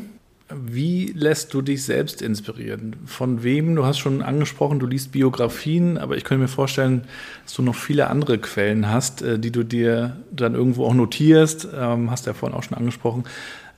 [0.54, 2.96] wie lässt du dich selbst inspirieren?
[3.06, 3.74] Von wem?
[3.76, 7.06] Du hast schon angesprochen, du liest Biografien, aber ich könnte mir vorstellen,
[7.44, 11.68] dass du noch viele andere Quellen hast, äh, die du dir dann irgendwo auch notierst.
[11.74, 13.24] Ähm, hast ja vorhin auch schon angesprochen.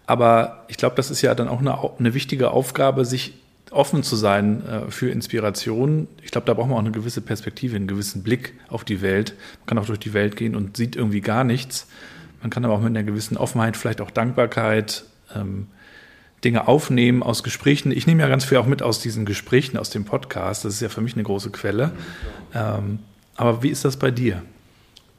[0.06, 3.34] Aber ich glaube, das ist ja dann auch eine, eine wichtige Aufgabe, sich
[3.70, 6.08] offen zu sein äh, für Inspiration.
[6.22, 9.34] Ich glaube, da braucht man auch eine gewisse Perspektive, einen gewissen Blick auf die Welt.
[9.60, 11.86] Man kann auch durch die Welt gehen und sieht irgendwie gar nichts.
[12.46, 15.02] Man kann aber auch mit einer gewissen Offenheit, vielleicht auch Dankbarkeit
[15.34, 15.66] ähm,
[16.44, 17.90] Dinge aufnehmen aus Gesprächen.
[17.90, 20.64] Ich nehme ja ganz viel auch mit aus diesen Gesprächen, aus dem Podcast.
[20.64, 21.90] Das ist ja für mich eine große Quelle.
[22.54, 23.00] Ähm,
[23.34, 24.44] aber wie ist das bei dir?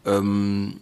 [0.05, 0.79] Ähm,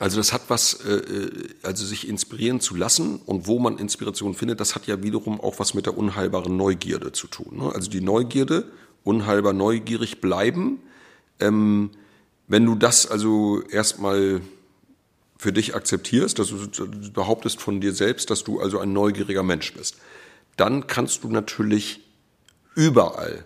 [0.00, 1.30] also das hat was, äh, äh,
[1.62, 5.60] also sich inspirieren zu lassen und wo man Inspiration findet, das hat ja wiederum auch
[5.60, 7.58] was mit der unheilbaren Neugierde zu tun.
[7.58, 7.72] Ne?
[7.72, 8.64] Also die Neugierde,
[9.04, 10.80] unheilbar neugierig bleiben.
[11.38, 11.90] Ähm,
[12.48, 14.40] wenn du das also erstmal
[15.38, 19.74] für dich akzeptierst, dass du behauptest von dir selbst, dass du also ein neugieriger Mensch
[19.74, 19.96] bist,
[20.56, 22.00] dann kannst du natürlich
[22.74, 23.44] überall,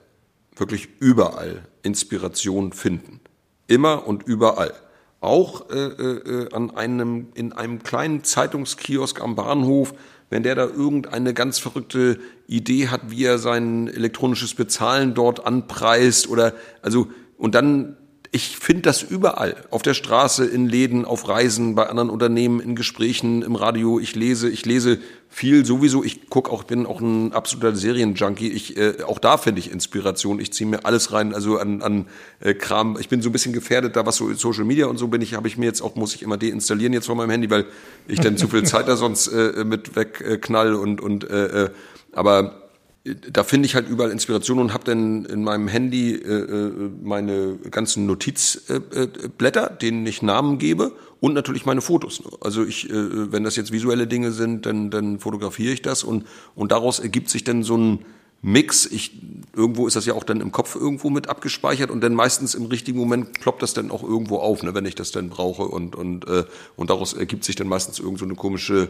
[0.56, 3.20] wirklich überall Inspiration finden.
[3.66, 4.72] Immer und überall.
[5.20, 9.94] Auch äh, äh, an einem, in einem kleinen Zeitungskiosk am Bahnhof,
[10.30, 16.28] wenn der da irgendeine ganz verrückte Idee hat, wie er sein elektronisches Bezahlen dort anpreist
[16.28, 17.96] oder also und dann
[18.32, 19.56] ich finde das überall.
[19.70, 23.98] Auf der Straße, in Läden, auf Reisen, bei anderen Unternehmen, in Gesprächen, im Radio.
[23.98, 24.98] Ich lese, ich lese
[25.28, 26.04] viel sowieso.
[26.04, 28.48] Ich guck auch, bin auch ein absoluter Serienjunkie.
[28.48, 30.38] Ich, äh, auch da finde ich Inspiration.
[30.38, 32.06] Ich ziehe mir alles rein, also an, an
[32.38, 32.96] äh, Kram.
[33.00, 35.34] Ich bin so ein bisschen gefährdet, da was so Social Media und so bin ich,
[35.34, 37.66] habe ich mir jetzt auch, muss ich immer deinstallieren jetzt von meinem Handy, weil
[38.06, 41.70] ich dann zu viel Zeit da sonst äh, mit wegknall und, und äh, äh
[42.12, 42.69] aber
[43.04, 47.56] da finde ich halt überall Inspiration und habe dann in meinem Handy äh, äh meine
[47.70, 52.22] ganzen Notizblätter, äh, denen ich Namen gebe und natürlich meine Fotos.
[52.42, 56.26] Also ich, äh, wenn das jetzt visuelle Dinge sind, dann, dann fotografiere ich das und,
[56.54, 58.04] und daraus ergibt sich dann so ein
[58.42, 58.84] Mix.
[58.86, 59.12] Ich,
[59.54, 62.66] irgendwo ist das ja auch dann im Kopf irgendwo mit abgespeichert und dann meistens im
[62.66, 65.96] richtigen Moment ploppt das dann auch irgendwo auf, ne, wenn ich das dann brauche und,
[65.96, 66.44] und, äh,
[66.76, 68.88] und daraus ergibt sich dann meistens irgend so eine komische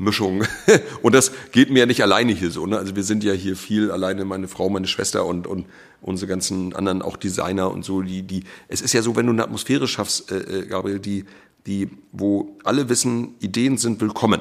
[0.00, 0.44] Mischung.
[1.02, 2.66] Und das geht mir ja nicht alleine hier so.
[2.66, 2.78] Ne?
[2.78, 5.66] Also wir sind ja hier viel alleine, meine Frau, meine Schwester und, und
[6.00, 8.02] unsere ganzen anderen, auch Designer und so.
[8.02, 11.26] Die, die, es ist ja so, wenn du eine Atmosphäre schaffst, äh, äh, Gabriel, die,
[11.66, 14.40] die, wo alle wissen, Ideen sind willkommen,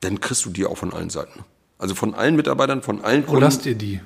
[0.00, 1.44] dann kriegst du die auch von allen Seiten.
[1.78, 3.40] Also von allen Mitarbeitern, von allen Kunden.
[3.40, 4.00] Wo lasst ihr die?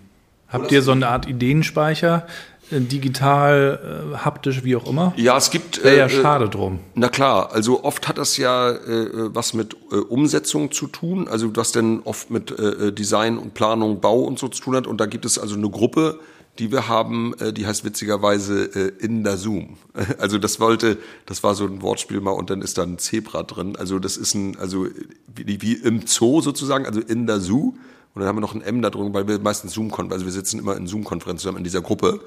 [0.49, 2.27] Habt ihr so eine Art Ideenspeicher?
[2.71, 5.13] Äh, digital, äh, haptisch, wie auch immer?
[5.17, 5.83] Ja, es gibt.
[5.83, 6.81] Wäre ja äh, schade drum.
[6.95, 11.49] Na klar, also oft hat das ja äh, was mit äh, Umsetzung zu tun, also
[11.49, 14.87] das denn oft mit äh, Design und Planung, Bau und so zu tun hat.
[14.87, 16.19] Und da gibt es also eine Gruppe,
[16.59, 19.77] die wir haben, äh, die heißt witzigerweise äh, in der Zoom.
[20.19, 23.43] Also das wollte, das war so ein Wortspiel mal und dann ist da ein Zebra
[23.43, 23.77] drin.
[23.77, 24.87] Also das ist ein, also
[25.35, 27.75] wie, wie im Zoo sozusagen, also in der Zoo.
[28.15, 30.33] Und dann haben wir noch ein M da drin, weil wir meistens Zoom-Konferenzen, also wir
[30.33, 32.21] sitzen immer in Zoom-Konferenzen zusammen in dieser Gruppe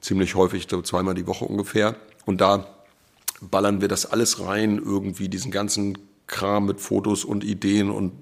[0.00, 1.96] ziemlich häufig, so zweimal die Woche ungefähr.
[2.26, 2.66] Und da
[3.40, 8.12] ballern wir das alles rein, irgendwie diesen ganzen Kram mit Fotos und Ideen und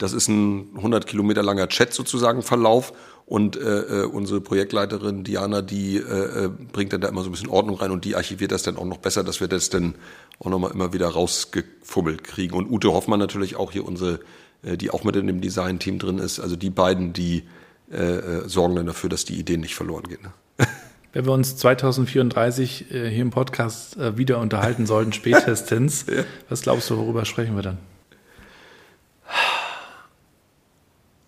[0.00, 2.94] das ist ein 100 Kilometer langer Chat sozusagen Verlauf
[3.26, 7.32] und äh, äh, unsere Projektleiterin Diana, die äh, äh, bringt dann da immer so ein
[7.32, 9.94] bisschen Ordnung rein und die archiviert das dann auch noch besser, dass wir das dann
[10.38, 12.56] auch nochmal immer wieder rausgefummelt kriegen.
[12.56, 14.20] Und Ute Hoffmann natürlich auch hier unsere,
[14.62, 17.44] äh, die auch mit in dem Design-Team drin ist, also die beiden, die
[17.92, 20.22] äh, äh sorgen dann dafür, dass die Ideen nicht verloren gehen.
[20.22, 20.66] Ne?
[21.12, 26.24] Wenn wir uns 2034 äh, hier im Podcast äh, wieder unterhalten sollten, spätestens, ja.
[26.48, 27.78] was glaubst du, worüber sprechen wir dann?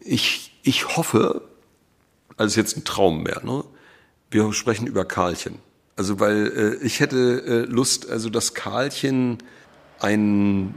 [0.00, 1.42] Ich, ich hoffe,
[2.36, 3.64] also jetzt ein Traum mehr, ne?
[4.30, 5.58] wir sprechen über Karlchen.
[5.96, 9.38] Also weil äh, ich hätte äh, Lust, also dass Karlchen
[10.00, 10.74] ein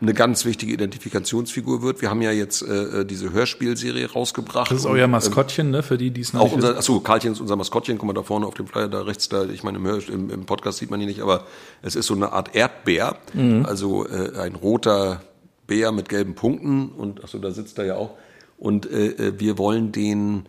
[0.00, 2.02] eine ganz wichtige Identifikationsfigur wird.
[2.02, 4.70] Wir haben ja jetzt äh, diese Hörspielserie rausgebracht.
[4.70, 5.82] Das ist euer ähm, Maskottchen, ne?
[5.82, 7.96] Für die, die es noch auch nicht unser, Achso, Karlchen ist unser Maskottchen.
[7.96, 10.30] Guck mal da vorne auf dem Flyer, da rechts, da, ich meine, im, Hör, im,
[10.30, 11.46] im Podcast sieht man ihn nicht, aber
[11.82, 13.16] es ist so eine Art Erdbär.
[13.32, 13.64] Mhm.
[13.66, 15.22] Also äh, ein roter
[15.66, 16.90] Bär mit gelben Punkten.
[16.90, 18.10] Und achso, da sitzt er ja auch.
[18.58, 20.46] Und äh, äh wir wollen den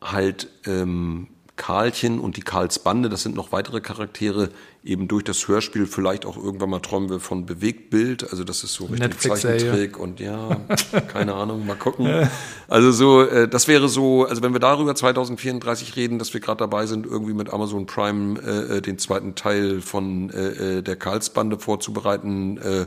[0.00, 1.28] halt ähm,
[1.58, 4.48] Karlchen und die Karlsbande, das sind noch weitere Charaktere,
[4.82, 8.72] eben durch das Hörspiel vielleicht auch irgendwann mal träumen wir von Bewegtbild, also das ist
[8.72, 10.56] so richtig Zeichentrick und ja,
[11.12, 12.28] keine Ahnung, mal gucken.
[12.68, 16.58] Also so, äh, das wäre so, also wenn wir darüber 2034 reden, dass wir gerade
[16.58, 20.96] dabei sind, irgendwie mit Amazon Prime äh, äh, den zweiten Teil von äh, äh, der
[20.96, 22.86] Karlsbande vorzubereiten, äh,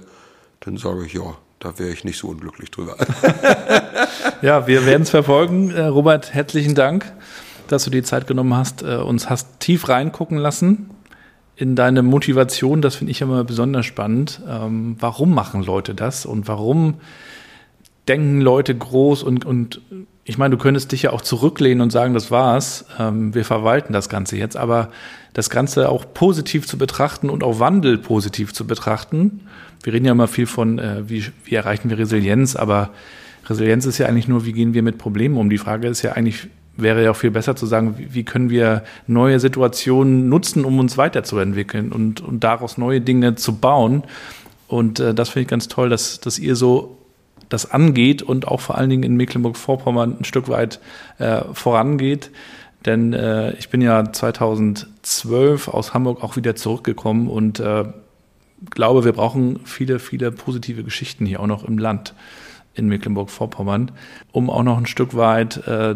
[0.61, 2.95] dann sage ich ja, da wäre ich nicht so unglücklich drüber.
[4.41, 5.77] ja, wir werden es verfolgen.
[5.77, 7.11] Robert, herzlichen Dank
[7.71, 10.89] dass du die Zeit genommen hast, äh, uns hast tief reingucken lassen
[11.55, 12.81] in deine Motivation.
[12.81, 14.41] Das finde ich immer besonders spannend.
[14.47, 16.95] Ähm, warum machen Leute das und warum
[18.07, 19.81] denken Leute groß und, und
[20.23, 23.93] ich meine, du könntest dich ja auch zurücklehnen und sagen, das war's, ähm, wir verwalten
[23.93, 24.89] das Ganze jetzt, aber
[25.33, 29.41] das Ganze auch positiv zu betrachten und auch Wandel positiv zu betrachten.
[29.83, 32.91] Wir reden ja immer viel von, äh, wie, wie erreichen wir Resilienz, aber
[33.47, 35.49] Resilienz ist ja eigentlich nur, wie gehen wir mit Problemen um.
[35.49, 36.47] Die Frage ist ja eigentlich,
[36.81, 40.79] wäre ja auch viel besser zu sagen, wie, wie können wir neue Situationen nutzen, um
[40.79, 44.03] uns weiterzuentwickeln und, und daraus neue Dinge zu bauen.
[44.67, 46.97] Und äh, das finde ich ganz toll, dass, dass ihr so
[47.49, 50.79] das angeht und auch vor allen Dingen in Mecklenburg-Vorpommern ein Stück weit
[51.17, 52.31] äh, vorangeht.
[52.85, 57.85] Denn äh, ich bin ja 2012 aus Hamburg auch wieder zurückgekommen und äh,
[58.69, 62.13] glaube, wir brauchen viele, viele positive Geschichten hier auch noch im Land
[62.73, 63.91] in Mecklenburg-Vorpommern,
[64.31, 65.95] um auch noch ein Stück weit äh,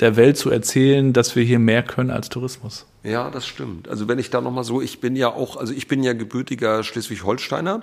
[0.00, 2.86] der Welt zu erzählen, dass wir hier mehr können als Tourismus.
[3.02, 3.88] Ja, das stimmt.
[3.88, 6.82] Also wenn ich da nochmal so, ich bin ja auch, also ich bin ja gebürtiger
[6.82, 7.82] Schleswig-Holsteiner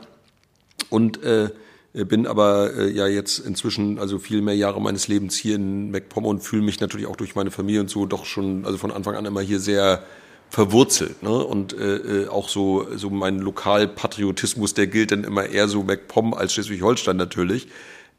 [0.90, 1.49] und äh,
[1.94, 6.26] bin aber äh, ja jetzt inzwischen also viel mehr Jahre meines Lebens hier in MacPom
[6.26, 9.15] und fühle mich natürlich auch durch meine Familie und so doch schon also von Anfang
[9.15, 10.03] an immer hier sehr
[10.49, 11.44] verwurzelt ne?
[11.44, 16.34] und äh, äh auch so so mein Lokalpatriotismus der gilt dann immer eher so MacPom
[16.34, 17.68] als Schleswig-Holstein natürlich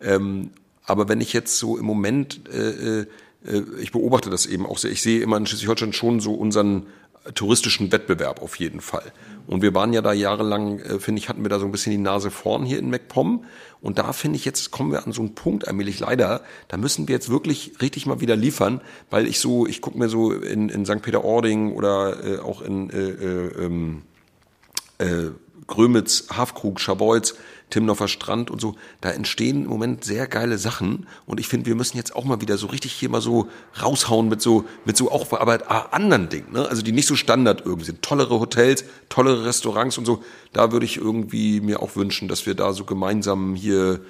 [0.01, 0.51] ähm,
[0.85, 3.07] aber wenn ich jetzt so im Moment äh, äh,
[3.79, 6.87] ich beobachte das eben auch sehr ich sehe immer in Schleswig-Holstein schon so unseren
[7.33, 9.13] touristischen Wettbewerb auf jeden Fall.
[9.47, 11.93] Und wir waren ja da jahrelang, äh, finde ich, hatten wir da so ein bisschen
[11.93, 13.45] die Nase vorn hier in MacPom.
[13.81, 17.09] Und da finde ich, jetzt kommen wir an so einen Punkt, allmählich leider, da müssen
[17.09, 18.81] wir jetzt wirklich richtig mal wieder liefern,
[19.11, 21.03] weil ich so, ich gucke mir so in, in St.
[21.03, 24.03] Peter-Ording oder äh, auch in äh, äh, ähm,
[24.99, 25.31] äh,
[25.67, 27.37] Grömitz, Hafkrug, Scharbeutz,
[27.71, 31.75] Timnoffer Strand und so, da entstehen im Moment sehr geile Sachen und ich finde, wir
[31.75, 33.49] müssen jetzt auch mal wieder so richtig hier mal so
[33.83, 36.69] raushauen mit so, mit so auch aber anderen Dingen, ne?
[36.69, 38.03] also die nicht so Standard irgendwie sind.
[38.03, 40.23] Tollere Hotels, tollere Restaurants und so,
[40.53, 44.01] da würde ich irgendwie mir auch wünschen, dass wir da so gemeinsam hier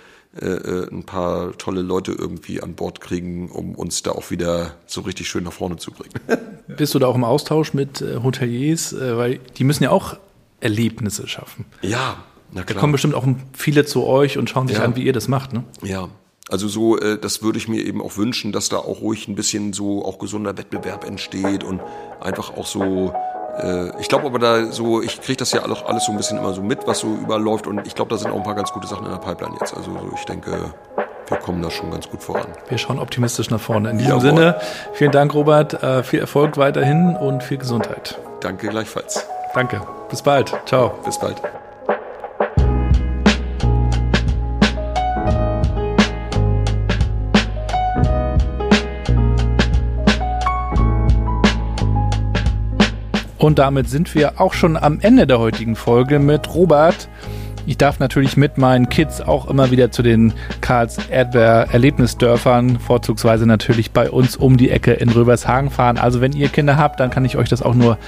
[0.41, 4.75] äh, äh, ein paar tolle Leute irgendwie an Bord kriegen, um uns da auch wieder
[4.85, 6.15] so richtig schön nach vorne zu bringen.
[6.67, 10.17] Bist du da auch im Austausch mit äh, Hoteliers, äh, weil die müssen ja auch
[10.61, 11.67] Erlebnisse schaffen.
[11.83, 12.17] Ja,
[12.55, 12.75] na klar.
[12.75, 14.85] Da kommen bestimmt auch viele zu euch und schauen sich ja.
[14.85, 15.65] an, wie ihr das macht, ne?
[15.83, 16.09] Ja.
[16.49, 19.35] Also so, äh, das würde ich mir eben auch wünschen, dass da auch ruhig ein
[19.35, 21.81] bisschen so auch gesunder Wettbewerb entsteht und
[22.21, 23.15] einfach auch so,
[23.59, 26.39] äh, ich glaube aber da so, ich kriege das ja alles, alles so ein bisschen
[26.39, 28.73] immer so mit, was so überläuft und ich glaube, da sind auch ein paar ganz
[28.73, 29.75] gute Sachen in der Pipeline jetzt.
[29.75, 30.75] Also so, ich denke,
[31.29, 32.47] wir kommen da schon ganz gut voran.
[32.69, 33.91] Wir schauen optimistisch nach vorne.
[33.91, 34.29] In diesem Jawohl.
[34.29, 34.61] Sinne,
[34.93, 35.83] vielen Dank, Robert.
[35.83, 38.19] Äh, viel Erfolg weiterhin und viel Gesundheit.
[38.41, 39.27] Danke gleichfalls.
[39.55, 39.81] Danke.
[40.11, 40.53] Bis bald.
[40.67, 40.93] Ciao.
[41.05, 41.41] Bis bald.
[53.45, 57.11] Und damit sind wir auch schon am Ende der heutigen Folge mit Robert.
[57.67, 63.45] Ich darf natürlich mit meinen Kids auch immer wieder zu den Karls Erdbeer Erlebnisdörfern, vorzugsweise
[63.45, 65.99] natürlich bei uns um die Ecke in Röbershagen fahren.
[65.99, 67.99] Also wenn ihr Kinder habt, dann kann ich euch das auch nur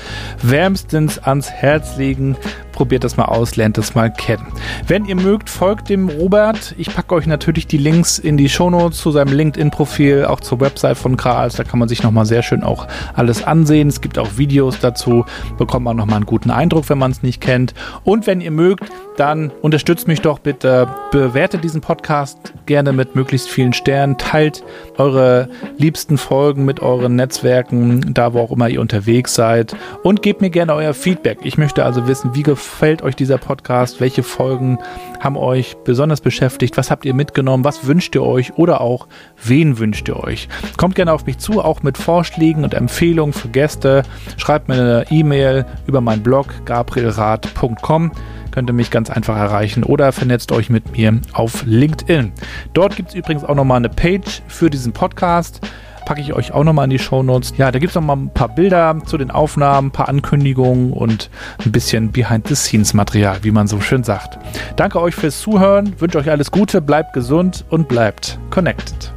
[0.40, 2.38] wärmstens ans Herz legen
[2.76, 4.46] probiert das mal aus, lernt das mal kennen.
[4.86, 6.74] Wenn ihr mögt, folgt dem Robert.
[6.78, 10.98] Ich packe euch natürlich die Links in die Shownotes zu seinem LinkedIn-Profil, auch zur Website
[10.98, 11.56] von Karls.
[11.56, 13.88] Da kann man sich nochmal sehr schön auch alles ansehen.
[13.88, 15.24] Es gibt auch Videos dazu,
[15.56, 17.72] bekommt man nochmal einen guten Eindruck, wenn man es nicht kennt.
[18.04, 18.84] Und wenn ihr mögt,
[19.16, 24.62] dann unterstützt mich doch bitte, bewertet diesen Podcast gerne mit möglichst vielen Sternen, teilt
[24.98, 25.48] eure
[25.78, 30.50] liebsten Folgen mit euren Netzwerken, da wo auch immer ihr unterwegs seid und gebt mir
[30.50, 31.38] gerne euer Feedback.
[31.42, 34.00] Ich möchte also wissen, wie gefällt gefällt euch dieser Podcast?
[34.00, 34.78] Welche Folgen
[35.20, 36.76] haben euch besonders beschäftigt?
[36.76, 37.64] Was habt ihr mitgenommen?
[37.64, 38.58] Was wünscht ihr euch?
[38.58, 39.06] Oder auch,
[39.42, 40.48] wen wünscht ihr euch?
[40.76, 44.02] Kommt gerne auf mich zu, auch mit Vorschlägen und Empfehlungen für Gäste.
[44.36, 48.12] Schreibt mir eine E-Mail über meinen Blog gabrielrad.com
[48.50, 52.32] könnt ihr mich ganz einfach erreichen oder vernetzt euch mit mir auf LinkedIn.
[52.72, 55.60] Dort gibt es übrigens auch nochmal eine Page für diesen Podcast
[56.06, 57.52] packe ich euch auch nochmal in die Show Notes.
[57.58, 61.28] Ja, da gibt es nochmal ein paar Bilder zu den Aufnahmen, ein paar Ankündigungen und
[61.64, 64.38] ein bisschen Behind-the-Scenes-Material, wie man so schön sagt.
[64.76, 69.12] Danke euch fürs Zuhören, wünsche euch alles Gute, bleibt gesund und bleibt connected.